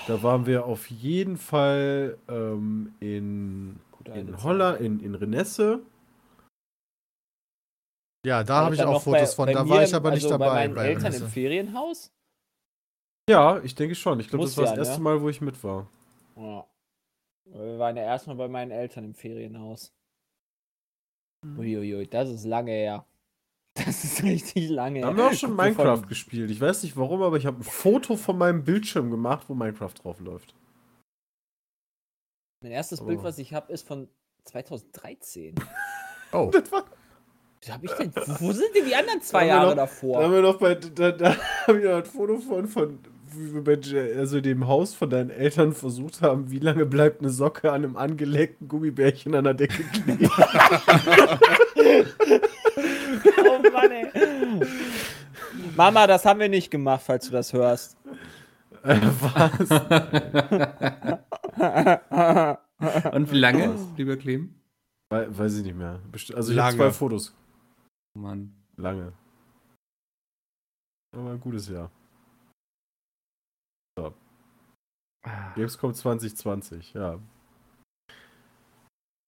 Da 0.07 0.21
waren 0.23 0.45
wir 0.45 0.65
auf 0.65 0.89
jeden 0.89 1.37
Fall 1.37 2.17
ähm, 2.27 2.93
in, 2.99 3.79
in. 4.13 4.43
Holland, 4.43 4.79
in, 4.81 4.99
in 4.99 5.15
Renesse. 5.15 5.81
Ja, 8.25 8.43
da 8.43 8.65
habe 8.65 8.75
ich 8.75 8.81
auch 8.83 9.01
Fotos 9.01 9.29
bei- 9.31 9.35
von. 9.35 9.45
bei 9.47 9.53
Da 9.53 9.63
mir 9.63 9.69
war 9.69 9.83
ich 9.83 9.89
im- 9.91 9.95
aber 9.95 10.11
nicht 10.11 10.23
also 10.25 10.37
dabei. 10.37 10.47
Bei 10.47 10.53
meinen 10.55 10.75
bei 10.75 10.87
Eltern 10.87 11.05
im 11.05 11.13
Renesse. 11.13 11.27
Ferienhaus? 11.29 12.11
Ja, 13.29 13.59
ich 13.63 13.75
denke 13.75 13.95
schon. 13.95 14.19
Ich 14.19 14.29
glaube, 14.29 14.45
das 14.45 14.57
war 14.57 14.65
ja, 14.65 14.75
das 14.75 14.87
erste 14.89 15.01
ne? 15.01 15.03
Mal, 15.03 15.21
wo 15.21 15.29
ich 15.29 15.41
mit 15.41 15.61
war. 15.63 15.87
Ja. 16.35 16.65
Wir 17.45 17.79
waren 17.79 17.95
ja 17.95 18.03
erstmal 18.03 18.35
bei 18.35 18.47
meinen 18.49 18.71
Eltern 18.71 19.05
im 19.05 19.13
Ferienhaus. 19.13 19.93
Uiuiui, 21.57 22.07
das 22.07 22.29
ist 22.29 22.43
lange 22.45 22.71
her. 22.71 23.05
Das 23.85 24.03
ist 24.03 24.23
richtig 24.23 24.69
lange 24.69 25.01
Da 25.01 25.07
haben 25.07 25.17
wir 25.17 25.27
auch 25.27 25.33
schon 25.33 25.55
Minecraft 25.55 25.97
von- 25.99 26.07
gespielt. 26.07 26.49
Ich 26.51 26.59
weiß 26.61 26.83
nicht 26.83 26.97
warum, 26.97 27.21
aber 27.21 27.37
ich 27.37 27.45
habe 27.45 27.59
ein 27.59 27.63
Foto 27.63 28.15
von 28.15 28.37
meinem 28.37 28.63
Bildschirm 28.63 29.11
gemacht, 29.11 29.45
wo 29.47 29.53
Minecraft 29.53 29.93
drauf 30.01 30.19
läuft. 30.19 30.55
Mein 32.63 32.71
erstes 32.71 33.01
Oh. 33.01 33.05
Bild, 33.05 33.21
was 33.23 33.37
ich 33.37 33.53
habe, 33.53 33.71
ist 33.71 33.87
von 33.87 34.07
2013. 34.45 35.55
Oh, 36.33 36.49
Das 36.51 36.69
war, 36.73 36.83
Was 37.61 37.71
hab 37.73 37.81
ich 37.85 37.91
denn? 37.91 38.11
Wo 38.39 38.51
sind 38.51 38.75
denn 38.75 38.85
die 38.85 38.95
anderen 38.95 39.21
zwei 39.21 39.47
Da 39.47 39.53
haben 39.53 39.55
wir 39.55 39.55
Jahre 39.55 39.65
noch- 39.69 39.75
da 39.75 39.81
davor? 39.83 40.23
haben 40.23 40.33
wir 40.33 40.41
noch 40.41 40.57
bei, 40.59 40.75
da, 40.75 41.11
da 41.13 41.35
habe 41.67 41.79
ich 41.79 41.85
noch 41.85 41.95
ein 41.97 42.05
Foto 42.05 42.37
von, 42.39 42.67
von 42.67 42.99
wie 43.33 43.53
wir 43.53 43.63
bei 43.63 43.77
also 44.17 44.41
dem 44.41 44.67
Haus 44.67 44.93
von 44.93 45.09
deinen 45.09 45.29
Eltern 45.29 45.73
versucht 45.73 46.21
haben, 46.21 46.51
wie 46.51 46.59
lange 46.59 46.85
bleibt 46.85 47.21
eine 47.21 47.29
Socke 47.29 47.71
an 47.71 47.83
einem 47.85 47.95
angelegten 47.97 48.67
Gummibärchen 48.67 49.35
an 49.35 49.45
der 49.45 49.53
Decke 49.53 49.83
kleben. 49.83 50.29
Oh 53.57 53.71
Mann, 53.71 53.91
ey. 53.91 54.11
Mama, 55.75 56.07
das 56.07 56.25
haben 56.25 56.39
wir 56.39 56.49
nicht 56.49 56.69
gemacht, 56.71 57.03
falls 57.05 57.25
du 57.25 57.31
das 57.31 57.53
hörst. 57.53 57.97
Äh, 58.83 58.99
Was? 59.01 59.71
Und 63.13 63.31
wie 63.31 63.37
lange, 63.37 63.75
lieber 63.97 64.17
Clem? 64.17 64.53
We 65.09 65.37
weiß 65.37 65.57
ich 65.57 65.63
nicht 65.65 65.75
mehr. 65.75 65.99
Best 66.11 66.33
also 66.33 66.51
ich 66.51 66.59
habe 66.59 66.75
zwei 66.75 66.91
Fotos. 66.91 67.33
Oh 68.15 68.19
Mann. 68.19 68.53
Lange. 68.75 69.13
Aber 71.15 71.31
ein 71.31 71.39
gutes 71.39 71.69
Jahr. 71.69 71.89
Ah, 75.23 75.53
Gamescom 75.55 75.93
2020, 75.93 76.93
ja. 76.93 77.19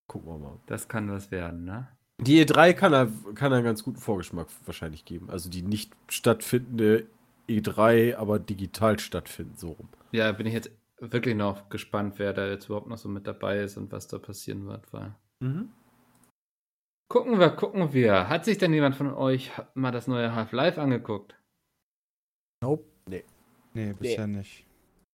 Gucken 0.08 0.30
wir 0.30 0.38
mal. 0.38 0.60
Das 0.66 0.88
kann 0.88 1.12
was 1.12 1.30
werden, 1.32 1.66
ne? 1.66 1.88
Die 2.22 2.46
E3 2.46 2.74
kann 2.74 2.94
er, 2.94 3.08
kann 3.36 3.52
er 3.52 3.58
einen 3.58 3.66
ganz 3.66 3.84
guten 3.84 4.00
Vorgeschmack 4.00 4.48
wahrscheinlich 4.66 5.06
geben. 5.06 5.30
Also 5.30 5.50
die 5.50 5.62
nicht 5.62 5.94
stattfindende 6.08 7.08
E3, 7.48 8.16
aber 8.16 8.40
digital 8.40 9.00
stattfindet, 9.00 9.60
so 9.60 9.72
rum. 9.72 9.90
Ja, 10.12 10.32
bin 10.32 10.46
ich 10.46 10.54
jetzt 10.54 10.72
wirklich 11.00 11.36
noch 11.36 11.70
gespannt, 11.70 12.16
wer 12.18 12.34
da 12.34 12.48
jetzt 12.48 12.66
überhaupt 12.66 12.88
noch 12.88 12.98
so 12.98 13.08
mit 13.10 13.26
dabei 13.26 13.60
ist 13.60 13.78
und 13.78 13.92
was 13.92 14.08
da 14.08 14.18
passieren 14.18 14.68
wird, 14.68 14.92
weil. 14.92 15.16
Mhm. 15.40 15.70
Gucken 17.08 17.40
wir, 17.40 17.50
gucken 17.50 17.94
wir. 17.94 18.30
Hat 18.30 18.46
sich 18.46 18.58
denn 18.58 18.74
jemand 18.74 18.96
von 18.96 19.14
euch 19.14 19.52
mal 19.74 19.92
das 19.92 20.08
neue 20.08 20.36
Half-Life 20.36 20.80
angeguckt? 20.80 21.36
nope. 22.62 22.86
Nee, 23.74 23.94
bisher 23.94 24.28
nicht. 24.28 24.66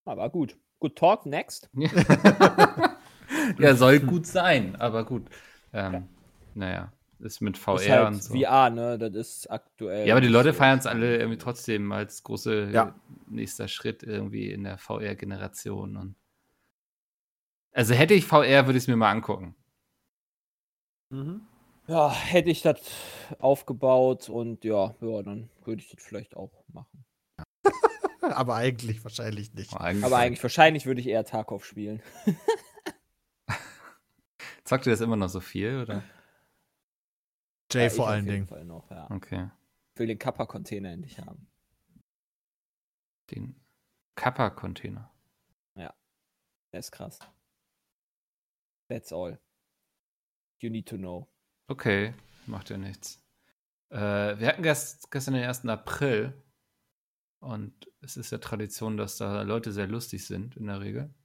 Aber 0.05 0.30
gut. 0.30 0.57
Good 0.80 0.97
talk, 0.97 1.25
next. 1.25 1.69
ja, 3.59 3.75
soll 3.75 3.99
gut 3.99 4.25
sein, 4.25 4.75
aber 4.77 5.05
gut. 5.05 5.27
Ähm, 5.73 6.07
naja, 6.56 6.91
ist 7.20 7.41
mit 7.41 7.58
VR 7.58 7.76
ist 7.76 7.89
halt 7.89 8.08
und 8.08 8.24
so. 8.24 8.34
VR, 8.34 8.70
ne? 8.70 8.97
Das 8.97 9.14
ist 9.16 9.51
aktuell. 9.51 10.08
Ja, 10.08 10.14
aber 10.14 10.22
die 10.22 10.28
Leute 10.28 10.51
so. 10.51 10.58
feiern 10.58 10.80
es 10.80 10.86
alle 10.86 11.18
irgendwie 11.18 11.38
trotzdem 11.38 11.91
als 11.91 12.24
große 12.24 12.70
Ja. 12.72 12.95
nächster 13.28 13.68
Schritt 13.68 14.03
irgendwie 14.03 14.51
in 14.51 14.64
der 14.64 14.78
VR-Generation. 14.78 15.97
Und 15.97 16.16
also 17.72 17.93
hätte 17.93 18.14
ich 18.14 18.26
VR, 18.26 18.66
würde 18.66 18.78
ich 18.78 18.84
es 18.84 18.88
mir 18.88 18.95
mal 18.95 19.12
angucken. 19.12 19.56
Mhm. 21.10 21.41
Ja, 21.88 22.12
hätte 22.12 22.49
ich 22.49 22.62
das 22.64 22.80
aufgebaut 23.39 24.28
und 24.28 24.64
ja, 24.66 24.95
ja, 25.01 25.22
dann 25.22 25.49
würde 25.64 25.82
ich 25.82 25.89
das 25.89 26.03
vielleicht 26.03 26.36
auch 26.36 26.51
machen. 26.74 27.06
Aber 28.22 28.56
eigentlich 28.56 29.03
wahrscheinlich 29.03 29.53
nicht. 29.53 29.72
Aber 29.74 29.84
eigentlich, 29.84 30.03
Aber 30.03 30.18
eigentlich, 30.18 30.41
wahrscheinlich 30.41 30.86
würde 30.88 31.01
ich 31.01 31.08
eher 31.08 31.24
Tarkov 31.26 31.64
spielen. 31.64 32.01
zockt 34.64 34.88
ihr 34.88 34.91
das 34.91 35.01
immer 35.01 35.16
noch 35.16 35.30
so 35.30 35.39
viel, 35.39 35.82
oder? 35.82 36.03
Jay 37.72 37.82
Ja, 37.82 37.88
ich 37.88 37.93
vor 37.93 38.05
auf 38.05 38.11
allen 38.11 38.26
jeden 38.26 38.36
Dingen. 38.36 38.47
Fall 38.47 38.66
noch, 38.66 38.89
ja. 38.91 39.09
Okay. 39.11 39.49
Ich 39.93 39.99
will 39.99 40.07
den 40.07 40.20
Kappa-Container 40.20 40.91
endlich 40.91 41.20
haben. 41.20 41.47
Den 43.32 43.59
Kappa-Container. 44.16 45.11
Der 46.76 46.80
ist 46.82 46.91
krass. 46.91 47.20
That's 48.89 49.13
all. 49.13 49.39
You 50.59 50.70
need 50.70 50.89
to 50.89 50.97
know. 50.97 51.26
Okay, 51.70 52.13
macht 52.47 52.70
ja 52.70 52.78
nichts. 52.78 53.24
Äh, 53.91 53.97
wir 53.97 54.45
hatten 54.49 54.61
gest 54.61 55.09
gestern 55.09 55.36
den 55.36 55.45
1. 55.45 55.68
April 55.68 56.34
und 57.39 57.89
es 58.01 58.18
ist 58.18 58.30
ja 58.34 58.39
Tradition, 58.39 58.97
dass 58.97 59.16
da 59.16 59.43
Leute 59.43 59.72
sehr 59.72 59.88
lustig 59.88 60.28
sind 60.28 60.57
in 60.57 60.68
der 60.68 60.82
Regel. 60.82 61.16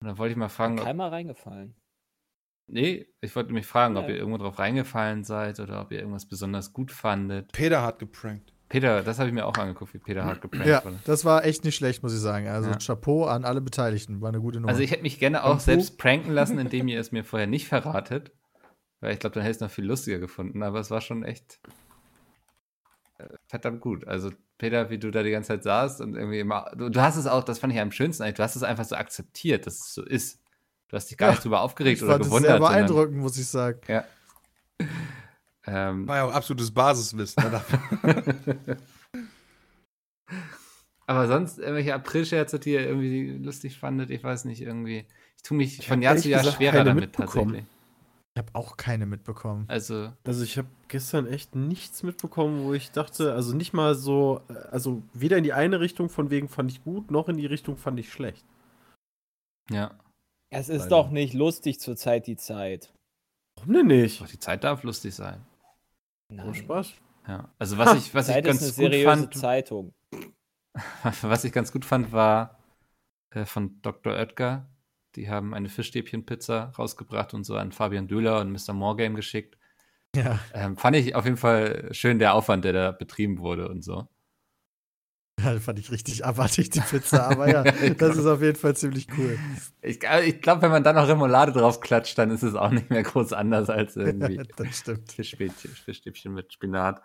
Und 0.00 0.08
da 0.08 0.16
wollte 0.16 0.32
ich 0.32 0.38
mal 0.38 0.48
fragen, 0.48 0.78
ob, 0.78 0.86
Keiner 0.86 1.12
reingefallen. 1.12 1.76
Nee, 2.66 3.06
ich 3.20 3.34
wollte 3.36 3.52
mich 3.52 3.66
fragen, 3.66 3.96
ob 3.96 4.04
Ja. 4.04 4.10
ihr 4.10 4.16
irgendwo 4.16 4.38
drauf 4.38 4.58
reingefallen 4.58 5.22
seid 5.24 5.60
oder 5.60 5.80
ob 5.82 5.92
ihr 5.92 5.98
irgendwas 5.98 6.26
besonders 6.26 6.72
gut 6.72 6.90
fandet. 6.92 7.52
Peter 7.52 7.82
hat 7.82 7.98
geprankt. 7.98 8.52
Peter, 8.70 9.02
das 9.02 9.18
habe 9.18 9.28
ich 9.28 9.34
mir 9.34 9.44
auch 9.46 9.54
angeguckt, 9.58 9.92
wie 9.92 9.98
Peter 9.98 10.24
hart 10.24 10.40
geprankt 10.40 10.66
Ja, 10.66 10.82
wurde. 10.84 10.98
das 11.04 11.24
war 11.26 11.44
echt 11.44 11.64
nicht 11.64 11.76
schlecht, 11.76 12.02
muss 12.02 12.14
ich 12.14 12.20
sagen. 12.20 12.48
Also 12.48 12.70
Ja. 12.70 12.78
Chapeau 12.78 13.26
an 13.26 13.44
alle 13.44 13.60
Beteiligten. 13.60 14.20
War 14.22 14.30
eine 14.30 14.40
gute 14.40 14.58
Nummer. 14.58 14.70
Also 14.70 14.82
ich 14.82 14.90
hätte 14.90 15.02
mich 15.02 15.18
gerne 15.18 15.44
auch 15.44 15.50
Und 15.52 15.60
du? 15.60 15.64
selbst 15.64 15.98
pranken 15.98 16.32
lassen, 16.32 16.58
indem 16.58 16.88
ihr 16.88 16.98
es 16.98 17.12
mir 17.12 17.22
vorher 17.24 17.46
nicht 17.46 17.68
verratet. 17.68 18.32
Weil 19.00 19.12
ich 19.12 19.18
glaube, 19.20 19.34
dann 19.34 19.42
hätte 19.42 19.50
ich 19.52 19.56
es 19.58 19.60
noch 19.60 19.70
viel 19.70 19.84
lustiger 19.84 20.18
gefunden. 20.18 20.62
Aber 20.62 20.80
es 20.80 20.90
war 20.90 21.02
schon 21.02 21.22
echt 21.24 21.60
äh, 23.18 23.28
verdammt 23.46 23.80
gut. 23.82 24.08
Also 24.08 24.30
Peter, 24.58 24.88
wie 24.90 24.98
du 24.98 25.10
da 25.10 25.22
die 25.22 25.30
ganze 25.30 25.48
Zeit 25.48 25.62
saßt 25.62 26.00
und 26.00 26.16
irgendwie 26.16 26.40
immer, 26.40 26.70
du, 26.76 26.88
du 26.88 27.00
hast 27.00 27.16
es 27.16 27.26
auch, 27.26 27.44
das 27.44 27.58
fand 27.58 27.72
ich 27.74 27.78
am 27.80 27.92
schönsten 27.92 28.22
eigentlich, 28.22 28.36
du 28.36 28.42
hast 28.42 28.56
es 28.56 28.62
einfach 28.62 28.84
so 28.84 28.96
akzeptiert, 28.96 29.66
dass 29.66 29.74
es 29.74 29.94
so 29.94 30.02
ist. 30.04 30.40
Du 30.94 30.98
hast 30.98 31.10
dich 31.10 31.18
gar 31.18 31.30
Ja, 31.30 31.32
nicht 31.34 31.44
drüber 31.44 31.60
aufgeregt 31.62 31.96
ich 31.96 32.04
oder 32.04 32.12
fand 32.12 32.22
es 32.22 32.28
gewundert. 32.28 32.50
sehr 32.52 32.58
sondern- 32.58 32.72
beeindruckend, 32.86 33.16
muss 33.16 33.36
ich 33.36 33.46
sagen. 33.48 33.80
Ja. 33.88 34.04
Ähm, 35.66 36.06
War 36.06 36.16
ja 36.18 36.24
auch 36.26 36.32
absolutes 36.34 36.70
Basiswissen. 36.70 37.42
ne? 37.42 37.62
aber 41.06 41.26
sonst 41.26 41.58
irgendwelche 41.58 41.94
Aprilscherze, 41.94 42.58
die 42.58 42.72
ihr 42.72 42.86
irgendwie 42.86 43.30
lustig 43.42 43.78
fandet, 43.78 44.10
ich 44.10 44.22
weiß 44.22 44.44
nicht, 44.44 44.60
irgendwie. 44.60 45.06
Ich 45.36 45.42
tue 45.42 45.56
mich 45.56 45.78
Ich 45.78 45.88
von 45.88 46.02
Jahr 46.02 46.16
zu 46.18 46.28
Jahr 46.28 46.40
gesagt 46.40 46.58
schwerer 46.58 46.84
damit 46.84 47.14
tatsächlich. 47.14 47.64
Ich 48.34 48.38
habe 48.38 48.50
auch 48.52 48.76
keine 48.76 49.06
mitbekommen. 49.06 49.64
Also, 49.68 50.12
Also 50.24 50.44
ich 50.44 50.58
habe 50.58 50.68
gestern 50.88 51.26
echt 51.26 51.54
nichts 51.54 52.02
mitbekommen, 52.02 52.64
wo 52.64 52.74
ich 52.74 52.90
dachte, 52.90 53.32
also 53.32 53.56
nicht 53.56 53.72
mal 53.72 53.94
so, 53.94 54.42
also 54.70 55.02
weder 55.14 55.38
in 55.38 55.44
die 55.44 55.54
eine 55.54 55.80
Richtung 55.80 56.10
von 56.10 56.28
wegen 56.30 56.48
fand 56.50 56.70
ich 56.70 56.84
gut, 56.84 57.10
noch 57.10 57.28
in 57.30 57.38
die 57.38 57.46
Richtung 57.46 57.78
fand 57.78 57.98
ich 57.98 58.12
schlecht. 58.12 58.44
ja. 59.70 59.92
Es 60.54 60.68
ist 60.68 60.84
Leider. 60.84 60.88
doch 60.90 61.10
nicht 61.10 61.34
lustig 61.34 61.80
zurzeit 61.80 62.26
die 62.26 62.36
Zeit. 62.36 62.92
Warum 63.56 63.72
denn 63.72 63.86
nicht? 63.86 64.20
Doch, 64.20 64.28
die 64.28 64.38
Zeit 64.38 64.64
darf 64.64 64.82
lustig 64.82 65.14
sein. 65.14 65.44
Oh, 66.30 66.52
Spaß. 66.52 66.92
Ja. 67.28 67.48
Also 67.58 67.78
was 67.78 67.94
ich, 67.94 68.14
was 68.14 68.28
ich 68.28 68.34
Zeit 68.34 68.46
ist 68.46 68.50
eine 68.50 68.58
ganz 68.58 68.66
gut 68.66 68.74
seriöse 68.74 69.04
fand, 69.04 69.34
Zeitung. 69.34 69.94
was 71.22 71.44
ich 71.44 71.52
ganz 71.52 71.72
gut 71.72 71.84
fand, 71.84 72.12
war 72.12 72.58
äh, 73.30 73.44
von 73.44 73.80
Dr. 73.82 74.12
Oetker. 74.14 74.68
Die 75.16 75.28
haben 75.30 75.54
eine 75.54 75.68
Fischstäbchenpizza 75.68 76.72
rausgebracht 76.76 77.34
und 77.34 77.44
so 77.44 77.56
an 77.56 77.72
Fabian 77.72 78.08
Döhler 78.08 78.40
und 78.40 78.50
Mr. 78.50 78.72
Morgame 78.74 79.14
geschickt. 79.14 79.56
Ja, 80.16 80.38
Ähm, 80.52 80.76
fand 80.76 80.96
ich 80.96 81.14
auf 81.14 81.24
jeden 81.24 81.36
Fall 81.36 81.88
schön 81.92 82.18
der 82.18 82.34
Aufwand, 82.34 82.64
der 82.64 82.72
da 82.72 82.92
betrieben 82.92 83.38
wurde 83.38 83.68
und 83.68 83.82
so. 83.82 84.08
Ja 85.40 85.58
fand 85.60 85.78
ich 85.78 85.90
richtig 85.90 86.24
abartig, 86.24 86.70
die 86.70 86.80
Pizza. 86.80 87.28
Aber 87.30 87.50
ja, 87.50 87.62
das 87.98 88.16
ist 88.16 88.26
auf 88.26 88.40
jeden 88.40 88.58
Fall 88.58 88.76
ziemlich 88.76 89.06
cool. 89.16 89.38
Ich, 89.82 90.00
ich 90.02 90.40
glaube, 90.40 90.62
wenn 90.62 90.70
man 90.70 90.84
da 90.84 90.92
noch 90.92 91.08
Remoulade 91.08 91.52
drauf 91.52 91.80
klatscht, 91.80 92.18
dann 92.18 92.30
ist 92.30 92.42
es 92.42 92.54
auch 92.54 92.70
nicht 92.70 92.90
mehr 92.90 93.02
groß 93.02 93.32
anders 93.32 93.70
als 93.70 93.96
irgendwie 93.96 94.40
das 94.56 94.78
stimmt. 94.78 95.12
Fischstäbchen, 95.12 95.70
Fischstäbchen 95.70 96.32
mit 96.32 96.52
Spinat. 96.52 97.02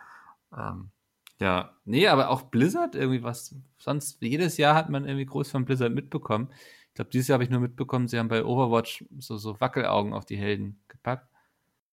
Ähm, 0.55 0.91
ja, 1.39 1.75
nee, 1.85 2.07
aber 2.07 2.29
auch 2.29 2.43
Blizzard 2.43 2.95
irgendwie 2.95 3.23
was. 3.23 3.55
Sonst 3.77 4.21
jedes 4.21 4.57
Jahr 4.57 4.75
hat 4.75 4.89
man 4.89 5.05
irgendwie 5.05 5.25
groß 5.25 5.51
von 5.51 5.65
Blizzard 5.65 5.93
mitbekommen. 5.93 6.49
Ich 6.89 6.95
glaube, 6.95 7.11
dieses 7.11 7.27
Jahr 7.29 7.35
habe 7.35 7.43
ich 7.43 7.49
nur 7.49 7.61
mitbekommen, 7.61 8.07
sie 8.07 8.19
haben 8.19 8.27
bei 8.27 8.43
Overwatch 8.43 9.05
so, 9.19 9.37
so 9.37 9.59
Wackelaugen 9.61 10.13
auf 10.13 10.25
die 10.25 10.37
Helden 10.37 10.81
gepackt. 10.89 11.27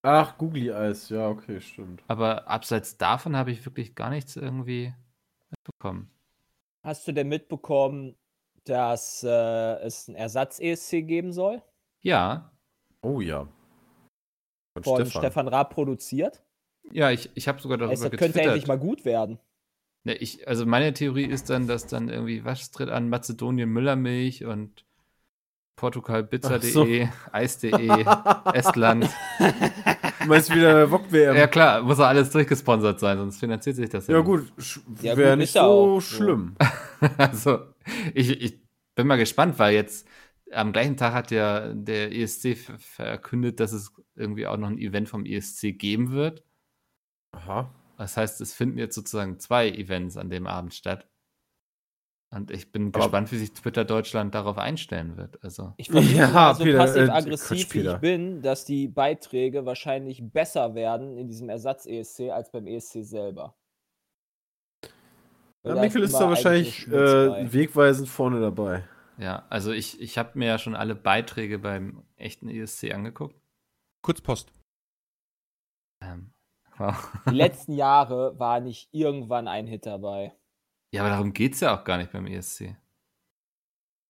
Ach, 0.03 0.37
Googly 0.39 0.69
Eyes, 0.69 1.09
ja, 1.09 1.29
okay, 1.29 1.61
stimmt. 1.61 2.03
Aber 2.09 2.49
abseits 2.49 2.97
davon 2.97 3.37
habe 3.37 3.51
ich 3.51 3.65
wirklich 3.65 3.95
gar 3.95 4.11
nichts 4.11 4.37
irgendwie 4.37 4.95
mitbekommen. 5.51 6.11
Hast 6.87 7.09
du 7.09 7.13
denn 7.13 7.29
mitbekommen, 7.29 8.17
dass 8.65 9.23
äh, 9.25 9.29
es 9.81 10.09
einen 10.09 10.17
Ersatz-ESC 10.17 11.03
geben 11.03 11.33
soll? 11.33 11.63
Ja, 12.03 12.57
Oh 13.03 13.21
ja. 13.21 13.49
Von, 14.83 14.83
Von 14.85 15.07
Stefan, 15.07 15.49
Raab 15.49 15.71
produziert? 15.71 16.43
ja, 16.93 17.11
ich, 17.11 17.31
ich 17.35 17.49
habe 17.49 17.61
sogar 17.61 17.79
darüber 17.79 17.91
Also, 17.93 18.09
das 18.09 18.19
könnte 18.19 18.41
endlich 18.41 18.67
mal 18.67 18.79
gut 18.79 19.05
werden. 19.05 19.39
Ne, 20.05 20.15
ich, 20.15 20.47
also 20.47 20.67
meine 20.67 20.93
Theorie 20.93 21.25
ist 21.25 21.51
dann, 21.51 21.67
dass 21.67 21.87
dann 21.87 22.09
irgendwie, 22.09 22.45
was 22.45 22.71
tritt 22.71 22.91
an, 22.91 23.09
Mazedonien 23.09 23.69
Müllermilch 23.69 24.45
und 24.45 24.85
Portugalpizza.de, 25.77 27.09
Eis.de, 27.33 28.05
Estland. 28.55 29.09
Du 30.21 30.27
meinst 30.29 30.53
wieder 30.55 30.91
Wok-WM? 30.91 31.37
Ja 31.37 31.47
klar, 31.47 31.83
muss 31.83 31.99
ja 31.99 32.07
alles 32.09 32.31
durchgesponsert 32.31 32.99
sein, 32.99 33.19
sonst 33.19 33.39
finanziert 33.39 33.77
sich 33.77 33.89
das 33.91 34.07
Ja 34.07 34.17
nicht. 34.19 34.25
gut, 34.27 34.53
Ja, 35.03 35.17
wäre 35.17 35.37
nicht 35.37 35.55
ja 35.55 35.63
so 35.63 35.69
auch 35.69 36.01
so. 36.01 36.17
schlimm. 36.17 36.57
Also, 37.19 37.59
ich, 38.15 38.41
ich 38.41 38.59
bin 38.95 39.07
mal 39.07 39.17
gespannt, 39.19 39.59
weil 39.59 39.75
jetzt 39.75 40.09
am 40.51 40.73
gleichen 40.73 40.97
Tag 40.97 41.13
hat 41.13 41.31
ja 41.31 41.75
der 41.75 42.11
ESC 42.15 42.57
ver- 42.57 42.79
verkündet, 42.79 43.61
dass 43.61 43.73
es 43.73 43.93
irgendwie 44.15 44.47
auch 44.47 44.57
noch 44.57 44.69
ein 44.69 44.79
Event 44.79 45.09
vom 45.11 45.27
ESC 45.27 45.73
geben 45.79 46.13
wird. 46.13 46.43
Aha. 47.33 47.71
Das 47.99 48.17
heißt, 48.17 48.41
es 48.41 48.55
finden 48.55 48.79
jetzt 48.79 48.95
sozusagen 48.95 49.39
zwei 49.39 49.69
Events 49.71 50.17
an 50.17 50.31
dem 50.31 50.47
Abend 50.47 50.73
statt. 50.73 51.07
Und 52.37 52.51
ich 52.51 52.71
bin 52.71 52.89
Aber- 52.89 53.01
gespannt, 53.01 53.33
wie 53.33 53.39
sich 53.39 53.53
Twitter 53.53 53.85
Deutschland 53.87 54.35
darauf 54.35 54.59
einstellen 54.59 55.17
wird. 55.17 55.43
Also, 55.43 55.73
Ich 55.79 55.89
vermute 55.89 56.13
Ja, 56.15 56.55
so 56.55 56.65
Peter, 56.65 56.77
äh, 56.77 56.79
passiv-aggressiv, 56.87 57.69
Quatsch, 57.69 57.75
wie 57.75 57.89
ich 57.89 57.97
bin, 57.99 58.43
dass 58.43 58.65
die 58.67 58.89
Beiträge 58.89 59.65
wahrscheinlich 59.65 60.23
besser 60.23 60.75
werden 60.75 61.17
in 61.17 61.29
diesem 61.29 61.49
Ersatz-ESC 61.49 62.31
als 62.31 62.51
beim 62.51 62.67
ESC 62.67 63.03
selber. 63.05 63.57
Ja, 65.65 65.75
Mikkel 65.77 66.03
ist 66.03 66.15
da 66.15 66.29
wahrscheinlich 66.29 66.87
äh, 66.89 67.53
wegweisend 67.53 68.09
vorne 68.09 68.41
dabei. 68.41 68.85
ja, 69.19 69.47
also 69.49 69.73
ich, 69.73 70.01
ich 70.01 70.17
habe 70.19 70.39
mir 70.39 70.47
ja 70.47 70.59
schon 70.59 70.77
alle 70.77 70.95
Beiträge 70.95 71.59
beim 71.59 72.05
echten 72.17 72.49
ESC 72.49 72.93
angeguckt. 72.93 73.35
Kurzpost. 74.03 74.53
Ähm, 76.05 76.33
wow. 76.77 76.95
Die 77.29 77.35
letzten 77.35 77.73
Jahre 77.73 78.39
war 78.39 78.61
nicht 78.61 78.91
irgendwann 78.93 79.49
ein 79.49 79.67
Hit 79.67 79.87
dabei. 79.87 80.37
Ja, 80.97 81.03
aber 81.03 81.11
darum 81.11 81.33
geht 81.33 81.55
es 81.55 81.61
ja 81.61 81.79
auch 81.79 81.85
gar 81.85 81.99
nicht 81.99 82.11
beim 82.11 82.27
ESC. 82.27 82.75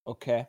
Okay. 0.05 0.47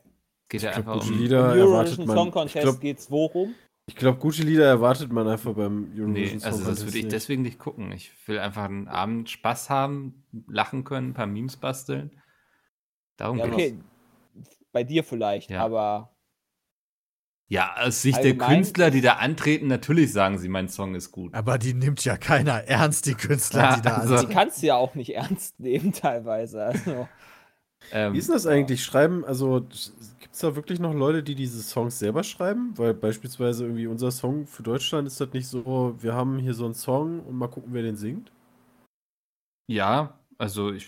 Geht 0.49 0.61
ja 0.61 0.69
Ich 0.69 0.75
glaub, 0.75 0.87
einfach 0.87 1.01
gute 1.01 1.13
um. 1.13 1.19
Lieder 1.19 1.51
Eurovision 1.51 2.05
man. 2.07 2.15
Song 2.15 2.27
Ich 2.27 2.33
Contest 2.33 2.61
glaube, 2.63 2.79
geht's 2.79 3.09
worum? 3.11 3.55
glaub, 3.95 4.19
gute 4.19 4.43
Lieder 4.43 4.65
erwartet 4.65 5.11
man 5.11 5.27
einfach 5.27 5.53
beim 5.53 5.85
Eurovision 5.97 6.11
Nee, 6.13 6.27
Song 6.27 6.43
also 6.43 6.57
das 6.59 6.65
Contest 6.65 6.85
würde 6.85 6.97
ich 6.99 7.03
nicht. 7.05 7.13
deswegen 7.13 7.41
nicht 7.41 7.57
gucken. 7.59 7.91
Ich 7.91 8.11
will 8.27 8.39
einfach 8.39 8.65
einen 8.65 8.87
Abend 8.87 9.29
Spaß 9.29 9.69
haben, 9.69 10.25
lachen 10.47 10.83
können, 10.83 11.09
ein 11.09 11.13
paar 11.13 11.25
Memes 11.27 11.57
basteln. 11.57 12.21
Darum 13.17 13.39
Ja, 13.39 13.45
okay. 13.45 13.79
Bei 14.71 14.83
dir 14.83 15.03
vielleicht, 15.03 15.49
Ja. 15.49 15.65
aber 15.65 16.15
Ja, 17.49 17.75
aus 17.77 18.01
Sicht 18.01 18.17
Allgemein 18.17 18.37
der 18.49 18.55
Künstler, 18.57 18.91
die 18.91 18.99
da 19.01 19.13
antreten, 19.13 19.67
natürlich 19.67 20.11
sagen 20.11 20.37
sie, 20.37 20.49
mein 20.49 20.67
Song 20.67 20.95
ist 20.95 21.11
gut. 21.11 21.33
Aber 21.33 21.57
die 21.57 21.73
nimmt 21.73 22.03
ja 22.03 22.17
keiner 22.17 22.63
ernst, 22.65 23.05
die 23.05 23.13
Künstler, 23.15 23.61
Ja, 23.61 23.75
die 23.77 23.81
da 23.83 23.95
also- 23.97 24.13
also, 24.15 24.27
die 24.27 24.33
kannst 24.33 24.61
du 24.61 24.67
ja 24.67 24.75
auch 24.75 24.95
nicht 24.95 25.15
ernst 25.15 25.59
nehmen 25.59 25.93
teilweise. 25.93 26.63
Also, 26.63 27.07
Ähm, 27.91 28.13
Wie 28.13 28.17
ist 28.17 28.27
denn 28.27 28.33
das 28.35 28.47
eigentlich? 28.47 28.83
Schreiben, 28.83 29.23
also 29.23 29.61
gibt 29.61 30.33
es 30.33 30.39
da 30.39 30.55
wirklich 30.55 30.79
noch 30.79 30.93
Leute, 30.93 31.23
die 31.23 31.35
diese 31.35 31.61
Songs 31.61 31.99
selber 31.99 32.23
schreiben? 32.23 32.73
Weil 32.75 32.93
beispielsweise 32.93 33.63
irgendwie 33.65 33.87
unser 33.87 34.11
Song 34.11 34.45
für 34.47 34.63
Deutschland 34.63 35.07
ist 35.07 35.21
das 35.21 35.31
nicht 35.31 35.47
so, 35.47 35.95
wir 35.99 36.13
haben 36.13 36.39
hier 36.39 36.53
so 36.55 36.65
einen 36.65 36.73
Song 36.73 37.21
und 37.21 37.37
mal 37.37 37.47
gucken, 37.47 37.73
wer 37.73 37.83
den 37.83 37.95
singt. 37.95 38.31
ja, 39.69 40.19
also 40.39 40.71
ich 40.71 40.87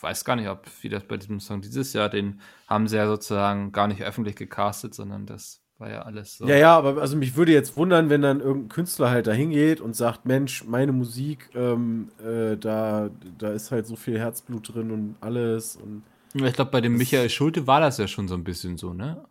weiß 0.00 0.24
gar 0.24 0.36
nicht, 0.36 0.48
ob 0.48 0.66
wie 0.82 0.88
das 0.88 1.04
bei 1.04 1.16
diesem 1.16 1.38
Song 1.40 1.60
dieses 1.60 1.92
Jahr, 1.92 2.08
den 2.08 2.40
haben 2.66 2.88
sie 2.88 2.96
ja 2.96 3.06
sozusagen 3.06 3.72
gar 3.72 3.86
nicht 3.88 4.02
öffentlich 4.02 4.34
gecastet, 4.36 4.94
sondern 4.94 5.26
das 5.26 5.61
war 5.82 5.90
ja 5.90 6.02
alles 6.02 6.36
so. 6.36 6.46
Ja, 6.46 6.56
ja, 6.56 6.76
aber 6.78 7.00
also 7.00 7.16
mich 7.16 7.34
würde 7.36 7.52
jetzt 7.52 7.76
wundern, 7.76 8.08
wenn 8.08 8.22
dann 8.22 8.40
irgendein 8.40 8.68
Künstler 8.68 9.10
halt 9.10 9.26
da 9.26 9.32
hingeht 9.32 9.80
und 9.80 9.94
sagt, 9.96 10.24
Mensch, 10.26 10.64
meine 10.64 10.92
Musik, 10.92 11.50
ähm, 11.54 12.10
äh, 12.24 12.56
da, 12.56 13.10
da 13.38 13.50
ist 13.50 13.72
halt 13.72 13.86
so 13.86 13.96
viel 13.96 14.18
Herzblut 14.18 14.72
drin 14.74 14.90
und 14.92 15.16
alles 15.20 15.76
und 15.76 16.04
Ich 16.34 16.52
glaube, 16.54 16.70
bei 16.70 16.80
dem 16.80 16.96
Michael 16.96 17.28
Schulte 17.28 17.66
war 17.66 17.80
das 17.80 17.98
ja 17.98 18.06
schon 18.06 18.28
so 18.28 18.34
ein 18.34 18.44
bisschen 18.44 18.76
so, 18.76 18.94
ne? 18.94 19.24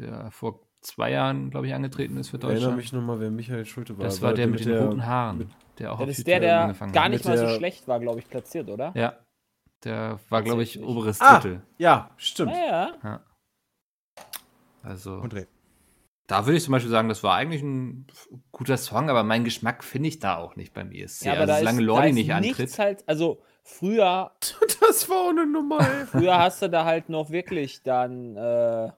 Der 0.00 0.30
vor 0.32 0.60
zwei 0.80 1.12
Jahren, 1.12 1.50
glaube 1.50 1.66
ich, 1.68 1.74
angetreten 1.74 2.16
ist 2.16 2.30
für 2.30 2.36
ich 2.38 2.42
erinnere 2.42 2.58
Deutschland. 2.60 2.76
mich 2.76 2.92
nochmal, 2.92 3.20
wer 3.20 3.30
Michael 3.30 3.64
Schulte 3.64 3.96
war. 3.98 4.04
das 4.04 4.20
war 4.20 4.34
der 4.34 4.48
mit 4.48 4.60
den 4.60 4.76
roten 4.76 5.06
Haaren, 5.06 5.38
mit- 5.38 5.48
der 5.78 5.92
auch 5.92 5.98
das 6.00 6.08
auf 6.10 6.18
ist 6.18 6.26
der, 6.26 6.40
der 6.40 6.74
gar 6.92 7.08
nicht 7.08 7.24
mal 7.24 7.38
so 7.38 7.44
der- 7.46 7.54
schlecht 7.56 7.86
war, 7.86 8.00
glaube 8.00 8.18
ich, 8.18 8.28
platziert, 8.28 8.68
oder? 8.68 8.90
Ja, 8.96 9.14
der 9.84 10.18
war, 10.28 10.42
glaube 10.42 10.64
ich, 10.64 10.82
oberes 10.82 11.20
Ah! 11.20 11.38
Drittel. 11.38 11.62
Ja, 11.78 12.10
stimmt. 12.16 12.50
Ja, 12.50 12.66
ja. 12.66 12.92
Ja. 13.04 13.20
Also, 14.82 15.14
Und 15.14 15.32
Dreh. 15.32 15.46
Da 16.28 16.46
würde 16.46 16.58
ich 16.58 16.62
zum 16.64 16.72
Beispiel 16.72 16.90
sagen, 16.90 17.08
das 17.08 17.22
war 17.24 17.34
eigentlich 17.34 17.62
ein 17.62 18.06
guter 18.52 18.76
Song, 18.76 19.10
aber 19.10 19.24
meinen 19.24 19.44
Geschmack 19.44 19.82
finde 19.82 20.08
ich 20.10 20.20
da 20.20 20.36
auch 20.36 20.54
nicht 20.54 20.72
beim 20.74 20.92
ESC. 20.92 21.24
Ja, 21.24 21.32
aber 21.32 21.40
also, 21.40 21.52
da 21.54 21.58
solange 21.58 21.80
ist, 21.80 21.86
Lordi 21.86 22.02
da 22.02 22.08
ist 22.10 22.14
nicht 22.14 22.40
nichts 22.40 22.60
antritt. 22.60 22.78
Halt, 22.78 23.04
also 23.08 23.42
früher, 23.64 24.30
Das 24.80 25.08
war 25.10 25.16
auch 25.24 25.30
eine 25.30 25.46
Nummer. 25.46 25.80
ey. 25.80 26.06
früher 26.06 26.38
hast 26.38 26.62
du 26.62 26.70
da 26.70 26.84
halt 26.84 27.08
noch 27.08 27.30
wirklich 27.30 27.82
dann 27.82 28.36
äh, 28.36 28.90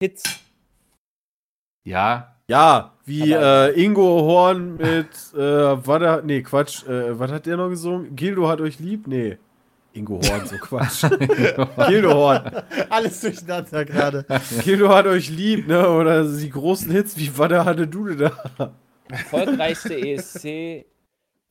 Hits. 0.00 0.22
Ja, 1.84 2.34
Ja, 2.48 2.92
wie 3.04 3.34
Aber- 3.34 3.74
äh, 3.74 3.82
Ingo 3.84 4.22
Horn 4.22 4.76
mit, 4.76 5.08
äh, 5.34 5.38
was 5.86 6.02
er, 6.02 6.22
nee, 6.22 6.42
Quatsch, 6.42 6.84
äh, 6.86 7.18
was 7.18 7.30
hat 7.30 7.46
der 7.46 7.56
noch 7.56 7.68
gesungen? 7.68 8.14
Gildo 8.16 8.48
hat 8.48 8.60
euch 8.60 8.78
lieb? 8.78 9.06
Nee. 9.06 9.38
Ingo 9.94 10.20
Horn, 10.22 10.46
so 10.46 10.56
Quatsch. 10.56 11.02
Gildo 11.88 12.14
Horn. 12.14 12.50
Alles 12.90 13.20
durcheinander 13.20 13.84
gerade. 13.84 14.26
Gildo 14.64 14.88
hat 14.88 15.06
euch 15.06 15.30
lieb, 15.30 15.66
ne? 15.68 15.88
Oder 15.88 16.24
die 16.24 16.50
großen 16.50 16.90
Hits 16.90 17.16
wie 17.16 17.36
Wadda 17.38 17.64
hatte 17.64 17.86
du 17.86 18.14
da? 18.14 18.74
Erfolgreichste 19.08 19.94
ESC 19.96 20.84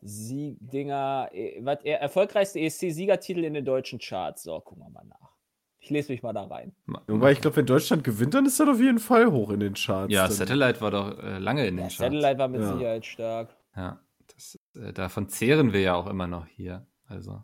Sieg-Dinger, 0.06 1.30
äh, 1.32 1.60
was, 1.64 1.80
er- 1.84 2.02
erfolgreichste 2.02 2.60
ESC-Siegertitel 2.60 3.44
in 3.44 3.54
den 3.54 3.66
deutschen 3.66 4.00
Charts. 4.00 4.44
So, 4.44 4.60
gucken 4.60 4.84
wir 4.84 4.90
mal 4.90 5.06
nach. 5.06 5.32
Ich 5.80 5.90
lese 5.90 6.12
mich 6.12 6.24
mal 6.24 6.34
da 6.34 6.44
rein. 6.44 6.74
Wobei 7.08 7.32
ich 7.34 7.42
glaube, 7.42 7.58
wenn 7.58 7.66
Deutschland 7.66 8.04
gewinnt, 8.04 8.34
dann 8.34 8.46
ist 8.46 8.60
das 8.60 8.68
auf 8.70 8.80
jeden 8.80 9.00
Fall 9.00 9.32
hoch 9.32 9.50
in 9.50 9.60
den 9.60 9.74
Charts. 9.74 10.14
Ja, 10.14 10.24
Dann- 10.24 10.32
Satellite 10.32 10.82
war 10.82 10.92
doch 10.92 11.18
äh, 11.24 11.38
lange 11.40 11.62
in 11.68 11.76
den 11.78 11.78
Der 11.78 11.84
Charts. 11.88 11.98
Satellite 11.98 12.38
war 12.38 12.48
mit 12.48 12.62
Ja. 12.62 12.74
Sicherheit 12.74 13.06
stark. 13.06 13.56
Ja, 13.76 14.00
das, 14.34 14.60
äh, 14.76 14.94
davon 14.94 15.28
zehren 15.30 15.74
wir 15.74 15.82
ja 15.82 15.96
auch 15.96 16.08
immer 16.08 16.28
noch 16.28 16.46
hier. 16.48 16.86
Also, 17.08 17.42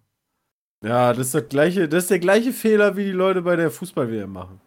Ja, 0.84 1.12
das 1.14 1.28
ist, 1.28 1.36
das 1.36 1.50
gleiche, 1.50 1.90
das 1.90 2.04
ist 2.06 2.12
der 2.12 2.20
gleiche 2.20 2.54
Fehler, 2.54 2.96
wie 2.96 3.06
die 3.06 3.12
Leute 3.12 3.42
bei 3.42 3.56
der 3.56 3.70
Fußball-WM 3.70 4.32
machen. 4.32 4.62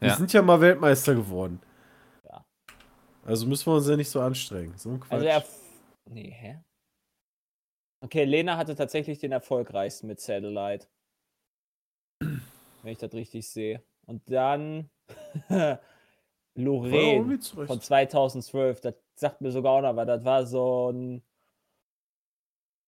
Wir 0.00 0.08
Ja. 0.08 0.16
sind 0.16 0.32
ja 0.32 0.40
mal 0.40 0.60
Weltmeister 0.60 1.14
geworden. 1.14 1.60
Ja. 2.24 2.44
Also 3.26 3.46
müssen 3.46 3.66
wir 3.66 3.76
uns 3.76 3.88
ja 3.88 3.96
nicht 3.96 4.08
so 4.10 4.20
anstrengen. 4.20 4.72
So 4.78 4.90
ein 4.90 5.00
Quatsch. 5.00 5.12
Also 5.12 5.26
er. 5.26 5.44
Nee, 6.10 6.30
hä? 6.30 6.58
Okay, 8.00 8.24
Lena 8.24 8.56
hatte 8.56 8.74
tatsächlich 8.76 9.18
den 9.18 9.32
erfolgreichsten 9.32 10.06
mit 10.06 10.20
Satellite. 10.20 10.86
Wenn 12.20 12.92
ich 12.92 12.98
das 12.98 13.12
richtig 13.12 13.48
sehe. 13.48 13.82
Und 14.06 14.22
dann 14.30 14.88
Lorraine 16.56 17.38
von 17.40 17.80
2012. 17.80 18.80
Das 18.80 18.94
sagt 19.16 19.40
mir 19.42 19.50
sogar 19.52 19.72
auch 19.72 19.82
noch, 19.82 19.96
weil 19.96 20.06
das 20.06 20.24
war 20.24 20.46
so 20.46 20.90
ein. 20.90 21.22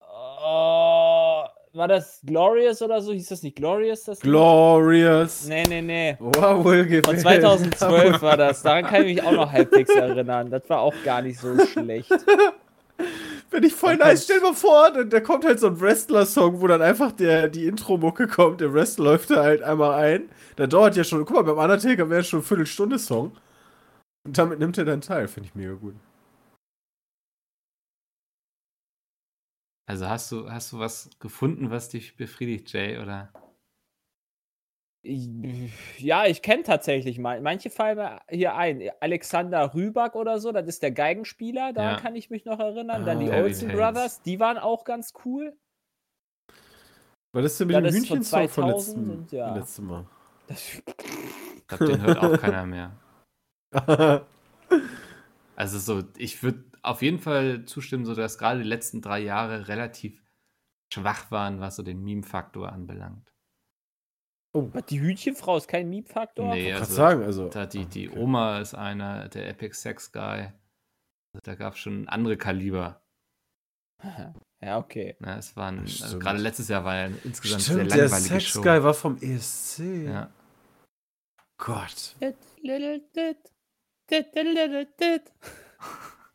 Oh, 0.00 1.44
war 1.72 1.88
das 1.88 2.20
Glorious 2.24 2.82
oder 2.82 3.00
so? 3.00 3.12
Hieß 3.12 3.28
das 3.28 3.42
nicht 3.42 3.56
Glorious? 3.56 4.04
Das? 4.04 4.20
Glorious. 4.20 5.46
Nee, 5.46 5.62
nee, 5.68 5.82
nee. 5.82 6.16
Wow, 6.18 6.64
wohl 6.64 7.02
Von 7.04 7.16
2012 7.16 8.22
war 8.22 8.36
das. 8.36 8.62
Daran 8.62 8.84
kann 8.84 9.04
ich 9.04 9.16
mich 9.16 9.24
auch 9.24 9.32
noch 9.32 9.50
halbwegs 9.50 9.94
erinnern. 9.94 10.50
Das 10.50 10.68
war 10.68 10.80
auch 10.80 10.94
gar 11.04 11.22
nicht 11.22 11.38
so 11.38 11.56
schlecht. 11.66 12.12
Bin 13.50 13.64
ich 13.64 13.74
voll 13.74 13.96
nice. 13.96 14.24
Stell 14.24 14.38
dir 14.38 14.46
mal 14.46 14.54
vor, 14.54 14.90
da, 14.92 15.04
da 15.04 15.20
kommt 15.20 15.44
halt 15.44 15.58
so 15.58 15.68
ein 15.68 15.80
Wrestler-Song, 15.80 16.60
wo 16.60 16.66
dann 16.66 16.82
einfach 16.82 17.12
der, 17.12 17.48
die 17.48 17.66
Intro-Mucke 17.66 18.28
kommt, 18.28 18.60
der 18.60 18.72
Wrestler 18.72 19.04
läuft 19.04 19.30
da 19.30 19.42
halt 19.42 19.62
einmal 19.62 19.94
ein. 19.94 20.28
Da 20.56 20.66
dauert 20.66 20.96
ja 20.96 21.04
schon, 21.04 21.24
guck 21.24 21.36
mal, 21.36 21.42
beim 21.42 21.58
Undertaker 21.58 22.10
wäre 22.10 22.22
schon 22.22 22.40
eine 22.40 22.46
Viertelstunde-Song. 22.46 23.32
Und 24.24 24.38
damit 24.38 24.58
nimmt 24.58 24.76
er 24.76 24.84
dann 24.84 25.00
teil, 25.00 25.28
finde 25.28 25.48
ich 25.48 25.54
mega 25.54 25.72
gut. 25.72 25.94
Also 29.90 30.08
hast 30.08 30.30
du, 30.30 30.48
hast 30.48 30.72
du 30.72 30.78
was 30.78 31.10
gefunden, 31.18 31.70
was 31.70 31.88
dich 31.88 32.16
befriedigt, 32.16 32.72
Jay? 32.72 32.98
Oder? 32.98 33.32
Ja, 35.98 36.26
ich 36.26 36.42
kenne 36.42 36.62
tatsächlich 36.62 37.18
mal. 37.18 37.40
Manche 37.40 37.70
fallen 37.70 37.96
mir 37.96 38.20
hier 38.28 38.54
ein. 38.54 38.88
Alexander 39.00 39.74
Rüback 39.74 40.14
oder 40.14 40.38
so, 40.38 40.52
das 40.52 40.66
ist 40.68 40.82
der 40.84 40.92
Geigenspieler, 40.92 41.72
daran 41.72 41.94
Ja. 41.94 42.00
kann 42.00 42.14
ich 42.14 42.30
mich 42.30 42.44
noch 42.44 42.60
erinnern. 42.60 43.04
Dann 43.04 43.16
Ah. 43.16 43.20
die 43.20 43.26
Kevin 43.26 43.42
Olsen. 43.44 43.68
Brothers, 43.72 44.22
die 44.22 44.38
waren 44.38 44.58
auch 44.58 44.84
ganz 44.84 45.12
cool. 45.24 45.56
Was 47.32 47.44
ist 47.46 47.58
denn 47.60 47.66
mit 47.68 47.74
Ja, 47.74 47.80
dem 47.80 47.86
das 47.86 47.94
ist 47.96 48.06
von 48.08 48.16
von 48.18 48.24
2000 48.24 48.68
letzten, 48.68 49.10
und 49.10 49.32
ja. 49.32 49.54
letzten 49.56 49.86
Mal? 49.86 50.06
Das, 50.46 50.60
Ich 50.60 51.66
glaube, 51.66 51.86
den 51.86 52.02
hört 52.02 52.18
auch 52.18 52.38
keiner 52.40 52.66
mehr. 52.66 52.92
Also 55.60 55.78
so, 55.78 56.08
ich 56.16 56.42
würde 56.42 56.64
auf 56.82 57.02
jeden 57.02 57.18
Fall 57.18 57.66
zustimmen, 57.66 58.06
so 58.06 58.14
dass 58.14 58.38
gerade 58.38 58.62
die 58.62 58.68
letzten 58.68 59.02
drei 59.02 59.18
Jahre 59.20 59.68
relativ 59.68 60.22
schwach 60.90 61.30
waren, 61.30 61.60
was 61.60 61.76
so 61.76 61.82
den 61.82 62.02
Meme-Faktor 62.02 62.72
anbelangt. 62.72 63.30
was, 64.54 64.86
die 64.86 65.02
Hütchenfrau 65.02 65.58
ist 65.58 65.68
kein 65.68 65.90
Mietfaktor? 65.90 66.54
Nee, 66.54 66.70
Kann 66.70 66.80
also 66.80 66.94
sagen, 66.94 67.22
also. 67.24 67.50
da 67.50 67.66
die, 67.66 67.84
die 67.84 68.08
Okay. 68.08 68.18
Oma 68.18 68.60
ist 68.60 68.74
einer, 68.74 69.28
der 69.28 69.50
Epic 69.50 69.74
Sex 69.74 70.10
Guy. 70.12 70.50
Also 71.34 71.42
da 71.42 71.54
gab 71.56 71.74
es 71.74 71.80
schon 71.80 72.08
andere 72.08 72.38
Kaliber. 72.38 73.02
Ja, 74.62 74.76
okay. 74.76 75.16
Ne? 75.20 75.38
Es 75.38 75.56
waren, 75.56 75.80
also 75.80 76.18
gerade 76.18 76.38
letztes 76.38 76.68
Jahr 76.68 76.84
war 76.84 76.94
ja 76.94 77.04
eine 77.04 77.16
insgesamt 77.24 77.62
Stimmt, 77.62 77.90
sehr 77.90 77.98
der 77.98 78.08
langweilige 78.08 78.40
Show. 78.40 78.62
Sex-Guy 78.62 78.82
war 78.84 78.92
vom 78.92 79.16
ESC. 79.16 79.78
Ja. 80.04 80.30
Gott. 81.56 82.14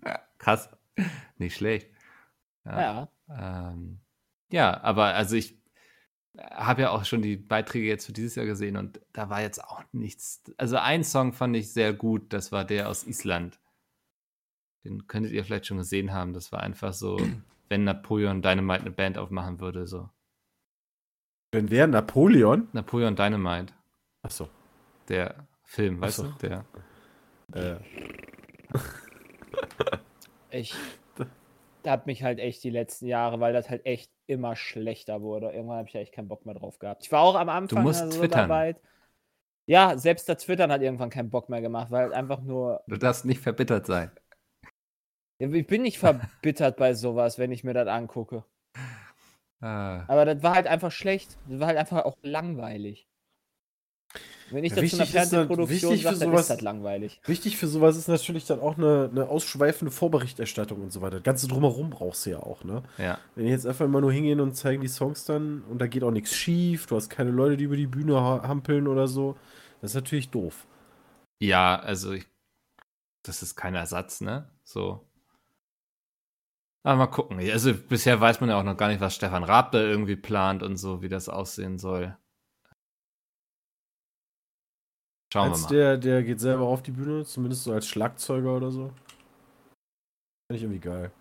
Krass. 0.38 0.70
Nicht 1.38 1.56
schlecht. 1.56 1.90
Ja. 2.66 3.10
Ähm, 3.30 4.00
ja, 4.52 4.82
aber 4.84 5.14
also 5.16 5.36
ich 5.36 5.58
habe 6.38 6.84
ja 6.84 6.90
auch 6.92 7.06
schon 7.06 7.22
die 7.22 7.38
Beiträge 7.38 7.88
jetzt 7.88 8.06
für 8.06 8.14
dieses 8.14 8.36
Jahr 8.36 8.46
gesehen 8.46 8.78
und 8.78 9.02
da 9.14 9.30
war 9.30 9.42
jetzt 9.42 9.64
auch 9.64 9.84
nichts. 9.92 10.44
Also 10.58 10.78
ein 10.78 11.04
Song 11.04 11.34
fand 11.34 11.56
ich 11.56 11.72
sehr 11.74 11.94
gut, 11.94 12.34
das 12.34 12.52
war 12.52 12.66
der 12.66 12.90
aus 12.90 13.06
Island. 13.06 13.60
Den 14.84 15.08
könntet 15.08 15.32
ihr 15.32 15.44
vielleicht 15.44 15.66
schon 15.66 15.78
gesehen 15.78 16.14
haben. 16.14 16.34
Das 16.34 16.52
war 16.52 16.62
einfach 16.62 16.94
so, 16.94 17.18
wenn 17.70 17.84
Napoleon 17.84 18.42
Dynamite 18.42 18.82
eine 18.82 18.92
Band 18.92 19.18
aufmachen 19.18 19.60
würde, 19.60 19.88
so. 19.88 20.10
Wenn 21.52 21.70
wer? 21.70 21.88
Napoleon? 21.88 22.68
Napoleon 22.74 23.16
Dynamite, 23.16 23.74
Achso. 24.22 24.50
der 25.08 25.48
Film, 25.64 26.02
weißt 26.02 26.20
Ach 26.20 26.26
so. 26.26 26.32
du? 26.32 26.38
Der. 26.48 26.66
Äh, 27.54 27.76
Ich 30.56 30.74
hab 31.86 32.08
mich 32.08 32.24
halt 32.24 32.40
echt 32.40 32.64
die 32.64 32.70
letzten 32.70 33.08
Jahre, 33.08 33.42
weil 33.42 33.52
das 33.52 33.70
halt 33.70 33.86
echt 33.86 34.10
immer 34.26 34.56
schlechter 34.56 35.22
wurde. 35.22 35.52
Irgendwann 35.52 35.80
habe 35.80 35.88
ich 35.88 35.94
ja 35.94 36.00
echt 36.00 36.14
keinen 36.14 36.30
Bock 36.30 36.46
mehr 36.46 36.56
drauf 36.56 36.80
gehabt. 36.80 37.04
Ich 37.04 37.12
war 37.12 37.22
auch 37.22 37.36
am 37.36 37.50
Anfang 37.50 37.84
musst 37.84 38.02
in 38.02 38.10
der 38.10 38.20
twittern. 38.20 38.30
Zusammenarbeit. 38.32 38.82
Ja, 39.68 39.98
selbst 39.98 40.30
das 40.30 40.44
Twittern 40.44 40.72
hat 40.72 40.82
irgendwann 40.82 41.10
keinen 41.10 41.30
Bock 41.30 41.50
mehr 41.50 41.62
gemacht, 41.62 41.92
weil 41.92 42.14
einfach 42.14 42.42
nur. 42.42 42.84
Du 42.88 42.98
darfst 42.98 43.26
nicht 43.26 43.42
verbittert 43.42 43.86
sein. 43.86 44.12
Ich 45.40 45.68
bin 45.68 45.82
nicht 45.82 46.00
verbittert 46.00 46.78
bei 46.78 46.94
sowas, 46.94 47.38
wenn 47.38 47.52
ich 47.52 47.64
mir 47.64 47.74
das 47.74 47.88
angucke. 47.88 48.46
Ah. 49.60 50.06
Aber 50.08 50.24
das 50.24 50.42
war 50.42 50.56
halt 50.56 50.68
einfach 50.68 50.92
schlecht. 50.92 51.38
Das 51.50 51.60
war 51.60 51.68
halt 51.68 51.78
einfach 51.78 52.06
auch 52.06 52.18
langweilig. 52.22 53.08
Wenn 54.52 54.64
ich 54.64 54.74
Ja, 54.76 54.82
das 54.82 54.90
zu 54.92 54.96
einer 54.98 55.04
wichtig 55.06 55.12
Fernsehproduktion 55.12 55.92
wichtig 55.94 56.08
für 56.08 56.16
sage, 56.16 56.20
dann 56.20 56.30
sowas- 56.30 56.42
ist 56.42 56.50
das 56.52 56.62
langweilig. 56.62 57.20
wichtig 57.26 57.58
für 57.58 57.68
sowas 57.68 57.98
ist 57.98 58.08
natürlich 58.08 58.46
dann 58.46 58.60
auch 58.60 58.78
eine, 58.78 59.10
eine 59.12 59.28
ausschweifende 59.28 59.92
Vorberichterstattung 59.92 60.82
und 60.84 60.92
so 60.92 61.02
weiter. 61.02 61.16
Das 61.18 61.24
Ganze 61.24 61.48
drumherum 61.48 61.90
brauchst 61.90 62.26
du 62.26 62.30
ja 62.32 62.40
auch, 62.40 62.64
ne? 62.64 62.84
Ja. 63.00 63.18
Wenn 63.36 63.46
die 63.46 63.52
jetzt 63.52 63.66
einfach 63.66 63.86
immer 63.86 64.02
nur 64.02 64.12
hingehen 64.14 64.40
und 64.40 64.54
zeigen 64.56 64.82
die 64.82 64.88
Songs 64.88 65.26
dann 65.26 65.64
und 65.64 65.80
da 65.80 65.88
geht 65.88 66.04
auch 66.04 66.12
nichts 66.12 66.36
schief, 66.36 66.86
du 66.86 66.96
hast 66.96 67.10
keine 67.10 67.32
Leute, 67.32 67.58
die 67.58 67.64
über 67.64 67.76
die 67.76 67.88
Bühne 67.88 68.22
ha- 68.22 68.48
hampeln 68.48 68.88
oder 68.88 69.08
so, 69.08 69.36
das 69.82 69.92
ist 69.92 69.96
natürlich 69.96 70.30
doof. 70.30 70.68
Ja, 71.40 71.78
also 71.80 72.14
ich, 72.14 72.26
das 73.24 73.42
ist 73.42 73.56
kein 73.56 73.74
Ersatz, 73.76 74.22
ne? 74.22 74.50
So. 74.64 75.08
Aber 76.84 76.98
mal 76.98 77.08
gucken. 77.08 77.40
Also 77.40 77.74
bisher 77.74 78.22
weiß 78.22 78.42
man 78.42 78.50
ja 78.52 78.60
auch 78.60 78.64
noch 78.64 78.78
gar 78.78 78.90
nicht, 78.90 79.02
was 79.02 79.16
Stefan 79.16 79.44
Raab 79.44 79.72
da 79.72 79.80
irgendwie 79.80 80.16
plant 80.16 80.62
und 80.62 80.78
so, 80.78 81.02
wie 81.02 81.10
das 81.10 81.30
aussehen 81.30 81.80
soll. 81.80 82.16
Schauen 85.36 85.52
Als 85.52 85.70
wir 85.70 85.78
mal. 85.78 85.84
der, 85.84 85.98
der 85.98 86.24
geht 86.24 86.40
selber 86.40 86.64
auf 86.64 86.82
die 86.82 86.92
Bühne, 86.92 87.26
zumindest 87.26 87.66
so 87.66 87.74
als 87.74 87.86
Schlagzeuger 87.90 88.56
oder 88.56 88.72
so. 88.72 88.84
Finde 90.48 90.56
ich 90.56 90.62
irgendwie 90.62 90.80
geil. 90.80 91.12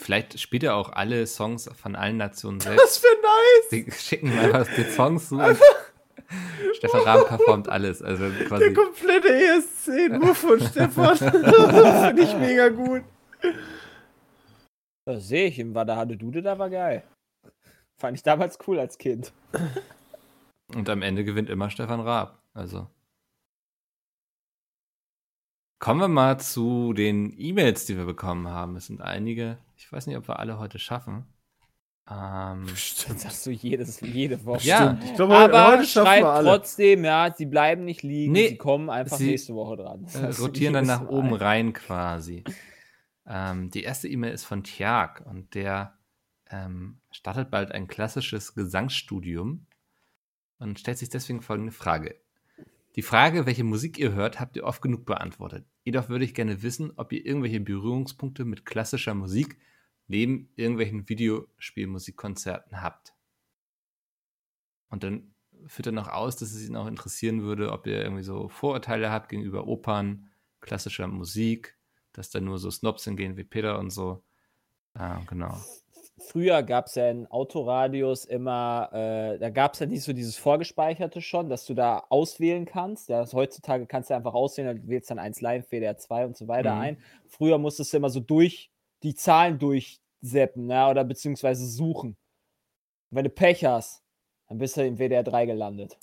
Vielleicht 0.00 0.40
spielt 0.40 0.62
er 0.62 0.74
auch 0.76 0.90
alle 0.90 1.26
Songs 1.26 1.68
von 1.76 1.96
allen 1.96 2.16
Nationen 2.16 2.60
selbst. 2.60 2.82
Das 2.82 3.02
wäre 3.02 3.14
nice! 3.20 3.68
Die 3.70 3.90
schicken 3.92 4.32
einfach 4.38 4.66
die 4.74 4.84
Songs 4.84 5.28
zu 5.28 5.38
Stefan 6.72 7.00
Raab 7.02 7.28
performt 7.28 7.68
alles. 7.68 8.00
Also 8.00 8.30
Der 8.30 8.46
quasi. 8.46 8.72
komplette 8.72 9.28
ESC 9.28 10.08
nur 10.10 10.34
von 10.34 10.58
Stefan. 10.60 11.18
das 11.18 11.18
finde 12.06 12.22
ich 12.22 12.34
mega 12.38 12.70
gut. 12.70 13.02
Das 15.04 15.28
sehe 15.28 15.48
ich 15.48 15.58
im 15.58 15.74
Wada 15.74 16.02
Dude, 16.06 16.40
da 16.40 16.58
war 16.58 16.70
geil. 16.70 17.04
Fand 18.00 18.16
ich 18.16 18.22
damals 18.22 18.58
cool 18.66 18.78
als 18.78 18.96
Kind. 18.96 19.30
Und 20.74 20.88
am 20.88 21.02
Ende 21.02 21.22
gewinnt 21.22 21.50
immer 21.50 21.68
Stefan 21.68 22.00
Raab. 22.00 22.38
Also. 22.54 22.88
Kommen 25.84 26.00
wir 26.00 26.08
mal 26.08 26.40
zu 26.40 26.94
den 26.94 27.38
E-Mails, 27.38 27.84
die 27.84 27.98
wir 27.98 28.06
bekommen 28.06 28.48
haben. 28.48 28.74
Es 28.74 28.86
sind 28.86 29.02
einige. 29.02 29.58
Ich 29.76 29.92
weiß 29.92 30.06
nicht, 30.06 30.16
ob 30.16 30.26
wir 30.26 30.38
alle 30.38 30.58
heute 30.58 30.78
schaffen. 30.78 31.26
Ähm, 32.10 32.64
Das 33.08 33.20
sagst 33.20 33.44
du 33.44 33.50
jedes, 33.50 34.00
jede 34.00 34.42
Woche. 34.46 34.66
Ja. 34.66 34.98
Ich 35.04 35.14
glaube, 35.14 35.36
Aber 35.36 35.66
heute 35.72 35.84
schaffen 35.84 36.06
schreibt 36.06 36.24
wir 36.24 36.30
alle. 36.30 36.48
trotzdem, 36.48 37.04
ja, 37.04 37.34
sie 37.36 37.44
bleiben 37.44 37.84
nicht 37.84 38.02
liegen, 38.02 38.32
Nee, 38.32 38.48
sie 38.48 38.56
kommen 38.56 38.88
einfach 38.88 39.18
sie, 39.18 39.26
nächste 39.26 39.54
Woche 39.54 39.76
dran. 39.76 40.06
Das 40.14 40.38
äh, 40.38 40.42
rotieren 40.42 40.72
dann 40.72 40.86
nach 40.86 41.06
oben 41.06 41.34
rein 41.34 41.74
quasi. 41.74 42.44
Ähm, 43.26 43.68
die 43.68 43.82
erste 43.82 44.08
E-Mail 44.08 44.32
ist 44.32 44.44
von 44.44 44.64
Tjag 44.64 45.22
und 45.26 45.54
der 45.54 45.98
ähm, 46.48 46.96
startet 47.10 47.50
bald 47.50 47.72
ein 47.72 47.88
klassisches 47.88 48.54
Gesangsstudium 48.54 49.66
und 50.58 50.80
stellt 50.80 50.96
sich 50.96 51.10
deswegen 51.10 51.42
folgende 51.42 51.72
Frage. 51.72 52.18
Die 52.96 53.02
Frage, 53.02 53.44
welche 53.44 53.64
Musik 53.64 53.98
ihr 53.98 54.12
hört, 54.14 54.40
habt 54.40 54.56
ihr 54.56 54.64
oft 54.64 54.80
genug 54.80 55.04
beantwortet. 55.04 55.66
Jedoch 55.84 56.08
würde 56.08 56.24
ich 56.24 56.34
gerne 56.34 56.62
wissen, 56.62 56.92
ob 56.96 57.12
ihr 57.12 57.24
irgendwelche 57.24 57.60
Berührungspunkte 57.60 58.44
mit 58.44 58.64
klassischer 58.64 59.14
Musik 59.14 59.58
neben 60.06 60.48
irgendwelchen 60.56 61.08
Videospielmusikkonzerten 61.08 62.82
habt. 62.82 63.14
Und 64.88 65.04
dann 65.04 65.34
führt 65.66 65.86
er 65.86 65.92
noch 65.92 66.08
aus, 66.08 66.36
dass 66.36 66.52
es 66.52 66.66
ihn 66.66 66.76
auch 66.76 66.86
interessieren 66.86 67.42
würde, 67.42 67.72
ob 67.72 67.86
ihr 67.86 68.02
irgendwie 68.02 68.22
so 68.22 68.48
Vorurteile 68.48 69.10
habt 69.10 69.28
gegenüber 69.28 69.66
Opern, 69.66 70.30
klassischer 70.60 71.06
Musik, 71.06 71.76
dass 72.12 72.30
da 72.30 72.40
nur 72.40 72.58
so 72.58 72.70
Snobs 72.70 73.04
hingehen 73.04 73.36
wie 73.36 73.44
Peter 73.44 73.78
und 73.78 73.90
so. 73.90 74.22
Ah, 74.94 75.20
genau. 75.26 75.60
Früher 76.18 76.62
gab 76.62 76.86
es 76.86 76.94
ja 76.94 77.10
in 77.10 77.26
Autoradios 77.26 78.24
immer, 78.24 78.88
äh, 78.92 79.38
da 79.38 79.50
gab 79.50 79.74
es 79.74 79.80
ja 79.80 79.86
nicht 79.86 80.02
so 80.04 80.12
dieses 80.12 80.36
Vorgespeicherte 80.36 81.20
schon, 81.20 81.48
dass 81.48 81.66
du 81.66 81.74
da 81.74 82.04
auswählen 82.08 82.66
kannst. 82.66 83.08
Ja, 83.08 83.26
heutzutage 83.32 83.86
kannst 83.86 84.10
du 84.10 84.14
einfach 84.14 84.32
auswählen, 84.34 84.80
du 84.80 84.88
wählst 84.88 85.10
dann 85.10 85.18
1 85.18 85.40
Live, 85.40 85.70
WDR 85.72 85.96
2 85.96 86.26
und 86.26 86.36
so 86.36 86.46
weiter 86.46 86.74
Mhm. 86.74 86.80
ein. 86.80 86.98
Früher 87.26 87.58
musstest 87.58 87.92
du 87.92 87.96
immer 87.96 88.10
so 88.10 88.20
durch 88.20 88.70
die 89.02 89.16
Zahlen 89.16 89.58
durchseppen, 89.58 90.70
ja, 90.70 90.88
oder 90.88 91.02
beziehungsweise 91.04 91.66
suchen. 91.66 92.10
Und 93.10 93.16
wenn 93.16 93.24
du 93.24 93.30
Pech 93.30 93.64
hast, 93.64 94.02
dann 94.48 94.58
bist 94.58 94.76
du 94.76 94.86
im 94.86 94.98
WDR 94.98 95.24
3 95.24 95.46
gelandet. 95.46 95.98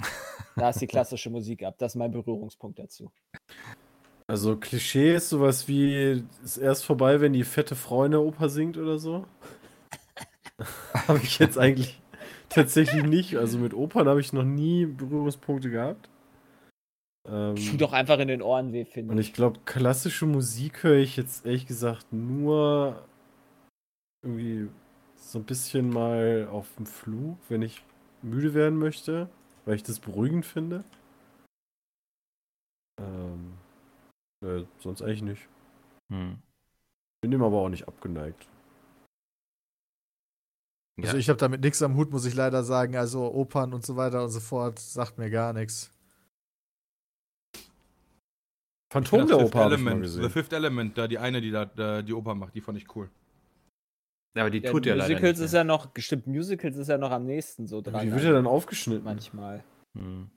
Da 0.57 0.71
ist 0.71 0.81
die 0.81 0.87
klassische 0.87 1.29
Musik 1.29 1.63
ab. 1.63 1.75
Das 1.77 1.93
ist 1.93 1.95
mein 1.95 2.11
Berührungspunkt 2.11 2.79
dazu. 2.79 3.11
Also 4.27 4.55
Klischee 4.57 5.15
ist 5.15 5.29
sowas 5.29 5.67
wie, 5.67 6.23
ist 6.43 6.57
erst 6.57 6.85
vorbei, 6.85 7.19
wenn 7.19 7.33
die 7.33 7.43
fette 7.43 7.75
Frau 7.75 8.05
in 8.05 8.11
der 8.11 8.21
Oper 8.21 8.47
singt 8.49 8.77
oder 8.77 8.97
so. 8.97 9.25
habe 11.07 11.19
ich 11.19 11.39
jetzt 11.39 11.57
eigentlich 11.57 12.01
tatsächlich 12.49 13.03
nicht. 13.03 13.37
Also 13.37 13.57
mit 13.57 13.73
Opern 13.73 14.07
habe 14.07 14.21
ich 14.21 14.33
noch 14.33 14.43
nie 14.43 14.85
Berührungspunkte 14.85 15.69
gehabt. 15.69 16.09
Ähm, 17.27 17.55
Tut 17.55 17.81
doch 17.81 17.93
einfach 17.93 18.19
in 18.19 18.27
den 18.27 18.41
Ohren 18.41 18.73
weh, 18.73 18.85
finde 18.85 19.11
und 19.11 19.19
ich. 19.19 19.27
ich 19.27 19.33
glaube, 19.33 19.59
klassische 19.65 20.25
Musik 20.25 20.83
höre 20.83 20.97
ich 20.97 21.17
jetzt 21.17 21.45
ehrlich 21.45 21.67
gesagt 21.67 22.11
nur 22.11 23.05
irgendwie 24.23 24.69
so 25.15 25.39
ein 25.39 25.45
bisschen 25.45 25.89
mal 25.89 26.47
auf 26.51 26.67
dem 26.77 26.85
Flug, 26.85 27.37
wenn 27.47 27.61
ich 27.61 27.83
müde 28.21 28.53
werden 28.53 28.79
möchte, 28.79 29.29
weil 29.65 29.75
ich 29.75 29.83
das 29.83 29.99
beruhigend 29.99 30.45
finde. 30.45 30.83
Ähm, 32.99 33.53
äh, 34.43 34.63
sonst 34.79 35.01
eigentlich 35.01 35.21
nicht. 35.21 35.47
Hm. 36.11 36.37
Bin 37.21 37.31
dem 37.31 37.43
aber 37.43 37.57
auch 37.57 37.69
nicht 37.69 37.87
abgeneigt. 37.87 38.47
Also 40.99 41.13
Ja. 41.13 41.19
ich 41.19 41.29
habe 41.29 41.37
damit 41.37 41.61
nichts 41.61 41.81
am 41.81 41.95
Hut, 41.95 42.11
muss 42.11 42.25
ich 42.25 42.35
leider 42.35 42.63
sagen. 42.63 42.95
Also 42.95 43.33
Opern 43.33 43.73
und 43.73 43.85
so 43.85 43.95
weiter 43.95 44.23
und 44.23 44.29
so 44.29 44.39
fort 44.39 44.79
sagt 44.79 45.17
mir 45.17 45.29
gar 45.29 45.53
nichts. 45.53 45.91
Phantom 48.91 49.25
der 49.25 49.39
Oper 49.39 49.59
habe 49.65 49.75
ich 49.75 49.81
mal 49.81 49.91
Element, 49.91 50.05
The 50.11 50.17
gesehen. 50.17 50.29
Fifth 50.31 50.53
Element, 50.53 50.97
da 50.97 51.07
die 51.07 51.17
eine, 51.17 51.39
die 51.39 51.51
da 51.51 51.65
da 51.65 52.01
die 52.01 52.13
Oper 52.13 52.35
macht, 52.35 52.53
die 52.55 52.61
fand 52.61 52.77
ich 52.77 52.93
cool. 52.95 53.09
Aber 54.35 54.49
die 54.49 54.59
Ja, 54.59 54.69
tut 54.71 54.85
ja 54.85 54.95
leider 54.95 55.13
Musicals 55.13 55.39
nicht 55.39 55.45
ist 55.45 55.53
ja 55.53 55.63
noch, 55.63 55.93
gestimmt, 55.93 56.27
Musicals 56.27 56.77
ist 56.77 56.87
ja 56.89 56.97
noch 56.97 57.11
am 57.11 57.25
nächsten 57.25 57.67
so 57.67 57.77
Aber 57.79 57.91
dran. 57.91 58.05
die 58.05 58.11
wird 58.11 58.23
ja 58.23 58.31
dann 58.33 58.47
aufgeschnitten. 58.47 59.03
manchmal. 59.03 59.63
Hm. 59.97 60.29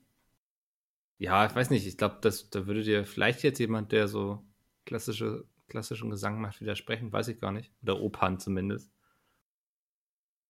Ja, 1.17 1.45
ich 1.45 1.55
weiß 1.55 1.69
nicht. 1.69 1.85
Ich 1.87 1.97
glaube, 1.97 2.17
da 2.21 2.67
würde 2.67 2.83
dir 2.83 3.05
vielleicht 3.05 3.43
jetzt 3.43 3.59
jemand, 3.59 3.91
der 3.93 4.07
so 4.09 4.43
klassische, 4.85 5.45
klassischen 5.67 6.09
Gesang 6.09 6.41
macht, 6.41 6.59
widersprechen. 6.59 7.11
Weiß 7.13 7.29
ich 7.29 7.39
gar 7.39 7.51
nicht. 7.53 7.71
Oder 7.83 8.01
Opern 8.01 8.37
zumindest. 8.39 8.91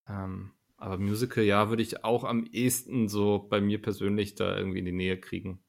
Ähm, 0.08 0.52
aber 0.76 0.98
Musical, 0.98 1.44
ja, 1.44 1.68
würde 1.70 1.82
ich 1.82 2.04
auch 2.04 2.24
am 2.24 2.44
ehesten 2.46 3.08
so 3.08 3.38
bei 3.48 3.60
mir 3.60 3.80
persönlich 3.80 4.34
da 4.34 4.56
irgendwie 4.56 4.80
in 4.80 4.84
die 4.84 4.92
Nähe 4.92 5.18
kriegen. 5.18 5.60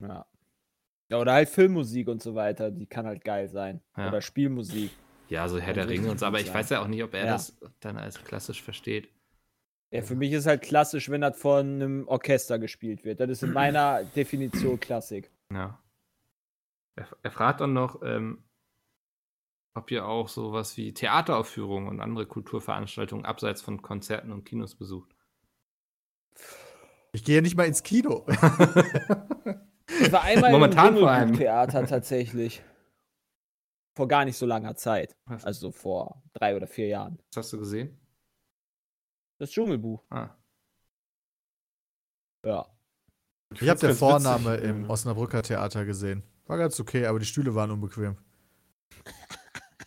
Ja. 0.00 0.26
ja. 1.08 1.18
Oder 1.20 1.32
halt 1.32 1.48
Filmmusik 1.48 2.08
und 2.08 2.22
so 2.22 2.34
weiter, 2.34 2.70
die 2.70 2.86
kann 2.86 3.06
halt 3.06 3.24
geil 3.24 3.48
sein. 3.48 3.80
Ja. 3.96 4.08
Oder 4.08 4.20
Spielmusik. 4.20 4.90
Ja, 5.28 5.48
so 5.48 5.58
Herr 5.58 5.74
der 5.74 5.88
Ringe 5.88 6.10
und 6.10 6.20
so. 6.20 6.26
Aber 6.26 6.40
ich 6.40 6.52
weiß 6.52 6.70
ja 6.70 6.82
auch 6.82 6.86
nicht, 6.88 7.02
ob 7.02 7.14
er 7.14 7.26
Ja. 7.26 7.32
das 7.32 7.56
dann 7.80 7.96
als 7.96 8.22
klassisch 8.22 8.62
versteht. 8.62 9.08
Ja, 9.90 10.02
für 10.02 10.16
mich 10.16 10.32
ist 10.32 10.46
halt 10.46 10.62
klassisch, 10.62 11.08
wenn 11.08 11.20
das 11.20 11.38
von 11.38 11.66
einem 11.76 12.08
Orchester 12.08 12.58
gespielt 12.58 13.04
wird. 13.04 13.20
Das 13.20 13.30
ist 13.30 13.42
in 13.42 13.52
meiner 13.52 14.04
Definition 14.16 14.78
Klassik. 14.80 15.30
Ja. 15.52 15.80
Er, 16.96 17.06
er 17.22 17.30
fragt 17.30 17.60
dann 17.60 17.72
noch, 17.72 18.02
ähm, 18.02 18.42
ob 19.76 19.90
ihr 19.90 20.06
auch 20.06 20.28
sowas 20.28 20.76
wie 20.76 20.92
Theateraufführungen 20.94 21.88
und 21.88 22.00
andere 22.00 22.26
Kulturveranstaltungen 22.26 23.24
abseits 23.24 23.60
von 23.62 23.82
Konzerten 23.82 24.32
und 24.32 24.44
Kinos 24.44 24.74
besucht. 24.74 25.14
Ich 27.12 27.24
gehe 27.24 27.36
ja 27.36 27.42
nicht 27.42 27.56
mal 27.56 27.64
ins 27.66 27.82
Kino. 27.82 28.26
Ich 30.00 30.10
war 30.10 30.22
einmal 30.22 30.50
Momentan 30.50 30.94
im 30.94 31.00
vor 31.00 31.10
allem. 31.10 31.32
Theater 31.34 31.86
tatsächlich. 31.86 32.62
Vor 33.94 34.08
gar 34.08 34.24
nicht 34.24 34.36
so 34.36 34.44
langer 34.44 34.74
Zeit. 34.74 35.16
Also 35.26 35.70
vor 35.70 36.22
drei 36.34 36.56
oder 36.56 36.66
vier 36.66 36.88
Jahren. 36.88 37.18
Was 37.30 37.44
hast 37.44 37.52
du 37.52 37.58
gesehen? 37.58 37.98
Das 39.38 39.50
Dschungelbuch. 39.50 40.02
Ah, 40.10 40.30
Ja. 42.44 42.66
Ich 43.54 43.68
habe 43.68 43.78
der 43.78 43.94
Vorname 43.94 44.54
witzig, 44.54 44.68
im 44.68 44.90
Osnabrücker 44.90 45.42
Theater 45.42 45.84
gesehen. 45.84 46.24
War 46.46 46.58
ganz 46.58 46.78
okay, 46.80 47.06
aber 47.06 47.20
die 47.20 47.26
Stühle 47.26 47.54
waren 47.54 47.70
unbequem. 47.70 48.18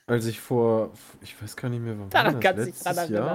Als 0.10 0.26
ich 0.26 0.40
vor, 0.40 0.92
ich 1.22 1.42
weiß 1.42 1.56
gar 1.56 1.70
nicht 1.70 1.82
mehr, 1.82 1.98
wann 2.00 2.10
Daran 2.10 2.34
war 2.36 2.42
das? 2.42 2.44
kannst 2.56 2.60
du 2.60 2.66
dich 2.72 2.76
Letztes 2.86 2.96
dran 2.96 3.14
Jahr? 3.14 3.28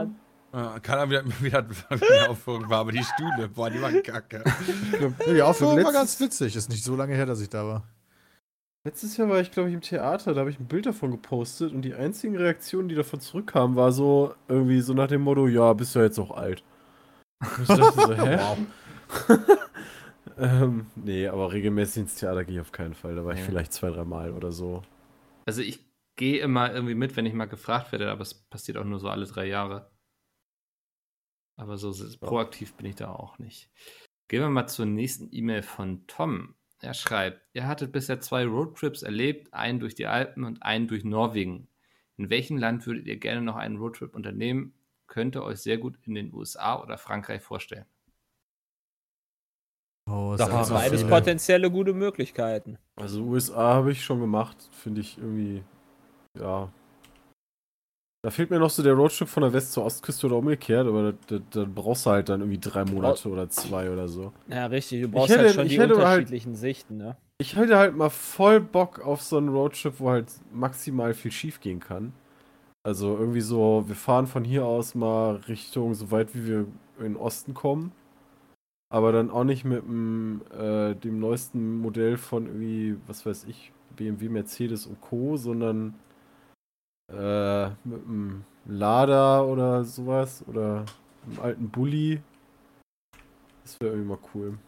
erinnern. 0.53 0.77
Äh, 0.77 0.81
kann 0.81 0.99
er 0.99 1.11
wieder, 1.11 1.25
wieder, 1.41 1.71
wieder 1.71 2.31
Aufführung 2.31 2.69
war, 2.71 2.79
aber 2.81 2.93
die 2.93 3.03
Stühle, 3.05 3.49
boah, 3.49 3.71
die 3.71 3.81
waren 3.83 4.03
kacke. 4.03 4.45
Ja, 5.01 5.33
die 5.33 5.43
Aufführung 5.43 5.83
war 5.85 5.93
ganz 5.93 6.19
witzig. 6.21 6.55
Ist 6.57 6.69
nicht 6.71 6.85
so 6.85 6.95
lange 6.97 7.15
her, 7.15 7.27
dass 7.27 7.41
ich 7.41 7.49
da 7.49 7.67
war. 7.67 7.83
Letztes 8.87 9.17
Jahr 9.17 9.29
war 9.31 9.41
ich, 9.41 9.51
glaube 9.51 9.71
ich, 9.71 9.75
im 9.75 9.81
Theater, 9.81 10.35
da 10.35 10.41
habe 10.41 10.51
ich 10.51 10.61
ein 10.61 10.67
Bild 10.67 10.85
davon 10.87 11.11
gepostet 11.11 11.73
und 11.73 11.83
die 11.83 11.95
einzigen 11.95 12.37
Reaktionen, 12.37 12.89
die 12.89 12.95
davon 12.95 13.19
zurückkamen, 13.19 13.77
war 13.77 13.93
so 13.93 14.35
irgendwie 14.47 14.81
so 14.83 14.93
nach 14.93 15.09
dem 15.09 15.23
Motto, 15.23 15.49
ja, 15.49 15.73
bist 15.73 15.95
du 15.95 16.01
jetzt 16.01 16.19
auch 16.19 16.31
alt. 16.37 16.63
Und 17.41 17.63
ich 17.63 17.67
dachte 17.69 18.01
so, 18.01 18.15
hä? 18.15 18.39
ähm, 20.39 20.87
nee, 20.97 21.27
aber 21.29 21.53
regelmäßig 21.53 22.03
ins 22.03 22.15
Theater 22.17 22.45
gehe 22.45 22.57
ich 22.57 22.61
auf 22.61 22.73
keinen 22.73 22.95
Fall. 22.95 23.15
Da 23.17 23.25
war 23.25 23.33
ich 23.33 23.41
Nee. 23.41 23.47
vielleicht 23.47 23.73
zwei, 23.73 23.91
drei 23.91 24.05
Mal 24.05 24.33
oder 24.33 24.53
so. 24.53 24.83
Also 25.47 25.63
ich 25.63 25.81
gehe 26.17 26.41
immer 26.41 26.73
irgendwie 26.73 26.95
mit, 26.95 27.17
wenn 27.17 27.27
ich 27.27 27.35
mal 27.35 27.47
gefragt 27.47 27.93
werde, 27.93 28.11
aber 28.11 28.23
es 28.23 28.35
passiert 28.35 28.79
auch 28.79 28.85
nur 28.85 29.01
so 29.01 29.09
alle 29.09 29.27
drei 29.27 29.47
Jahre. 29.47 29.91
Aber 31.57 31.79
so 31.79 31.93
proaktiv 32.19 32.75
bin 32.75 32.87
ich 32.87 32.97
da 32.97 33.13
auch 33.13 33.39
nicht. 33.39 33.71
Gehen 34.29 34.41
wir 34.41 34.49
mal 34.49 34.67
zur 34.67 34.87
nächsten 34.87 35.29
E-Mail 35.31 35.63
von 35.63 36.07
Tom. 36.07 36.55
Er 36.81 36.95
schreibt, 36.95 37.41
ihr 37.53 37.67
hattet 37.67 37.93
bisher 37.93 38.21
zwei 38.21 38.45
Roadtrips 38.45 39.03
erlebt, 39.03 39.53
einen 39.55 39.81
durch 39.81 39.95
die 39.95 40.07
Alpen 40.07 40.45
und 40.45 40.63
einen 40.63 40.89
durch 40.89 41.05
Norwegen. 41.05 41.69
In 42.17 42.31
welchem 42.31 42.59
Land 42.59 42.87
würdet 42.87 43.07
ihr 43.07 43.19
gerne 43.19 43.43
noch 43.43 43.57
einen 43.57 43.77
Roadtrip 43.77 44.15
unternehmen? 44.15 44.75
Könnt 45.07 45.37
ihr 45.37 45.43
euch 45.43 45.59
sehr 45.59 45.79
gut 45.79 45.99
in 46.03 46.15
den 46.15 46.33
USA 46.33 46.81
oder 46.83 46.99
Frankreich 46.99 47.43
vorstellen. 47.43 47.87
Oh, 50.07 50.33
es 50.35 50.39
Da 50.39 50.47
sind 50.47 50.67
so 50.67 50.75
Beides 50.75 51.05
potenzielle 51.07 51.71
gute 51.71 51.95
Möglichkeiten. 51.95 52.79
Also 52.97 53.23
USA 53.23 53.75
habe 53.75 53.93
ich 53.93 54.05
schon 54.05 54.21
gemacht, 54.21 54.69
finde 54.73 55.01
ich 55.01 55.19
irgendwie, 55.19 55.65
ja. 56.39 56.71
Da 58.23 58.31
fehlt 58.31 58.49
mir 58.51 58.59
noch 58.59 58.71
so 58.71 58.83
der 58.83 58.95
Roadtrip 58.95 59.29
von 59.29 59.43
der 59.43 59.53
West- 59.53 59.73
zur 59.73 59.85
Ostküste 59.85 60.27
oder 60.27 60.37
umgekehrt, 60.37 60.87
aber 60.87 61.13
da, 61.13 61.19
da, 61.39 61.45
da 61.51 61.67
brauchst 61.73 62.07
du 62.07 62.11
halt 62.11 62.31
dann 62.31 62.41
irgendwie 62.41 62.59
drei 62.59 62.85
Monate 62.87 63.29
oder 63.29 63.51
zwei 63.51 63.91
oder 63.91 64.09
so. 64.09 64.33
Ja, 64.49 64.65
richtig. 64.67 65.03
Du 65.03 65.09
brauchst 65.09 65.31
hätte- 65.31 65.43
halt 65.43 65.55
schon 65.55 65.69
die 65.69 65.79
hätte 65.79 65.89
halt- 65.97 66.21
unterschiedlichen 66.21 66.55
Sichten, 66.55 66.97
ne? 66.97 67.17
Ich 67.39 67.55
hätte 67.57 67.77
halt 67.77 67.95
mal 67.97 68.09
voll 68.11 68.61
Bock 68.61 69.01
auf 69.05 69.21
so 69.21 69.37
einen 69.37 69.51
Roadtrip, 69.51 70.01
wo 70.01 70.09
halt 70.09 70.33
maximal 70.53 71.13
viel 71.13 71.33
schief 71.33 71.61
gehen 71.61 71.81
kann. 71.81 72.15
Also 72.87 73.17
irgendwie 73.19 73.41
so, 73.43 73.85
wir 73.89 73.95
fahren 73.97 74.27
von 74.27 74.45
hier 74.45 74.65
aus 74.65 74.95
mal 74.95 75.37
Richtung 75.49 75.93
so 75.95 76.11
weit 76.11 76.35
wie 76.35 76.47
wir 76.47 76.59
in 76.99 77.05
den 77.05 77.17
Osten 77.17 77.53
kommen. 77.53 77.93
Aber 78.91 79.13
dann 79.13 79.31
auch 79.31 79.45
nicht 79.45 79.65
mit 79.65 79.83
dem, 79.83 80.41
äh, 80.57 80.95
dem 80.95 81.19
neuesten 81.19 81.79
Modell 81.79 82.17
von 82.17 82.47
irgendwie, 82.47 82.97
was 83.07 83.27
weiß 83.27 83.45
ich, 83.49 83.73
BMW, 83.97 84.29
Mercedes 84.31 84.87
und 84.87 85.01
Co., 85.03 85.37
sondern 85.37 85.95
äh, 87.09 87.69
mit 87.85 88.07
einem 88.07 88.45
Lada 88.67 89.43
oder 89.43 89.85
sowas 89.85 90.45
oder 90.47 90.85
einem 91.27 91.41
alten 91.41 91.69
Bulli. 91.69 92.21
Das 93.63 93.81
wäre 93.81 93.93
irgendwie 93.93 94.09
mal 94.09 94.19
cool. 94.35 94.59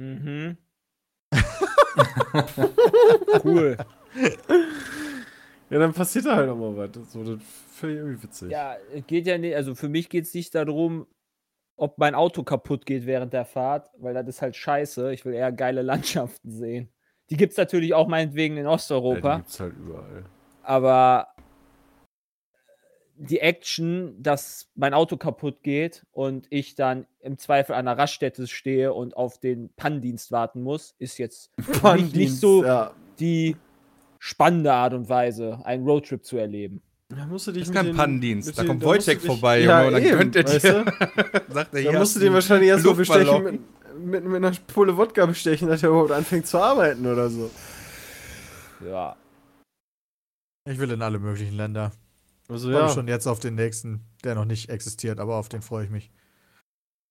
Mhm. 0.00 0.56
cool. 3.44 3.76
Ja, 5.70 5.78
dann 5.78 5.92
passiert 5.92 6.26
da 6.26 6.36
halt 6.36 6.50
auch 6.50 6.56
mal 6.56 6.76
was. 6.76 7.12
So, 7.12 7.24
das 7.24 7.40
finde 7.72 7.94
ich 7.94 8.00
irgendwie 8.00 8.22
witzig. 8.22 8.50
Ja, 8.50 8.76
es 8.92 9.06
geht 9.06 9.26
ja 9.26 9.38
nicht, 9.38 9.56
also 9.56 9.74
für 9.74 9.88
mich 9.88 10.08
geht 10.08 10.24
es 10.24 10.34
nicht 10.34 10.54
darum, 10.54 11.06
ob 11.76 11.98
mein 11.98 12.14
Auto 12.14 12.42
kaputt 12.42 12.86
geht 12.86 13.06
während 13.06 13.32
der 13.32 13.44
Fahrt, 13.44 13.90
weil 13.98 14.14
das 14.14 14.28
ist 14.28 14.42
halt 14.42 14.56
scheiße. 14.56 15.12
Ich 15.12 15.24
will 15.24 15.34
eher 15.34 15.52
geile 15.52 15.82
Landschaften 15.82 16.50
sehen. 16.50 16.92
Die 17.30 17.36
gibt 17.36 17.52
es 17.52 17.58
natürlich 17.58 17.94
auch 17.94 18.08
meinetwegen 18.08 18.56
in 18.56 18.64
Ja, 18.64 18.70
die 18.70 18.74
Osteuropa, 18.74 19.36
gibt's 19.36 19.60
halt 19.60 19.74
überall. 19.76 20.24
Aber 20.62 21.28
die 23.16 23.38
Action, 23.38 24.14
dass 24.20 24.68
mein 24.74 24.94
Auto 24.94 25.16
kaputt 25.16 25.62
geht 25.62 26.04
und 26.12 26.46
ich 26.50 26.74
dann 26.74 27.06
im 27.20 27.38
Zweifel 27.38 27.74
an 27.74 27.86
einer 27.86 27.98
Raststätte 27.98 28.46
stehe 28.46 28.92
und 28.92 29.16
auf 29.16 29.38
den 29.38 29.70
Pannendienst 29.76 30.32
warten 30.32 30.62
muss, 30.62 30.94
ist 30.98 31.18
jetzt 31.18 31.50
nicht 32.12 32.36
so 32.36 32.64
ja. 32.64 32.92
die 33.20 33.56
spannende 34.18 34.72
Art 34.72 34.94
und 34.94 35.08
Weise, 35.08 35.60
einen 35.64 35.84
Roadtrip 35.84 36.24
zu 36.24 36.36
erleben. 36.36 36.82
Da 37.08 37.26
musst 37.26 37.46
du 37.46 37.52
dich 37.52 37.64
Das 37.64 37.74
kein 37.74 37.94
Pannendienst. 37.94 38.58
Da 38.58 38.64
kommt 38.64 38.82
Wojtek 38.82 39.20
vorbei, 39.20 39.60
ja, 39.60 39.84
Junge, 39.84 39.86
und 39.86 39.92
dann 39.92 40.02
eben, 40.02 40.18
gönnt 40.18 40.36
er 40.36 40.44
dir. 40.44 40.60
Sagt 41.48 41.74
er, 41.74 41.82
Da 41.82 41.90
hier 41.90 41.98
musst 41.98 42.16
du 42.16 42.20
den 42.20 42.32
wahrscheinlich 42.32 42.70
erst 42.70 42.86
mal 42.86 42.94
bestechen 42.94 43.44
mit, 43.44 43.60
mit, 44.04 44.24
mit 44.24 44.36
einer 44.36 44.52
Pulle 44.72 44.96
Wodka 44.96 45.26
bestechen, 45.26 45.68
dass 45.68 45.82
er 45.82 45.90
überhaupt 45.90 46.12
anfängt 46.12 46.46
zu 46.46 46.58
arbeiten 46.58 47.06
oder 47.06 47.28
so. 47.28 47.50
Ja. 48.84 49.16
Ich 50.64 50.78
will 50.78 50.90
in 50.90 51.02
alle 51.02 51.18
möglichen 51.18 51.56
Länder. 51.56 51.92
Also 52.48 52.70
ja. 52.70 52.88
schon 52.88 53.08
jetzt 53.08 53.26
auf 53.26 53.40
den 53.40 53.54
nächsten, 53.54 54.04
der 54.24 54.34
noch 54.34 54.44
nicht 54.44 54.68
existiert, 54.68 55.18
aber 55.20 55.36
auf 55.36 55.48
den 55.48 55.62
freue 55.62 55.84
ich 55.84 55.90
mich. 55.90 56.10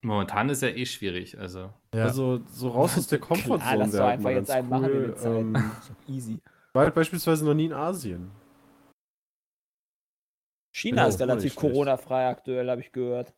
Momentan 0.04 0.50
ist 0.50 0.62
ja 0.62 0.70
eh 0.70 0.86
schwierig. 0.86 1.38
Also, 1.38 1.74
Ja. 1.94 2.06
Also 2.06 2.42
so 2.52 2.70
raus 2.70 2.98
aus 2.98 3.08
der 3.08 3.20
Komfortzone. 3.20 3.60
Klar, 3.62 3.78
lass 3.78 3.92
doch 3.92 4.06
einfach 4.06 4.30
jetzt 4.32 4.50
einen 4.50 4.70
machen 4.70 4.86
in 4.86 4.92
cool. 4.92 5.08
der 5.08 5.16
Zeit. 5.16 5.32
Ähm, 5.40 5.72
Easy. 6.08 6.40
war 6.74 6.86
halt 6.86 6.96
beispielsweise 6.96 7.46
noch 7.46 7.54
nie 7.54 7.66
in 7.66 7.74
Asien. 7.74 8.32
China 10.74 11.04
Ja, 11.04 11.08
ist 11.10 11.20
relativ. 11.20 11.56
Corona-frei 11.56 12.30
aktuell, 12.30 12.70
habe 12.70 12.82
ich 12.82 12.92
gehört. 12.92 13.34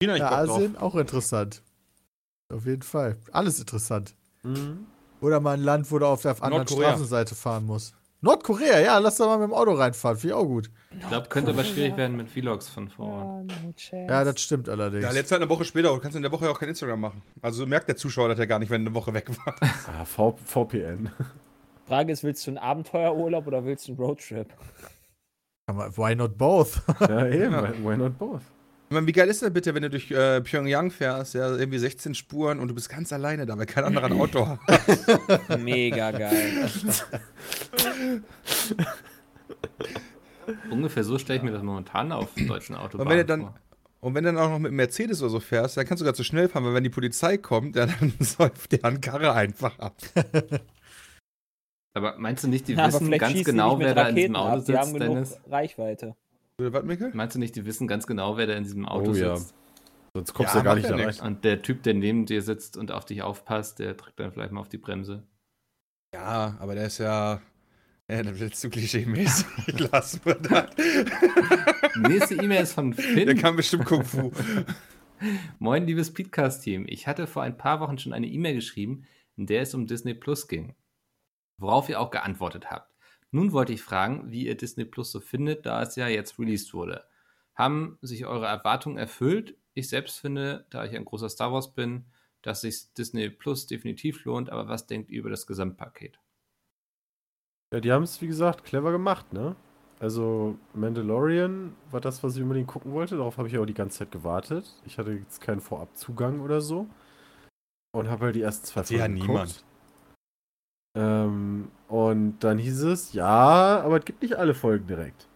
China, 0.00 0.14
ich 0.14 0.20
ja, 0.20 0.28
Bock 0.28 0.46
drauf. 0.46 0.56
Asien 0.58 0.76
auch 0.76 0.94
interessant. 0.94 1.62
Auf 2.52 2.66
jeden 2.66 2.82
Fall. 2.82 3.18
Alles 3.32 3.58
interessant. 3.58 4.14
Mhm. 4.42 4.86
Oder 5.20 5.40
mal 5.40 5.54
ein 5.56 5.62
Land, 5.62 5.90
wo 5.90 5.98
du 5.98 6.06
auf 6.06 6.22
der 6.22 6.40
anderen. 6.42 6.66
Straßenseite 6.66 7.34
fahren 7.34 7.64
musst. 7.66 7.94
Nordkorea, 8.22 8.80
ja, 8.80 8.98
lass 8.98 9.16
doch 9.18 9.26
mal 9.26 9.38
mit 9.38 9.48
dem 9.48 9.54
Auto 9.54 9.72
reinfahren. 9.72 10.16
Finde 10.16 10.34
ich 10.34 10.40
auch 10.40 10.46
gut. 10.46 10.70
ich 10.90 11.06
glaube, 11.08 11.28
könnte 11.28 11.50
aber 11.52 11.64
schwierig 11.64 11.96
werden 11.96 12.16
mit 12.16 12.30
Vlogs 12.30 12.68
von 12.68 12.88
vor 12.88 13.06
Ort. 13.06 13.52
Ja, 13.92 14.24
das 14.24 14.40
stimmt 14.40 14.68
allerdings. 14.68 15.04
Ja, 15.04 15.10
letzte 15.10 15.36
eine 15.36 15.48
Woche 15.48 15.64
später, 15.64 15.90
du 15.90 15.98
kannst 15.98 16.16
in 16.16 16.22
der 16.22 16.32
Woche 16.32 16.46
ja 16.46 16.50
auch 16.50 16.58
kein 16.58 16.70
Instagram 16.70 17.00
machen. 17.00 17.22
Also 17.42 17.66
merkt 17.66 17.88
der 17.88 17.96
Zuschauer 17.96 18.28
das 18.30 18.38
ja 18.38 18.46
gar 18.46 18.58
nicht, 18.58 18.70
wenn 18.70 18.80
eine 18.80 18.94
Woche 18.94 19.12
weg 19.14 19.28
war. 19.44 19.54
Ah, 20.00 20.04
v 20.04 20.36
VPN. 20.44 21.10
Frage 21.86 22.12
ist, 22.12 22.24
willst 22.24 22.44
du 22.46 22.50
einen 22.52 22.58
Abenteuerurlaub 22.58 23.46
oder 23.46 23.64
willst 23.64 23.86
du 23.86 23.92
einen 23.92 24.00
Roadtrip? 24.00 24.48
Kann 25.66 25.76
man- 25.76 25.96
Why 25.96 26.14
not 26.16 26.36
both? 26.38 26.80
ja, 27.00 27.26
eben. 27.26 27.52
Ja. 27.52 27.72
Why 27.84 27.96
not 27.96 28.18
both? 28.18 28.42
Ich 28.88 28.94
meine, 28.94 29.06
wie 29.08 29.12
geil 29.12 29.28
ist 29.28 29.42
das 29.42 29.52
bitte, 29.52 29.74
wenn 29.74 29.82
du 29.82 29.90
durch 29.90 30.12
äh, 30.12 30.40
Pyongyang 30.40 30.92
fährst, 30.92 31.34
ja, 31.34 31.56
irgendwie 31.56 31.78
16 31.78 32.14
Spuren 32.14 32.60
und 32.60 32.68
du 32.68 32.74
bist 32.74 32.88
ganz 32.88 33.12
alleine 33.12 33.44
da, 33.44 33.58
weil 33.58 33.66
kein 33.66 33.82
anderer 33.82 34.06
ein 34.06 34.12
Auto 34.12 34.46
hat. 34.46 34.60
Mega 35.58 36.12
geil. 36.12 36.70
Ungefähr 40.70 41.02
so 41.02 41.18
stelle 41.18 41.38
ich 41.38 41.42
mir 41.44 41.50
das 41.50 41.64
momentan 41.64 42.12
auf 42.12 42.28
deutschen 42.36 42.76
Autobahnen 42.76 43.00
Und 43.06 43.10
wenn 43.10 43.18
ihr 43.18 43.24
dann, 43.24 43.40
vor. 43.40 43.54
und 44.02 44.14
wenn 44.14 44.22
du 44.22 44.32
dann 44.32 44.38
auch 44.40 44.50
noch 44.50 44.60
mit 44.60 44.68
einem 44.68 44.76
Mercedes 44.76 45.20
oder 45.20 45.30
so 45.30 45.40
fährst, 45.40 45.76
dann 45.76 45.84
kannst 45.84 46.00
du 46.00 46.04
gerade 46.04 46.16
zu 46.16 46.22
schnell 46.22 46.48
fahren, 46.48 46.64
weil 46.64 46.74
wenn 46.74 46.84
die 46.84 46.90
Polizei 46.90 47.38
kommt, 47.38 47.74
ja, 47.74 47.86
dann 47.86 48.12
säuft 48.20 48.70
der 48.70 48.84
an 48.84 49.00
Karre 49.00 49.32
einfach 49.32 49.76
ab. 49.80 49.96
Aber 51.94 52.16
meinst 52.18 52.44
du 52.44 52.48
nicht, 52.48 52.68
die 52.68 52.74
Ja, 52.74 52.86
wissen 52.86 53.10
ganz 53.10 53.42
genau, 53.42 53.80
wer 53.80 53.94
da 53.96 54.10
in 54.10 54.14
diesem 54.14 54.36
Raketen 54.36 54.36
Auto 54.36 54.58
ab. 54.60 54.64
Die 54.66 54.76
haben 54.76 54.84
sitzt, 54.90 55.00
genug 55.00 55.14
Dennis? 55.14 55.40
Reichweite. 55.50 56.14
Was, 56.58 56.84
Mikkel? 56.84 57.10
Meinst 57.14 57.34
du 57.36 57.38
nicht, 57.38 57.54
die 57.56 57.66
wissen 57.66 57.86
ganz 57.86 58.06
genau, 58.06 58.36
wer 58.36 58.46
da 58.46 58.54
in 58.54 58.64
diesem 58.64 58.86
Auto 58.86 59.10
Oh 59.10 59.14
ja. 59.14 59.36
sitzt? 59.36 59.54
Sonst 60.14 60.32
kommst 60.32 60.54
Ja, 60.54 60.60
du 60.60 60.64
ja 60.66 60.72
gar 60.72 60.74
nicht 60.76 60.88
da 60.88 60.96
rein. 60.96 61.32
Und 61.34 61.44
der 61.44 61.60
Typ, 61.60 61.82
der 61.82 61.92
neben 61.94 62.24
dir 62.24 62.40
sitzt 62.40 62.78
und 62.78 62.90
auf 62.92 63.04
dich 63.04 63.20
aufpasst, 63.22 63.78
der 63.78 63.92
drückt 63.94 64.18
dann 64.18 64.32
vielleicht 64.32 64.52
mal 64.52 64.60
auf 64.60 64.68
die 64.70 64.78
Bremse. 64.78 65.26
Ja, 66.14 66.56
aber 66.58 66.74
der 66.74 66.86
ist 66.86 66.98
ja. 66.98 67.42
Ja, 68.10 68.22
dann 68.22 68.38
willst 68.38 68.62
du 68.64 68.68
klischee-mäßig. 68.70 69.46
Lass 69.92 70.24
mir 70.24 70.36
das. 70.36 70.70
Nächste 71.96 72.36
E-Mail 72.36 72.62
ist 72.62 72.72
von 72.72 72.92
Der 72.92 73.04
Finn. 73.04 73.36
kann 73.36 73.56
bestimmt 73.56 73.84
Kung 73.84 74.04
Fu. 74.04 74.32
Moin, 75.58 75.84
liebes 75.86 76.14
Podcast-Team. 76.14 76.86
Ich 76.88 77.06
hatte 77.06 77.26
vor 77.26 77.42
ein 77.42 77.58
paar 77.58 77.80
Wochen 77.80 77.98
schon 77.98 78.12
eine 78.12 78.28
E-Mail 78.28 78.54
geschrieben, 78.54 79.04
in 79.36 79.46
der 79.46 79.62
es 79.62 79.74
um 79.74 79.86
Disney 79.86 80.14
Plus 80.14 80.46
ging. 80.48 80.74
Worauf 81.58 81.88
ihr 81.90 82.00
auch 82.00 82.10
geantwortet 82.10 82.70
habt. 82.70 82.95
Nun 83.30 83.52
wollte 83.52 83.72
ich 83.72 83.82
fragen, 83.82 84.30
wie 84.30 84.46
ihr 84.46 84.56
Disney 84.56 84.84
Plus 84.84 85.12
so 85.12 85.20
findet, 85.20 85.66
da 85.66 85.82
es 85.82 85.96
ja 85.96 86.08
jetzt 86.08 86.38
released 86.38 86.74
wurde. 86.74 87.04
Haben 87.54 87.98
sich 88.02 88.26
eure 88.26 88.46
Erwartungen 88.46 88.98
erfüllt? 88.98 89.56
Ich 89.74 89.88
selbst 89.88 90.18
finde, 90.20 90.66
da 90.70 90.84
ich 90.84 90.96
ein 90.96 91.04
großer 91.04 91.28
Star 91.28 91.52
Wars 91.52 91.74
bin, 91.74 92.06
dass 92.42 92.62
sich 92.62 92.92
Disney 92.94 93.30
Plus 93.30 93.66
definitiv 93.66 94.24
lohnt, 94.24 94.50
aber 94.50 94.68
was 94.68 94.86
denkt 94.86 95.10
ihr 95.10 95.20
über 95.20 95.30
das 95.30 95.46
Gesamtpaket? 95.46 96.18
Ja, 97.72 97.80
die 97.80 97.92
haben 97.92 98.02
es, 98.04 98.20
wie 98.22 98.26
gesagt, 98.28 98.64
clever 98.64 98.92
gemacht, 98.92 99.32
ne? 99.32 99.56
Also, 99.98 100.58
Mandalorian 100.74 101.74
war 101.90 102.00
das, 102.00 102.22
was 102.22 102.36
ich 102.36 102.42
unbedingt 102.42 102.68
gucken 102.68 102.92
wollte. 102.92 103.16
Darauf 103.16 103.38
habe 103.38 103.48
ich 103.48 103.58
auch 103.58 103.64
die 103.66 103.74
ganze 103.74 103.98
Zeit 104.00 104.12
gewartet. 104.12 104.70
Ich 104.84 104.98
hatte 104.98 105.12
jetzt 105.12 105.40
keinen 105.40 105.60
Vorabzugang 105.60 106.40
oder 106.40 106.60
so. 106.60 106.88
Und 107.92 108.08
habe 108.08 108.26
halt 108.26 108.36
die 108.36 108.42
ersten 108.42 108.66
zwei 108.66 108.82
Ja, 108.88 109.08
Folgen 109.08 109.14
niemand. 109.14 109.64
Ähm, 110.96 111.70
und 112.10 112.38
dann 112.40 112.58
hieß 112.58 112.82
es, 112.82 113.12
ja, 113.12 113.80
aber 113.82 113.98
es 113.98 114.04
gibt 114.04 114.22
nicht 114.22 114.34
alle 114.36 114.54
Folgen 114.54 114.86
direkt. 114.86 115.26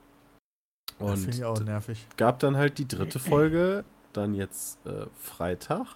Das 0.99 1.09
Und 1.13 1.17
finde 1.19 1.37
ich 1.39 1.45
auch 1.45 1.61
nervig. 1.61 2.07
gab 2.17 2.39
dann 2.41 2.57
halt 2.57 2.79
die 2.79 2.89
dritte 2.89 3.19
Folge, 3.21 3.85
dann 4.13 4.35
jetzt 4.35 4.85
äh, 4.87 5.07
Freitag. 5.19 5.87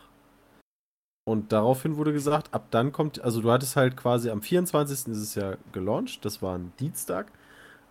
Und 1.27 1.53
daraufhin 1.53 1.97
wurde 1.97 2.13
gesagt, 2.13 2.53
ab 2.53 2.67
dann 2.71 2.93
kommt, 2.93 3.21
also 3.23 3.41
du 3.41 3.51
hattest 3.51 3.77
halt 3.77 3.97
quasi 3.97 4.31
am 4.31 4.43
24. 4.43 5.09
ist 5.13 5.19
es 5.19 5.35
ja 5.35 5.57
gelauncht, 5.73 6.25
das 6.25 6.43
war 6.43 6.57
ein 6.59 6.73
Dienstag. 6.79 7.33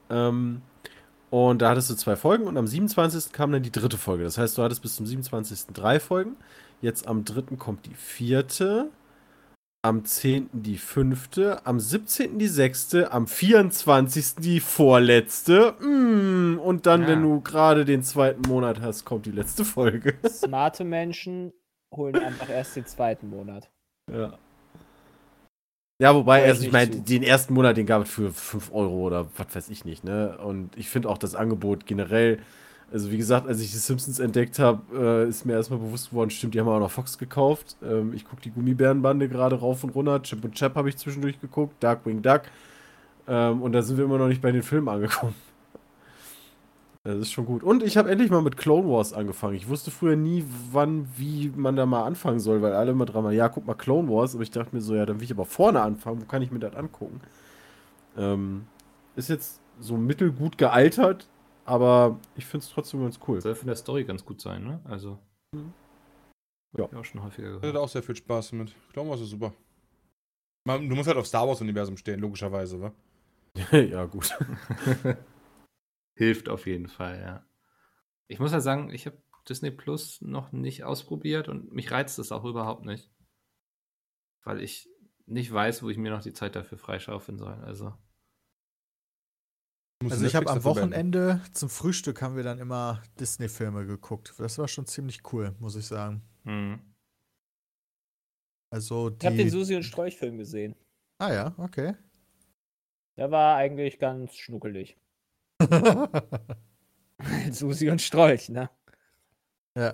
Ähm, 0.09 0.61
und 1.31 1.63
da 1.63 1.69
hattest 1.71 1.89
du 1.89 1.95
zwei 1.95 2.15
Folgen 2.15 2.45
und 2.45 2.57
am 2.57 2.67
27. 2.67 3.31
kam 3.31 3.51
dann 3.51 3.63
die 3.63 3.71
dritte 3.71 3.97
Folge. 3.97 4.23
Das 4.23 4.37
heißt, 4.37 4.55
du 4.55 4.61
hattest 4.61 4.83
bis 4.83 4.95
zum 4.95 5.07
27. 5.07 5.73
drei 5.73 5.99
Folgen. 5.99 6.35
Jetzt 6.81 7.07
am 7.07 7.25
3. 7.25 7.55
kommt 7.57 7.87
die 7.87 7.95
vierte. 7.95 8.89
Am 9.85 10.05
10. 10.05 10.49
die 10.53 10.77
fünfte, 10.77 11.65
am 11.65 11.77
17. 11.77 12.39
die 12.39 12.47
sechste, 12.47 13.11
am 13.11 13.27
24. 13.27 14.35
die 14.37 14.61
vorletzte. 14.61 15.73
Mm, 15.81 16.57
und 16.57 16.85
dann, 16.85 17.01
Ja. 17.01 17.07
wenn 17.09 17.21
du 17.21 17.41
gerade 17.41 17.83
den 17.83 18.01
zweiten 18.01 18.47
Monat 18.47 18.79
hast, 18.79 19.03
kommt 19.03 19.25
die 19.25 19.31
letzte 19.31 19.65
Folge. 19.65 20.13
Smarte 20.29 20.85
Menschen 20.85 21.51
holen 21.93 22.15
einfach 22.15 22.49
erst 22.49 22.77
den 22.77 22.85
zweiten 22.85 23.29
Monat. 23.29 23.69
Ja. 24.09 24.37
Ja, 26.01 26.15
wobei, 26.15 26.41
Hör 26.41 26.47
also 26.47 26.63
ich 26.65 26.71
meine, 26.71 27.01
den 27.01 27.21
ersten 27.21 27.53
Monat, 27.53 27.75
den 27.75 27.85
gab 27.85 28.03
es 28.03 28.09
für 28.09 28.31
5 28.31 28.71
Euro 28.73 29.01
oder 29.05 29.27
was 29.35 29.53
weiß 29.53 29.69
ich 29.69 29.83
nicht, 29.83 30.05
ne? 30.05 30.37
Und 30.37 30.77
ich 30.77 30.87
finde 30.87 31.09
auch 31.09 31.17
das 31.17 31.35
Angebot 31.35 31.85
generell, 31.85 32.39
also 32.93 33.09
wie 33.09 33.17
gesagt, 33.17 33.47
als 33.47 33.59
ich 33.59 33.71
die 33.71 33.77
Simpsons 33.77 34.19
entdeckt 34.19 34.59
habe, 34.59 34.81
äh, 34.95 35.27
ist 35.27 35.45
mir 35.45 35.53
erstmal 35.53 35.79
bewusst 35.79 36.11
geworden, 36.11 36.29
stimmt, 36.29 36.53
die 36.53 36.59
haben 36.59 36.67
auch 36.67 36.79
noch 36.79 36.91
Fox 36.91 37.17
gekauft. 37.17 37.75
Ähm, 37.83 38.13
ich 38.13 38.23
gucke 38.23 38.43
die 38.43 38.51
Gummibärenbande 38.51 39.27
gerade 39.27 39.55
rauf 39.59 39.83
und 39.83 39.95
runter. 39.95 40.21
Chip 40.21 40.43
und 40.45 40.53
Chap 40.53 40.75
habe 40.75 40.89
ich 40.89 40.97
zwischendurch 40.97 41.41
geguckt, 41.41 41.83
Darkwing 41.83 42.21
Duck. 42.21 42.43
Ähm, 43.27 43.63
und 43.63 43.71
da 43.71 43.81
sind 43.81 43.97
wir 43.97 44.05
immer 44.05 44.19
noch 44.19 44.27
nicht 44.27 44.43
bei 44.43 44.51
den 44.51 44.61
Filmen 44.61 44.89
angekommen. 44.89 45.33
Das 47.03 47.17
ist 47.17 47.31
schon 47.31 47.45
gut. 47.47 47.63
Und 47.63 47.81
ich 47.81 47.97
habe 47.97 48.11
endlich 48.11 48.29
mal 48.29 48.43
mit 48.43 48.57
Clone 48.57 48.87
Wars 48.87 49.11
angefangen. 49.11 49.55
Ich 49.55 49.67
wusste 49.67 49.89
früher 49.89 50.15
nie, 50.15 50.45
wann, 50.71 51.07
wie 51.17 51.51
man 51.55 51.75
da 51.75 51.85
mal 51.87 52.03
anfangen 52.03 52.39
soll, 52.39 52.61
weil 52.61 52.73
alle 52.73 52.91
immer 52.91 53.05
dran 53.05 53.23
waren, 53.23 53.33
ja, 53.33 53.49
guck 53.49 53.65
mal 53.65 53.73
Clone 53.73 54.07
Wars. 54.07 54.35
Aber 54.35 54.43
ich 54.43 54.51
dachte 54.51 54.73
mir 54.75 54.81
so, 54.81 54.93
ja, 54.95 55.05
dann 55.05 55.17
will 55.17 55.25
ich 55.25 55.31
aber 55.31 55.45
vorne 55.45 55.81
anfangen. 55.81 56.21
Wo 56.21 56.25
kann 56.25 56.43
ich 56.43 56.51
mir 56.51 56.59
das 56.59 56.75
angucken? 56.75 57.19
Ähm, 58.17 58.67
ist 59.15 59.29
jetzt 59.29 59.59
so 59.79 59.97
mittelgut 59.97 60.57
gealtert, 60.57 61.27
aber 61.65 62.19
ich 62.35 62.45
finde 62.45 62.65
es 62.65 62.71
trotzdem 62.71 63.01
ganz 63.01 63.19
cool. 63.27 63.39
Soll 63.41 63.55
von 63.55 63.67
der 63.67 63.75
Story 63.75 64.03
ganz 64.03 64.23
gut 64.25 64.41
sein, 64.41 64.63
ne? 64.63 64.81
Also. 64.85 65.19
Mhm. 65.53 65.73
Ja. 66.77 66.85
Ich 66.85 66.95
auch 66.95 67.05
schon 67.05 67.21
häufiger 67.23 67.49
Ich 67.49 67.53
hatte 67.55 67.61
gehört. 67.61 67.77
auch 67.77 67.89
sehr 67.89 68.03
viel 68.03 68.15
Spaß 68.15 68.53
mit. 68.53 68.73
Clone 68.91 69.09
Wars 69.09 69.21
ist 69.21 69.29
super. 69.29 69.53
Man, 70.65 70.89
du 70.89 70.95
musst 70.95 71.07
halt 71.07 71.17
auf 71.17 71.27
Star 71.27 71.47
Wars-Universum 71.47 71.97
stehen, 71.97 72.19
logischerweise, 72.19 72.81
wa? 72.81 72.93
ja, 73.71 74.05
gut. 74.05 74.35
Hilft 76.15 76.49
auf 76.49 76.65
jeden 76.65 76.87
Fall, 76.87 77.19
ja. 77.21 77.45
Ich 78.27 78.39
muss 78.39 78.51
ja 78.51 78.61
sagen, 78.61 78.89
ich 78.91 79.05
habe 79.05 79.21
Disney 79.47 79.71
Plus 79.71 80.21
noch 80.21 80.51
nicht 80.51 80.83
ausprobiert 80.83 81.49
und 81.49 81.71
mich 81.73 81.91
reizt 81.91 82.17
es 82.17 82.31
auch 82.31 82.45
überhaupt 82.45 82.85
nicht. 82.85 83.11
Weil 84.43 84.61
ich 84.61 84.89
nicht 85.25 85.51
weiß, 85.51 85.83
wo 85.83 85.89
ich 85.89 85.97
mir 85.97 86.11
noch 86.11 86.21
die 86.21 86.33
Zeit 86.33 86.55
dafür 86.55 86.77
freischaufeln 86.77 87.37
soll. 87.37 87.53
Also. 87.63 87.93
Also 90.11 90.25
ich 90.25 90.35
habe 90.35 90.47
am 90.47 90.55
dafür 90.55 90.73
beenden. 90.73 90.91
Wochenende 90.91 91.41
zum 91.53 91.69
Frühstück 91.69 92.21
haben 92.21 92.35
wir 92.35 92.43
dann 92.43 92.59
immer 92.59 93.01
Disney-Filme 93.19 93.85
geguckt. 93.85 94.33
Das 94.37 94.57
war 94.57 94.67
schon 94.67 94.85
ziemlich 94.85 95.21
cool, 95.33 95.55
muss 95.59 95.75
ich 95.75 95.85
sagen. 95.87 96.21
Hm. 96.45 96.79
Also 98.69 99.15
Ich 99.19 99.25
habe 99.25 99.35
den 99.35 99.45
die. 99.45 99.49
Susi 99.49 99.75
und 99.75 99.83
Strolch-Film 99.83 100.37
gesehen. 100.37 100.75
Ah 101.19 101.31
ja, 101.31 101.53
okay. 101.57 101.95
Der 103.17 103.29
war 103.29 103.55
eigentlich 103.57 103.99
ganz 103.99 104.35
schnuckelig. 104.35 104.97
Susi 107.51 107.89
und 107.89 108.01
Strolch, 108.01 108.49
ne? 108.49 108.69
ja. 109.77 109.93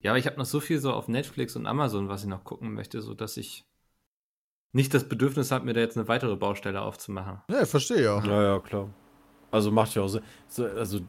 Ja, 0.00 0.10
aber 0.10 0.18
ich 0.18 0.26
habe 0.26 0.36
noch 0.36 0.46
so 0.46 0.58
viel 0.58 0.80
so 0.80 0.92
auf 0.92 1.06
Netflix 1.06 1.54
und 1.54 1.66
Amazon, 1.66 2.08
was 2.08 2.22
ich 2.22 2.28
noch 2.28 2.42
gucken 2.42 2.74
möchte, 2.74 3.00
sodass 3.02 3.36
ich 3.36 3.64
nicht 4.72 4.92
das 4.94 5.08
Bedürfnis 5.08 5.50
habe, 5.50 5.64
mir 5.64 5.74
da 5.74 5.80
jetzt 5.80 5.96
eine 5.96 6.08
weitere 6.08 6.36
Baustelle 6.36 6.80
aufzumachen. 6.82 7.40
Ja, 7.50 7.64
verstehe 7.66 8.00
ich 8.02 8.08
auch. 8.08 8.24
Ja, 8.24 8.42
ja, 8.42 8.58
klar. 8.60 8.88
Also 9.50 9.70
macht 9.70 9.94
ja 9.94 10.02
auch 10.02 10.08
Sinn. 10.08 10.22
So, 10.48 10.64
also 10.66 11.00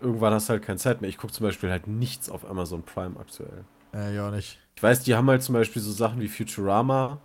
irgendwann 0.00 0.32
hast 0.32 0.48
du 0.48 0.52
halt 0.54 0.62
keine 0.62 0.78
Zeit 0.78 1.00
mehr. 1.00 1.10
Ich 1.10 1.18
gucke 1.18 1.32
zum 1.32 1.44
Beispiel 1.44 1.70
halt 1.70 1.86
nichts 1.86 2.30
auf 2.30 2.48
Amazon 2.48 2.82
Prime 2.82 3.18
aktuell. 3.20 3.64
Äh, 3.92 4.14
ja, 4.14 4.30
nicht. 4.30 4.58
Ich 4.76 4.82
weiß, 4.82 5.02
die 5.04 5.14
haben 5.14 5.28
halt 5.28 5.42
zum 5.42 5.52
Beispiel 5.54 5.82
so 5.82 5.92
Sachen 5.92 6.20
wie 6.20 6.28
Futurama 6.28 7.20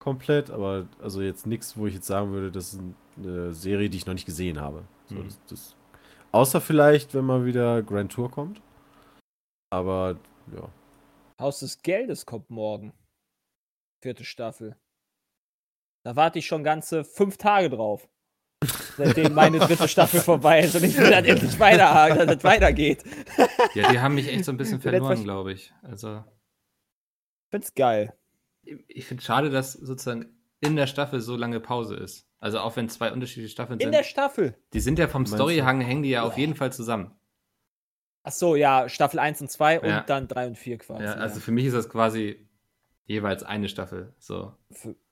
komplett, 0.00 0.50
aber 0.50 0.86
also 1.00 1.22
jetzt 1.22 1.46
nichts, 1.46 1.76
wo 1.76 1.86
ich 1.86 1.94
jetzt 1.94 2.06
sagen 2.06 2.32
würde, 2.32 2.50
das 2.50 2.74
ist 2.74 2.80
ein 2.80 2.94
eine 3.16 3.54
Serie, 3.54 3.88
die 3.88 3.96
ich 3.96 4.06
noch 4.06 4.14
nicht 4.14 4.26
gesehen 4.26 4.60
habe. 4.60 4.82
So, 5.06 5.14
Mhm. 5.14 5.24
das, 5.26 5.40
das, 5.48 5.76
außer 6.32 6.60
vielleicht, 6.60 7.14
wenn 7.14 7.24
mal 7.24 7.44
wieder 7.46 7.80
Grand 7.84 8.10
Tour 8.10 8.28
kommt. 8.28 8.60
Aber 9.70 10.16
ja. 10.52 10.68
Haus 11.40 11.60
des 11.60 11.80
Geldes 11.82 12.26
kommt 12.26 12.50
morgen. 12.50 12.92
Vierte 14.02 14.24
Staffel. 14.24 14.76
Da 16.04 16.14
warte 16.16 16.38
ich 16.38 16.46
schon 16.46 16.62
ganze 16.64 17.04
fünf 17.04 17.36
Tage 17.38 17.70
drauf. 17.70 18.08
Seitdem 18.96 19.34
meine 19.34 19.58
dritte 19.58 19.88
Staffel 19.88 20.20
vorbei 20.20 20.60
ist 20.60 20.74
und 20.76 20.84
ich 20.84 20.96
will 20.96 21.10
dann 21.10 21.24
endlich 21.24 21.58
weiter, 21.58 22.14
dass 22.24 22.36
es 22.36 22.44
weitergeht. 22.44 23.02
Ja, 23.74 23.90
die 23.90 23.98
haben 24.00 24.14
mich 24.14 24.28
echt 24.28 24.44
so 24.44 24.52
ein 24.52 24.56
bisschen 24.56 24.76
Ich 24.78 24.82
verloren, 24.82 25.24
glaube 25.24 25.52
ich. 25.52 25.72
Also, 25.82 26.24
Find's 27.50 27.74
geil. 27.74 28.14
ich 28.62 29.06
finde 29.06 29.22
schade, 29.22 29.50
dass 29.50 29.72
sozusagen 29.74 30.36
in 30.60 30.76
der 30.76 30.86
Staffel 30.86 31.20
so 31.20 31.36
lange 31.36 31.60
Pause 31.60 31.96
ist. 31.96 32.26
Also 32.38 32.60
auch 32.60 32.76
wenn 32.76 32.88
zwei 32.88 33.12
unterschiedliche 33.12 33.50
Staffeln 33.50 33.78
In 33.80 33.86
sind. 33.86 33.92
der 33.92 34.02
Staffel. 34.04 34.56
die 34.72 34.80
sind 34.80 34.98
ja 34.98 35.08
vom? 35.08 35.26
Storyhang, 35.26 35.80
hängen 35.80 36.02
die 36.02 36.10
ja 36.10 36.22
auf 36.22 36.38
jeden 36.38 36.54
Fall 36.54 36.72
zusammen. 36.72 37.12
Ach 38.22 38.32
so, 38.32 38.56
ja, 38.56 38.88
Staffel 38.88 39.18
1 39.18 39.42
und 39.42 39.50
2 39.50 39.80
Ja. 39.82 40.00
und 40.00 40.08
dann 40.10 40.28
3 40.28 40.46
und 40.48 40.58
4 40.58 40.78
quasi. 40.78 41.04
Ja, 41.04 41.12
also 41.14 41.40
für 41.40 41.52
mich 41.52 41.66
ist 41.66 41.74
das 41.74 41.88
quasi 41.90 42.48
jeweils 43.06 43.42
eine 43.42 43.68
Staffel. 43.68 44.14
So. 44.18 44.52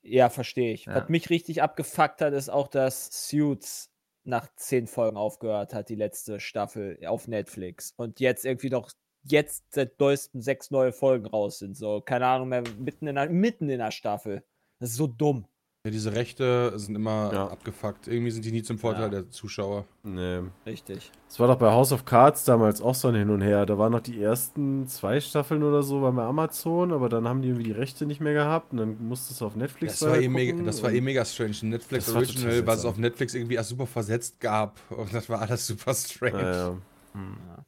Ja, 0.03 0.29
verstehe 0.31 0.73
ich. 0.73 0.87
Ja. 0.87 0.95
Was 0.95 1.09
mich 1.09 1.31
richtig 1.31 1.63
abgefuckt 1.63 2.21
hat, 2.21 2.33
ist 2.33 2.49
auch, 2.49 2.69
dass 2.69 3.29
Suits 3.29 3.91
nach 4.25 4.49
zehn 4.57 4.87
Folgen 4.87 5.17
aufgehört 5.17 5.75
hat, 5.75 5.89
die 5.89 5.95
letzte 5.97 6.41
Staffel 6.41 6.99
auf 7.07 7.29
Netflix. 7.29 7.93
Und 7.97 8.21
jetzt 8.21 8.45
irgendwie 8.45 8.71
noch, 8.71 8.91
jetzt 9.25 9.65
seit 9.75 9.99
neuestem 9.99 10.41
sechs 10.41 10.71
neue 10.71 10.93
Folgen 10.93 11.27
raus 11.27 11.59
sind. 11.59 11.77
So, 11.77 12.01
keine 12.01 12.27
Ahnung 12.27 12.49
mehr, 12.49 12.63
mitten 12.79 13.07
in 13.07 13.17
der, 13.17 13.29
mitten 13.29 13.69
in 13.69 13.79
der 13.79 13.91
Staffel. 13.91 14.45
Das 14.79 14.91
ist 14.91 14.97
so 14.97 15.07
dumm. 15.07 15.47
Ja, 15.85 15.91
diese 15.91 16.15
Rechte 16.15 16.79
sind 16.79 16.95
immer 16.95 17.33
Ja. 17.33 17.49
abgefuckt. 17.49 18.07
Irgendwie 18.07 18.31
sind 18.31 18.45
die 18.45 18.53
nie 18.53 18.63
zum 18.63 18.79
Vorteil 18.79 19.03
Ja. 19.05 19.09
der 19.09 19.31
Zuschauer. 19.31 19.85
Nee. 20.05 20.43
Richtig. 20.65 21.11
Es 21.29 21.41
war 21.41 21.49
doch 21.49 21.57
bei 21.59 21.73
House 21.73 21.91
of 21.91 22.05
Cards 22.05 22.45
damals 22.45 22.81
auch 22.81 22.95
so 22.95 23.09
ein 23.09 23.17
Hin 23.17 23.31
und 23.31 23.41
Her. 23.41 23.67
Da 23.67 23.77
waren 23.79 23.91
noch 23.91 24.01
die 24.01 24.23
ersten 24.23 24.87
zwei 24.87 25.21
Staffeln 25.21 25.65
oder 25.65 25.83
so 25.83 26.01
bei 26.01 26.23
Amazon, 26.23 26.93
aber 26.93 27.09
dann 27.09 27.27
haben 27.27 27.43
die 27.43 27.49
irgendwie 27.49 27.65
die 27.65 27.73
Rechte 27.73 28.07
nicht 28.07 28.21
mehr 28.21 28.33
gehabt 28.33 28.71
und 28.71 28.77
dann 28.79 29.09
musste 29.09 29.33
es 29.35 29.43
auf 29.43 29.57
Netflix 29.57 29.99
Das 29.99 30.09
war, 30.09 30.19
eh 30.19 30.29
mega, 30.29 30.63
das 30.63 30.85
war 30.85 30.93
eh 30.93 31.01
mega 31.01 31.25
strange. 31.25 31.57
Netflix 31.63 32.07
Das 32.07 32.15
Original, 32.15 32.65
was 32.65 32.79
es 32.79 32.85
auf 32.85 32.97
Netflix 32.97 33.35
irgendwie 33.35 33.59
als 33.59 33.69
super 33.69 33.87
versetzt 33.87 34.39
gab. 34.39 34.79
Und 34.93 35.13
das 35.13 35.29
war 35.29 35.41
alles 35.41 35.67
super 35.67 35.95
strange. 35.95 36.81
Hm. 37.13 37.37
Ja. 37.49 37.65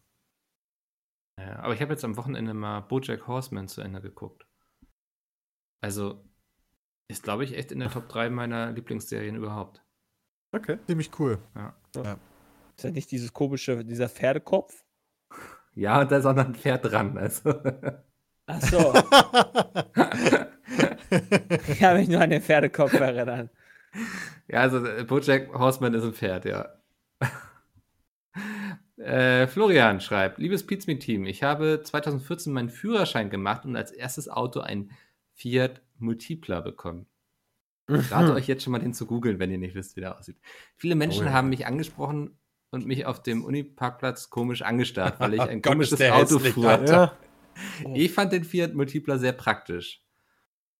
Ja, 1.47 1.59
aber 1.65 1.75
ich 1.75 1.81
habe 1.83 1.93
jetzt 1.93 2.05
am 2.05 2.17
Wochenende 2.17 2.55
mal 2.55 2.79
Bojack 2.79 3.27
Horseman 3.27 3.67
zu 3.67 3.81
Ende 3.81 4.01
geguckt. 4.01 4.47
Also 5.83 6.23
ist, 7.09 7.22
glaube 7.22 7.44
ich, 7.44 7.57
echt 7.57 7.72
in 7.72 7.80
der 7.80 7.90
Top 7.90 8.09
3 8.09 8.30
meiner 8.30 8.72
Lieblingsserien 8.72 9.36
überhaupt. 9.36 9.82
Okay. 10.52 10.78
Ziemlich 10.86 11.11
cool. 11.18 11.38
Ist 12.76 12.84
das 12.84 12.92
nicht 12.92 13.11
dieses 13.11 13.32
komische, 13.32 13.84
dieser 13.84 14.09
Pferdekopf? 14.09 14.84
Ja, 15.74 16.00
und 16.00 16.11
da 16.11 16.18
ist 16.18 16.26
auch 16.26 16.34
noch 16.34 16.46
ein 16.46 16.55
Pferd 16.55 16.84
dran. 16.84 17.18
Also. 17.18 17.55
Ach 18.46 18.61
so. 18.61 18.94
ich 21.68 21.78
kann 21.78 21.96
mich 21.96 22.09
nur 22.09 22.20
an 22.20 22.30
den 22.30 22.42
Pferdekopf 22.42 22.94
erinnern. 22.94 23.50
Ja, 24.48 24.61
also 24.61 24.84
äh, 24.84 25.05
Bojack 25.05 25.52
Horseman 25.55 25.94
ist 25.94 26.05
ein 26.05 26.12
Pferd, 26.12 26.44
ja. 26.44 26.68
äh, 28.96 29.46
Florian 29.46 30.00
schreibt, 30.00 30.38
liebes 30.38 30.66
Pizmeet-Team, 30.66 31.26
ich 31.26 31.42
habe 31.42 31.80
2014 31.82 32.52
meinen 32.52 32.70
Führerschein 32.70 33.30
gemacht 33.30 33.64
und 33.64 33.76
als 33.76 33.92
erstes 33.92 34.28
Auto 34.28 34.61
ein 34.61 34.90
Fiat 35.32 35.80
Multipla 35.99 36.61
bekommen. 36.61 37.07
Ich 37.88 38.11
rate 38.11 38.32
euch 38.32 38.47
jetzt 38.49 38.62
schon 38.64 38.72
mal 38.72 38.78
den 38.78 38.95
zu 38.95 39.05
googeln, 39.07 39.38
wenn 39.38 39.51
ihr 39.51 39.59
nicht 39.59 39.74
wisst, 39.74 39.95
wie 39.97 40.01
der 40.01 40.18
aussieht. 40.18 40.38
Viele 40.76 40.95
Menschen 40.95 41.24
Oh 41.24 41.26
ja. 41.26 41.32
haben 41.34 41.51
mich 41.51 41.66
angesprochen 41.66 42.38
und 42.70 42.86
mich 42.86 43.05
auf 43.05 43.22
dem 43.22 43.45
Uniparkplatz 43.45 44.30
komisch 44.30 44.62
angestarrt, 44.62 45.20
weil 45.20 45.34
ich 45.34 45.40
ein 45.42 45.61
Gott, 45.61 45.72
komisches 45.74 46.01
Auto 46.01 46.38
fuhr. 46.38 46.84
Ja. 46.86 47.16
Ich 47.95 48.11
fand 48.12 48.32
den 48.32 48.42
Fiat 48.42 48.74
Multipla 48.74 49.16
sehr 49.16 49.30
praktisch. 49.32 50.03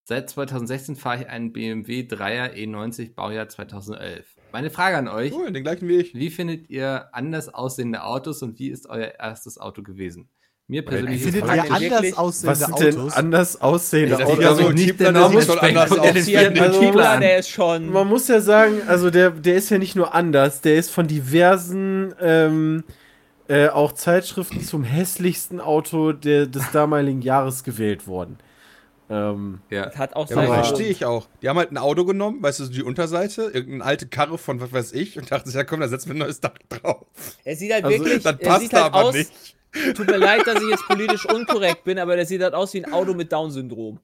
Seit 0.02 0.28
2016 0.28 0.96
fahre 0.96 1.20
ich 1.22 1.28
einen 1.28 1.52
BMW 1.52 2.00
3er 2.00 2.52
E90 2.52 3.14
Baujahr 3.14 3.48
2011. 3.48 4.36
Meine 4.50 4.70
Frage 4.70 4.96
an 4.98 5.06
euch, 5.06 5.32
Cool, 5.32 5.52
den 5.52 5.62
gleichen 5.62 5.86
wie 5.88 5.98
ich. 5.98 6.14
wie 6.14 6.30
findet 6.30 6.68
ihr 6.70 7.10
anders 7.14 7.48
aussehende 7.48 8.02
Autos 8.02 8.42
und 8.42 8.58
wie 8.58 8.70
ist 8.70 8.86
euer 8.88 9.14
erstes 9.20 9.56
Auto 9.56 9.84
gewesen? 9.84 10.28
Mir 10.66 10.82
persönlich 10.82 11.22
ihr 11.26 11.34
ich 11.34 11.42
anders 11.44 12.12
aussehende 12.16 12.50
Was 12.52 12.58
sind 12.66 12.80
denn 12.80 12.96
Autos? 12.98 13.12
anders 13.12 13.60
aussehende 13.60 14.16
Das 14.16 14.20
Autos? 14.22 14.36
sieht 14.38 14.46
Also, 14.46 14.70
nicht 14.70 15.00
der 15.00 15.04
schon 15.06 15.14
Normenspeck 15.14 15.62
anders 15.62 15.90
und 15.90 15.98
aus. 15.98 16.02
der 16.04 16.12
Der 16.12 16.20
ist 16.22 16.28
Fiat 16.28 16.56
Fiat 16.58 16.96
also- 16.96 17.20
der 17.20 17.38
ist 17.38 17.48
schon. 17.50 17.92
Man 17.92 18.08
muss 18.08 18.28
ja 18.28 18.40
sagen, 18.40 18.80
also 18.86 19.10
der, 19.10 19.30
der 19.30 19.56
ist 19.56 19.68
ja 19.68 19.76
nicht 19.76 19.94
nur 19.94 20.14
anders, 20.14 20.62
der 20.62 20.76
ist 20.76 20.90
von 20.90 21.06
diversen 21.06 22.14
ähm, 22.18 22.84
äh, 23.46 23.68
auch 23.68 23.92
Zeitschriften 23.92 24.62
zum 24.62 24.84
hässlichsten 24.84 25.60
Auto 25.60 26.12
der, 26.12 26.46
des 26.46 26.70
damaligen 26.72 27.20
Jahres 27.20 27.62
gewählt 27.62 28.06
worden. 28.06 28.38
Ähm, 29.10 29.60
Ja. 29.68 29.94
hat 29.94 30.16
auch 30.16 30.30
Ja, 30.30 30.42
verstehe 30.46 30.88
ich 30.88 31.04
auch. 31.04 31.28
Die 31.42 31.50
haben 31.50 31.58
halt 31.58 31.72
ein 31.72 31.76
Auto 31.76 32.06
genommen, 32.06 32.42
weißt 32.42 32.60
du, 32.60 32.66
die 32.68 32.82
Unterseite, 32.82 33.50
irgendeine 33.52 33.84
alte 33.84 34.06
Karre 34.06 34.38
von 34.38 34.62
was 34.62 34.72
weiß 34.72 34.92
ich 34.92 35.18
und 35.18 35.30
dachten 35.30 35.46
sich, 35.50 35.56
ja 35.56 35.64
komm, 35.64 35.80
da 35.80 35.88
setzen 35.88 36.08
wir 36.08 36.14
ein 36.14 36.18
neues 36.20 36.40
Dach 36.40 36.54
drauf. 36.70 37.04
Er 37.44 37.54
sieht 37.54 37.70
halt 37.70 37.84
Also, 37.84 37.98
wirklich, 37.98 38.22
Das 38.22 38.32
er 38.32 38.48
passt 38.48 38.60
sieht 38.62 38.72
halt 38.72 38.84
aber 38.86 39.04
aus, 39.04 39.14
nicht. 39.14 39.30
Tut 39.94 40.06
mir 40.06 40.16
leid, 40.18 40.46
dass 40.46 40.62
ich 40.62 40.68
jetzt 40.68 40.86
politisch 40.86 41.24
unkorrekt 41.26 41.84
bin, 41.84 41.98
aber 41.98 42.16
der 42.16 42.26
sieht 42.26 42.42
halt 42.42 42.54
aus 42.54 42.72
wie 42.74 42.84
ein 42.84 42.92
Auto 42.92 43.14
mit 43.14 43.32
Down-Syndrom. 43.32 43.98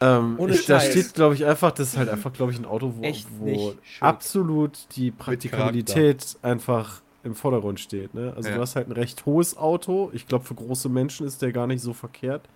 ähm, 0.00 0.38
ich, 0.48 0.66
da 0.66 0.80
steht, 0.80 1.14
glaube 1.14 1.34
ich, 1.34 1.44
einfach, 1.44 1.72
das 1.72 1.88
ist 1.88 1.96
halt 1.96 2.08
einfach, 2.08 2.32
glaube 2.32 2.52
ich, 2.52 2.58
ein 2.58 2.64
Auto, 2.64 2.94
wo, 2.96 3.12
wo 3.38 3.74
absolut 4.00 4.78
die 4.96 5.10
Praktikabilität 5.10 6.36
einfach 6.42 7.02
im 7.22 7.34
Vordergrund 7.34 7.80
steht. 7.80 8.14
Ne? 8.14 8.32
Also 8.34 8.48
Ja. 8.48 8.54
du 8.56 8.60
hast 8.62 8.76
halt 8.76 8.88
ein 8.88 8.92
recht 8.92 9.26
hohes 9.26 9.56
Auto. 9.56 10.10
Ich 10.14 10.26
glaube, 10.26 10.44
für 10.44 10.54
große 10.54 10.88
Menschen 10.88 11.26
ist 11.26 11.42
der 11.42 11.52
gar 11.52 11.66
nicht 11.66 11.82
so 11.82 11.92
verkehrt. 11.92 12.48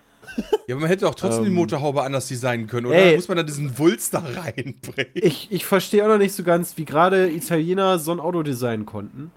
Ja, 0.67 0.73
aber 0.73 0.81
man 0.81 0.89
hätte 0.89 1.07
auch 1.07 1.13
trotzdem 1.13 1.43
die 1.43 1.49
Ähm, 1.51 1.55
Motorhaube 1.55 2.01
anders 2.01 2.27
designen 2.27 2.65
können, 2.65 2.87
oder? 2.87 2.95
ey. 2.95 3.15
Muss 3.15 3.27
man 3.27 3.37
da 3.37 3.43
diesen 3.43 3.77
Wulst 3.77 4.15
da 4.15 4.23
reinbringen? 4.35 5.11
Ich, 5.13 5.51
ich 5.51 5.65
verstehe 5.67 6.03
auch 6.03 6.07
noch 6.07 6.17
nicht 6.17 6.33
so 6.33 6.41
ganz, 6.41 6.77
wie 6.77 6.85
gerade 6.85 7.29
Italiener 7.29 7.99
so 7.99 8.11
ein 8.11 8.19
Auto 8.19 8.41
designen 8.41 8.87
konnten. 8.87 9.31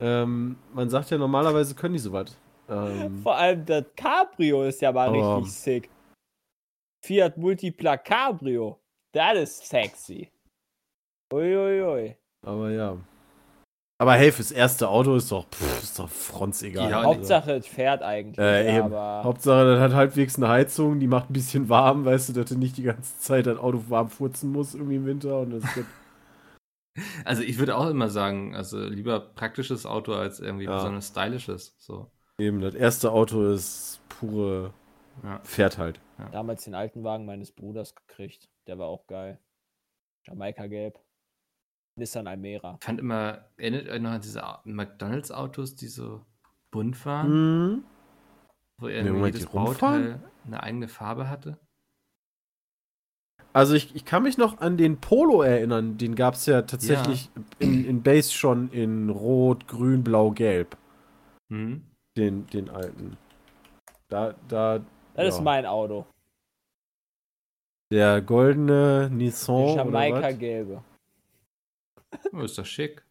Ähm, 0.00 0.56
man 0.72 0.88
sagt 0.88 1.10
ja 1.10 1.18
normalerweise 1.18 1.74
können 1.74 1.94
die 1.94 1.98
sowas. 2.00 2.36
Ähm, 2.68 3.20
Vor 3.22 3.36
allem 3.36 3.64
das 3.66 3.84
Cabrio 3.96 4.64
ist 4.64 4.80
ja 4.80 4.92
mal 4.92 5.08
Aber- 5.08 5.36
richtig 5.38 5.52
sick. 5.52 5.90
Fiat 7.04 7.36
Multipla 7.36 7.96
Cabrio. 7.96 8.78
Das 9.12 9.38
ist 9.38 9.66
sexy. 9.68 10.28
Uiuiui. 11.32 12.16
aber 12.46 12.70
ja. 12.70 12.96
Aber 14.00 14.14
hey, 14.14 14.32
fürs 14.32 14.50
erste 14.50 14.88
Auto 14.88 15.16
ist 15.16 15.30
doch, 15.30 15.46
pff, 15.50 15.82
ist 15.82 15.98
doch 15.98 16.08
fronz 16.08 16.62
egal. 16.62 16.90
Ja, 16.90 17.02
Hauptsache, 17.04 17.52
es 17.52 17.66
fährt 17.66 18.02
eigentlich. 18.02 18.38
Äh, 18.38 18.76
eben. 18.78 18.86
aber 18.86 19.22
Hauptsache, 19.24 19.64
das 19.66 19.80
hat 19.80 19.92
halbwegs 19.92 20.36
eine 20.36 20.48
Heizung, 20.48 20.98
die 21.00 21.06
macht 21.06 21.28
ein 21.28 21.34
bisschen 21.34 21.68
warm, 21.68 22.06
weißt 22.06 22.30
du, 22.30 22.32
dass 22.32 22.48
du 22.48 22.56
nicht 22.56 22.78
die 22.78 22.82
ganze 22.84 23.18
Zeit 23.18 23.44
das 23.46 23.58
Auto 23.58 23.84
warm 23.88 24.08
furzen 24.08 24.52
musst 24.52 24.74
irgendwie 24.74 24.96
im 24.96 25.04
Winter. 25.04 25.40
Und 25.40 25.50
das 25.50 25.76
wird, 25.76 25.86
Also 27.24 27.42
ich 27.42 27.58
würde 27.58 27.76
auch 27.76 27.88
immer 27.88 28.08
sagen, 28.08 28.54
also 28.54 28.78
lieber 28.84 29.20
praktisches 29.20 29.86
Auto 29.86 30.12
als 30.12 30.40
irgendwie 30.40 30.64
Ja. 30.64 30.74
besonders 30.76 31.08
stylisches. 31.08 31.74
So. 31.78 32.10
eben, 32.38 32.60
das 32.60 32.74
erste 32.74 33.12
Auto 33.12 33.42
ist 33.52 34.00
pure, 34.08 34.72
Ja. 35.22 35.40
fährt 35.44 35.78
halt. 35.78 36.00
damals 36.32 36.64
den 36.64 36.74
alten 36.74 37.02
Wagen 37.04 37.24
meines 37.26 37.52
Bruders 37.52 37.94
gekriegt. 37.94 38.48
Der 38.66 38.78
war 38.78 38.88
auch 38.88 39.06
geil. 39.06 39.38
Jamaika 40.26 40.66
Gelb. 40.66 40.98
Nissan 41.96 42.26
Almera. 42.26 42.76
Ich 42.80 42.84
fand 42.84 42.98
immer, 43.00 43.44
erinnert 43.56 43.88
euch 43.88 44.00
noch 44.00 44.10
an 44.12 44.20
diese 44.20 44.46
Au- 44.46 44.60
McDonalds-Autos, 44.64 45.74
die 45.74 45.88
so 45.88 46.24
bunt 46.70 47.04
waren, 47.04 47.30
Mhm. 47.72 47.84
wo 48.78 48.88
irgendwie 48.88 49.12
Moment, 49.12 49.34
jedes 49.34 49.50
die 49.50 49.56
rumfahren? 49.56 50.02
Bauteil 50.12 50.30
eine 50.46 50.62
eigene 50.62 50.88
Farbe 50.88 51.28
hatte? 51.28 51.58
Also 53.52 53.74
ich, 53.74 53.94
ich 53.96 54.04
kann 54.04 54.22
mich 54.22 54.38
noch 54.38 54.58
an 54.60 54.76
den 54.76 55.00
Polo 55.00 55.42
erinnern, 55.42 55.98
den 55.98 56.14
gab 56.14 56.34
es 56.34 56.46
ja 56.46 56.62
tatsächlich 56.62 57.30
in, 57.58 57.84
in 57.84 58.02
Base 58.02 58.32
schon 58.32 58.70
in 58.70 59.10
Rot, 59.10 59.66
Grün, 59.66 60.04
Blau, 60.04 60.30
Gelb. 60.30 60.76
Hm? 61.50 61.82
Den, 62.16 62.46
den 62.46 62.70
alten. 62.70 63.16
Da, 64.08 64.34
da, 64.48 64.80
Das 65.14 65.28
ist 65.28 65.36
Ja. 65.38 65.42
mein 65.42 65.66
Auto. 65.66 66.06
der 67.92 68.22
goldene 68.22 69.08
Die 69.10 69.16
Nissan 69.16 69.56
oder 69.56 69.74
Jamaika? 69.76 70.30
Gelbe. 70.32 70.82
Oh, 72.32 72.40
ist 72.40 72.56
doch 72.58 72.66
schick. 72.66 73.04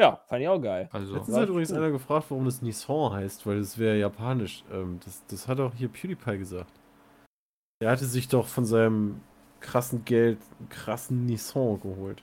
Ja, 0.00 0.16
fand 0.28 0.42
ich 0.42 0.48
auch 0.48 0.60
geil. 0.60 0.88
Also, 0.92 1.14
Letztens 1.14 1.36
hat 1.36 1.48
übrigens 1.48 1.72
einer 1.72 1.90
gefragt, 1.90 2.26
warum 2.30 2.46
das 2.46 2.62
Nissan 2.62 3.12
heißt, 3.12 3.46
weil 3.46 3.58
das 3.58 3.78
wäre 3.78 3.98
japanisch. 3.98 4.64
Ähm, 4.72 5.00
das, 5.04 5.24
das 5.26 5.46
hat 5.48 5.60
auch 5.60 5.74
hier 5.74 5.88
PewDiePie 5.88 6.38
gesagt. 6.38 6.72
Er 7.80 7.90
hatte 7.90 8.06
sich 8.06 8.28
doch 8.28 8.46
von 8.46 8.64
seinem 8.64 9.20
krassen 9.64 10.04
Geld 10.04 10.38
einen 10.58 10.68
krassen 10.68 11.26
Nissan 11.26 11.80
geholt. 11.80 12.22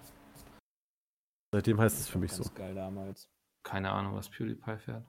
Seitdem 1.53 1.79
heißt 1.81 1.99
es 1.99 2.07
für 2.07 2.17
mich 2.19 2.31
so. 2.31 2.43
Geil 2.55 2.73
damals. 2.75 3.27
keine 3.67 3.91
Ahnung, 3.91 4.15
was 4.15 4.29
PewDiePie 4.29 4.77
fährt. 4.77 5.03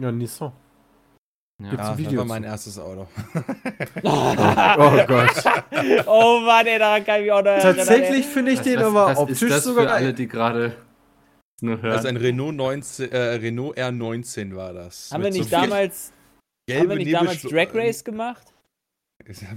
Ja, 0.00 0.10
Nissan. 0.12 0.52
Ja. 1.62 1.70
Gibt's 1.70 1.84
Ja, 1.86 1.92
ein 1.92 1.96
das 1.96 2.06
Video 2.06 2.18
war 2.18 2.26
mein 2.26 2.42
zu. 2.42 2.48
erstes 2.48 2.78
Auto. 2.78 3.06
Oh 4.04 5.06
Gott. 5.06 6.06
oh 6.06 6.40
Mann, 6.40 6.66
ey, 6.66 6.78
daran 6.78 7.04
kann 7.04 7.16
ich 7.20 7.22
mich 7.22 7.32
auch 7.32 7.42
noch 7.42 7.58
Tatsächlich 7.60 8.26
finde 8.26 8.52
ich 8.52 8.58
Was- 8.58 8.64
den 8.64 8.78
was- 8.78 8.84
aber 8.86 9.06
was 9.06 9.18
optisch 9.18 9.42
ist 9.42 9.50
das 9.50 9.64
sogar 9.64 9.84
für 9.84 9.92
alle, 9.92 10.04
geil. 10.06 10.12
die 10.14 10.28
gerade 10.28 10.76
nur 11.62 11.80
hören. 11.80 11.92
Das 11.92 12.00
ist 12.02 12.06
ein 12.06 12.16
Renault 12.18 12.54
19, 12.54 13.10
äh, 13.10 13.16
Renault 13.36 13.78
R19 13.78 14.54
war 14.54 14.74
das. 14.74 15.10
Haben 15.10 15.22
wir 15.22 15.30
nicht 15.30 15.44
so 15.44 15.50
damals, 15.50 16.12
gelbe 16.68 16.82
haben 16.82 16.98
wir 16.98 17.04
nicht 17.04 17.14
damals 17.14 17.42
Drag 17.42 17.74
Race 17.74 18.04
gemacht? 18.04 18.52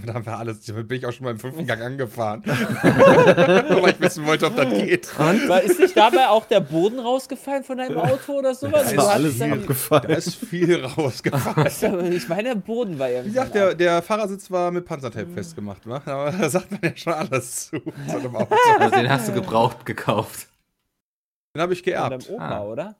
Da 0.06 0.14
haben 0.16 0.26
wir 0.26 0.38
alles. 0.38 0.66
Damit 0.66 0.88
bin 0.88 0.98
ich 0.98 1.06
auch 1.06 1.12
schon 1.12 1.26
mal 1.26 1.32
im 1.32 1.40
fünften 1.40 1.68
Gang 1.68 1.80
angefahren. 1.82 2.42
Weil 2.46 3.92
ich 3.92 4.00
wissen 4.00 4.26
wollte, 4.26 4.48
ob 4.48 4.56
das 4.56 4.70
geht. 4.70 5.20
War, 5.20 5.62
ist 5.62 5.80
nicht 5.80 5.96
dabei 5.96 6.28
auch 6.30 6.46
der 6.48 6.60
Boden 6.60 6.98
rausgefallen 7.00 7.64
von 7.64 7.78
deinem 7.78 7.98
Auto 8.00 8.34
oder 8.40 8.56
sowas? 8.56 8.84
Das 8.84 8.94
ist 8.94 9.00
alles 9.00 9.38
dann- 9.38 9.50
Da 9.52 9.56
abgefallen. 9.58 10.10
ist 10.10 10.36
viel 10.36 10.84
rausgefahren. 10.84 11.68
Ich 12.14 12.28
meine, 12.28 12.50
der 12.50 12.56
Boden 12.56 12.98
war 12.98 13.08
Wie 13.10 13.12
irgendwie. 13.14 13.30
gesagt, 13.34 13.54
der, 13.56 13.76
der 13.76 14.02
Fahrersitz 14.02 14.50
war 14.50 14.72
mit 14.72 14.86
Panzertape 14.86 15.28
festgemacht. 15.34 15.88
wa? 15.88 16.02
Aber 16.06 16.32
da 16.32 16.50
sagt 16.50 16.72
man 16.72 16.80
ja 16.84 16.98
schon 16.98 17.14
alles 17.14 17.70
zu 17.70 17.80
so 18.08 18.18
einem 18.18 18.36
Auto. 18.36 18.56
also 18.80 18.96
den 18.96 19.10
hast 19.10 19.28
du 19.30 19.34
gebraucht 19.34 19.86
gekauft. 19.86 20.48
Den 21.56 21.62
habe 21.62 21.74
ich 21.74 21.84
von 21.84 21.92
deinem 21.94 22.10
geerbt. 22.10 22.30
Opa, 22.30 22.50
Ah. 22.58 22.64
oder? 22.64 22.96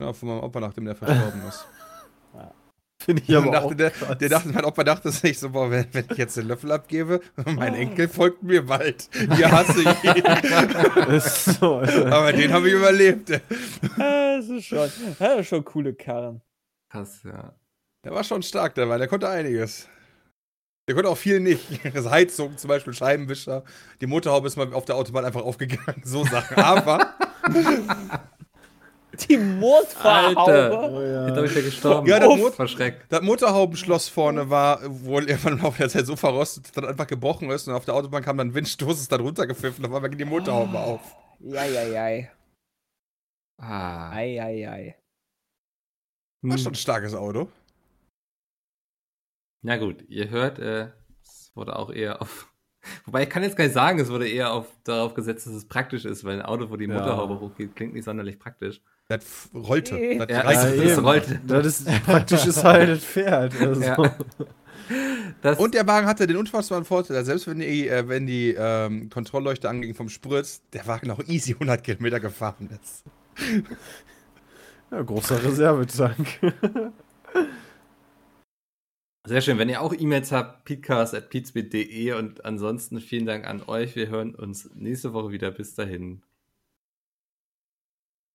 Ja, 0.00 0.12
von 0.12 0.28
meinem 0.28 0.40
Opa, 0.44 0.60
nachdem 0.60 0.84
der 0.84 0.94
verstorben 0.94 1.42
ist. 1.48 1.66
Finde 3.06 3.22
ich 3.22 3.28
Der 3.28 3.38
aber 3.38 3.50
auch 3.50 3.62
dachte, 3.62 3.76
der, 3.76 3.90
krass. 3.92 4.18
der 4.18 4.28
dachte, 4.28 4.48
mein 4.48 4.64
Opa 4.64 4.82
dachte 4.82 5.10
sich 5.12 5.38
so, 5.38 5.50
boah, 5.50 5.70
wenn, 5.70 5.86
wenn 5.92 6.06
ich 6.10 6.18
jetzt 6.18 6.36
den 6.36 6.48
Löffel 6.48 6.72
abgebe, 6.72 7.20
mein 7.44 7.74
Enkel 7.76 8.08
folgt 8.08 8.42
mir 8.42 8.66
bald. 8.66 9.08
Hier 9.36 9.50
hasse 9.52 9.80
ich 9.80 10.04
ihn. 10.04 11.20
so. 11.20 11.76
Aber 12.10 12.32
den 12.32 12.52
habe 12.52 12.66
ich 12.68 12.74
überlebt. 12.74 13.30
Das 13.96 14.48
ist 14.48 14.64
schon, 14.66 14.90
das 15.20 15.38
ist 15.40 15.46
schon 15.48 15.64
coole 15.64 15.94
Karren. 15.94 16.42
Krass, 16.90 17.20
ja. 17.24 17.54
Der 18.04 18.12
war 18.12 18.24
schon 18.24 18.42
stark, 18.42 18.74
der 18.74 18.88
war, 18.88 18.98
der 18.98 19.06
konnte 19.06 19.28
einiges. 19.28 19.88
Der 20.88 20.94
konnte 20.94 21.10
auch 21.10 21.18
viel 21.18 21.38
nicht. 21.40 21.80
Das 21.94 22.06
Heizung, 22.10 22.56
zum 22.58 22.68
Beispiel 22.68 22.92
Scheibenwischer. 22.92 23.64
Die 24.00 24.06
Motorhaube 24.06 24.48
ist 24.48 24.56
mal 24.56 24.72
auf 24.74 24.84
der 24.84 24.96
Autobahn 24.96 25.24
einfach 25.24 25.42
aufgegangen. 25.42 26.02
So 26.04 26.24
Sachen. 26.24 26.56
Aber 26.56 27.14
Die 29.28 29.36
Motorhaube. 29.36 30.38
Alter. 30.52 30.92
Oh, 30.92 31.00
ja. 31.02 31.22
Jetzt 31.26 31.32
glaube 31.34 31.46
ich 31.48 31.54
ja 31.54 31.60
gestorben. 31.62 32.06
Ja, 32.08 32.18
der 32.18 32.28
Uff, 32.30 32.38
Mot- 32.38 32.54
verschreckt. 32.54 33.04
das 33.10 33.22
Motorhaubenschloss 33.22 34.08
vorne 34.08 34.50
war 34.50 34.80
wohl 35.04 35.28
irgendwann 35.28 35.54
im 35.54 35.62
Laufe 35.62 35.78
der 35.78 35.88
Zeit 35.88 36.06
so 36.06 36.16
verrostet, 36.16 36.66
dass 36.66 36.72
das 36.72 36.84
einfach 36.84 37.06
gebrochen 37.06 37.50
ist. 37.50 37.66
Und 37.68 37.74
auf 37.74 37.84
der 37.84 37.94
Autobahn 37.94 38.22
kam 38.22 38.36
dann 38.38 38.54
Windstoß, 38.54 39.00
ist 39.00 39.12
dann 39.12 39.20
runtergepfiffen. 39.20 39.82
Da 39.82 39.90
war 39.90 40.00
ging 40.08 40.18
die 40.18 40.24
Motorhaube 40.24 40.78
auf. 40.78 41.00
Eieiei. 41.44 42.30
Ah. 43.58 44.10
Eieiei. 44.12 44.96
War 46.42 46.52
Hm. 46.56 46.58
schon 46.62 46.72
ein 46.72 46.76
starkes 46.76 47.14
Auto. 47.14 47.48
Na 49.62 49.76
gut, 49.78 50.04
ihr 50.08 50.30
hört, 50.30 50.58
äh, 50.58 50.90
es 51.22 51.50
wurde 51.54 51.76
auch 51.76 51.90
eher 51.90 52.22
auf. 52.22 52.52
Wobei 53.04 53.24
ich 53.24 53.30
kann 53.30 53.42
jetzt 53.42 53.56
gar 53.56 53.64
nicht 53.64 53.74
sagen, 53.74 53.98
es 53.98 54.10
wurde 54.10 54.28
eher 54.28 54.52
auf, 54.52 54.66
darauf 54.84 55.14
gesetzt, 55.14 55.46
dass 55.46 55.54
es 55.54 55.66
praktisch 55.66 56.04
ist, 56.04 56.22
weil 56.24 56.38
ein 56.40 56.46
Auto, 56.46 56.70
wo 56.70 56.76
die 56.76 56.84
Ja. 56.84 56.94
Motorhaube 56.94 57.40
hochgeht, 57.40 57.74
klingt 57.74 57.94
nicht 57.94 58.04
sonderlich 58.04 58.38
praktisch. 58.38 58.80
Das 59.08 59.48
rollte. 59.54 60.18
Das 60.18 60.28
Ja, 60.28 60.40
reichte. 60.40 60.84
das 60.84 61.02
rollte. 61.02 61.40
Das 61.46 61.66
ist 61.66 62.02
praktisch 62.04 62.46
ist 62.46 62.64
halt 62.64 62.90
ein 62.90 62.98
Pferd. 62.98 63.54
Also. 63.60 63.80
Ja. 63.82 64.16
Das, 65.42 65.58
Und 65.58 65.74
der 65.74 65.86
Wagen 65.86 66.06
hatte 66.06 66.26
den 66.28 66.36
unfassbaren 66.36 66.84
Vorteil, 66.84 67.16
dass 67.16 67.26
selbst 67.26 67.46
wenn 67.48 67.58
die, 67.58 67.88
äh, 67.88 68.08
wenn 68.08 68.26
die 68.26 68.54
ähm, 68.56 69.10
Kontrollleuchte 69.10 69.68
anging 69.68 69.94
vom 69.94 70.08
Spritz, 70.08 70.62
der 70.72 70.86
Wagen 70.86 71.08
noch 71.08 71.20
easy 71.28 71.54
100 71.54 71.82
Kilometer 71.82 72.20
gefahren 72.20 72.70
ist. 72.82 73.04
Ja, 74.92 75.02
großer 75.02 75.42
Reservetank. 75.42 76.38
Sehr 79.26 79.40
schön. 79.40 79.58
Wenn 79.58 79.68
ihr 79.68 79.80
auch 79.82 79.92
E-Mails 79.92 80.30
habt, 80.30 80.64
peatcast.peatspeed.de 80.64 82.12
und 82.12 82.44
ansonsten 82.44 83.00
vielen 83.00 83.26
Dank 83.26 83.44
an 83.46 83.62
euch. 83.64 83.96
Wir 83.96 84.08
hören 84.08 84.34
uns 84.36 84.70
nächste 84.74 85.12
Woche 85.12 85.32
wieder. 85.32 85.50
Bis 85.50 85.74
dahin. 85.74 86.22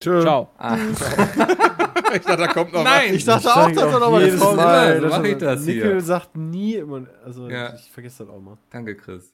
Tschö. 0.01 0.21
Ciao. 0.21 0.49
Ah. 0.57 0.75
ich 2.13 2.21
dachte, 2.21 2.37
da 2.37 2.47
kommt 2.47 2.73
noch 2.73 2.83
Nein! 2.83 3.13
Ich 3.13 3.23
dachte 3.23 3.47
Ich 3.47 3.53
auch, 3.53 3.71
dass 3.71 3.93
er 3.93 3.99
noch 3.99 4.13
eine 4.13 4.31
Frau 4.31 4.53
Mal, 4.55 4.95
so 4.97 5.01
dass 5.07 5.11
mach 5.17 5.23
er- 5.23 5.31
ich 5.31 5.37
das 5.37 5.61
Nickel 5.61 5.91
hier. 5.93 6.01
sagt 6.01 6.35
nie 6.35 6.73
immer, 6.75 7.03
also 7.23 7.47
Ja. 7.49 7.73
ich 7.75 7.89
vergesse 7.91 8.25
das 8.25 8.33
auch 8.33 8.39
mal. 8.41 8.57
Danke, 8.71 8.95
Chris. 8.95 9.33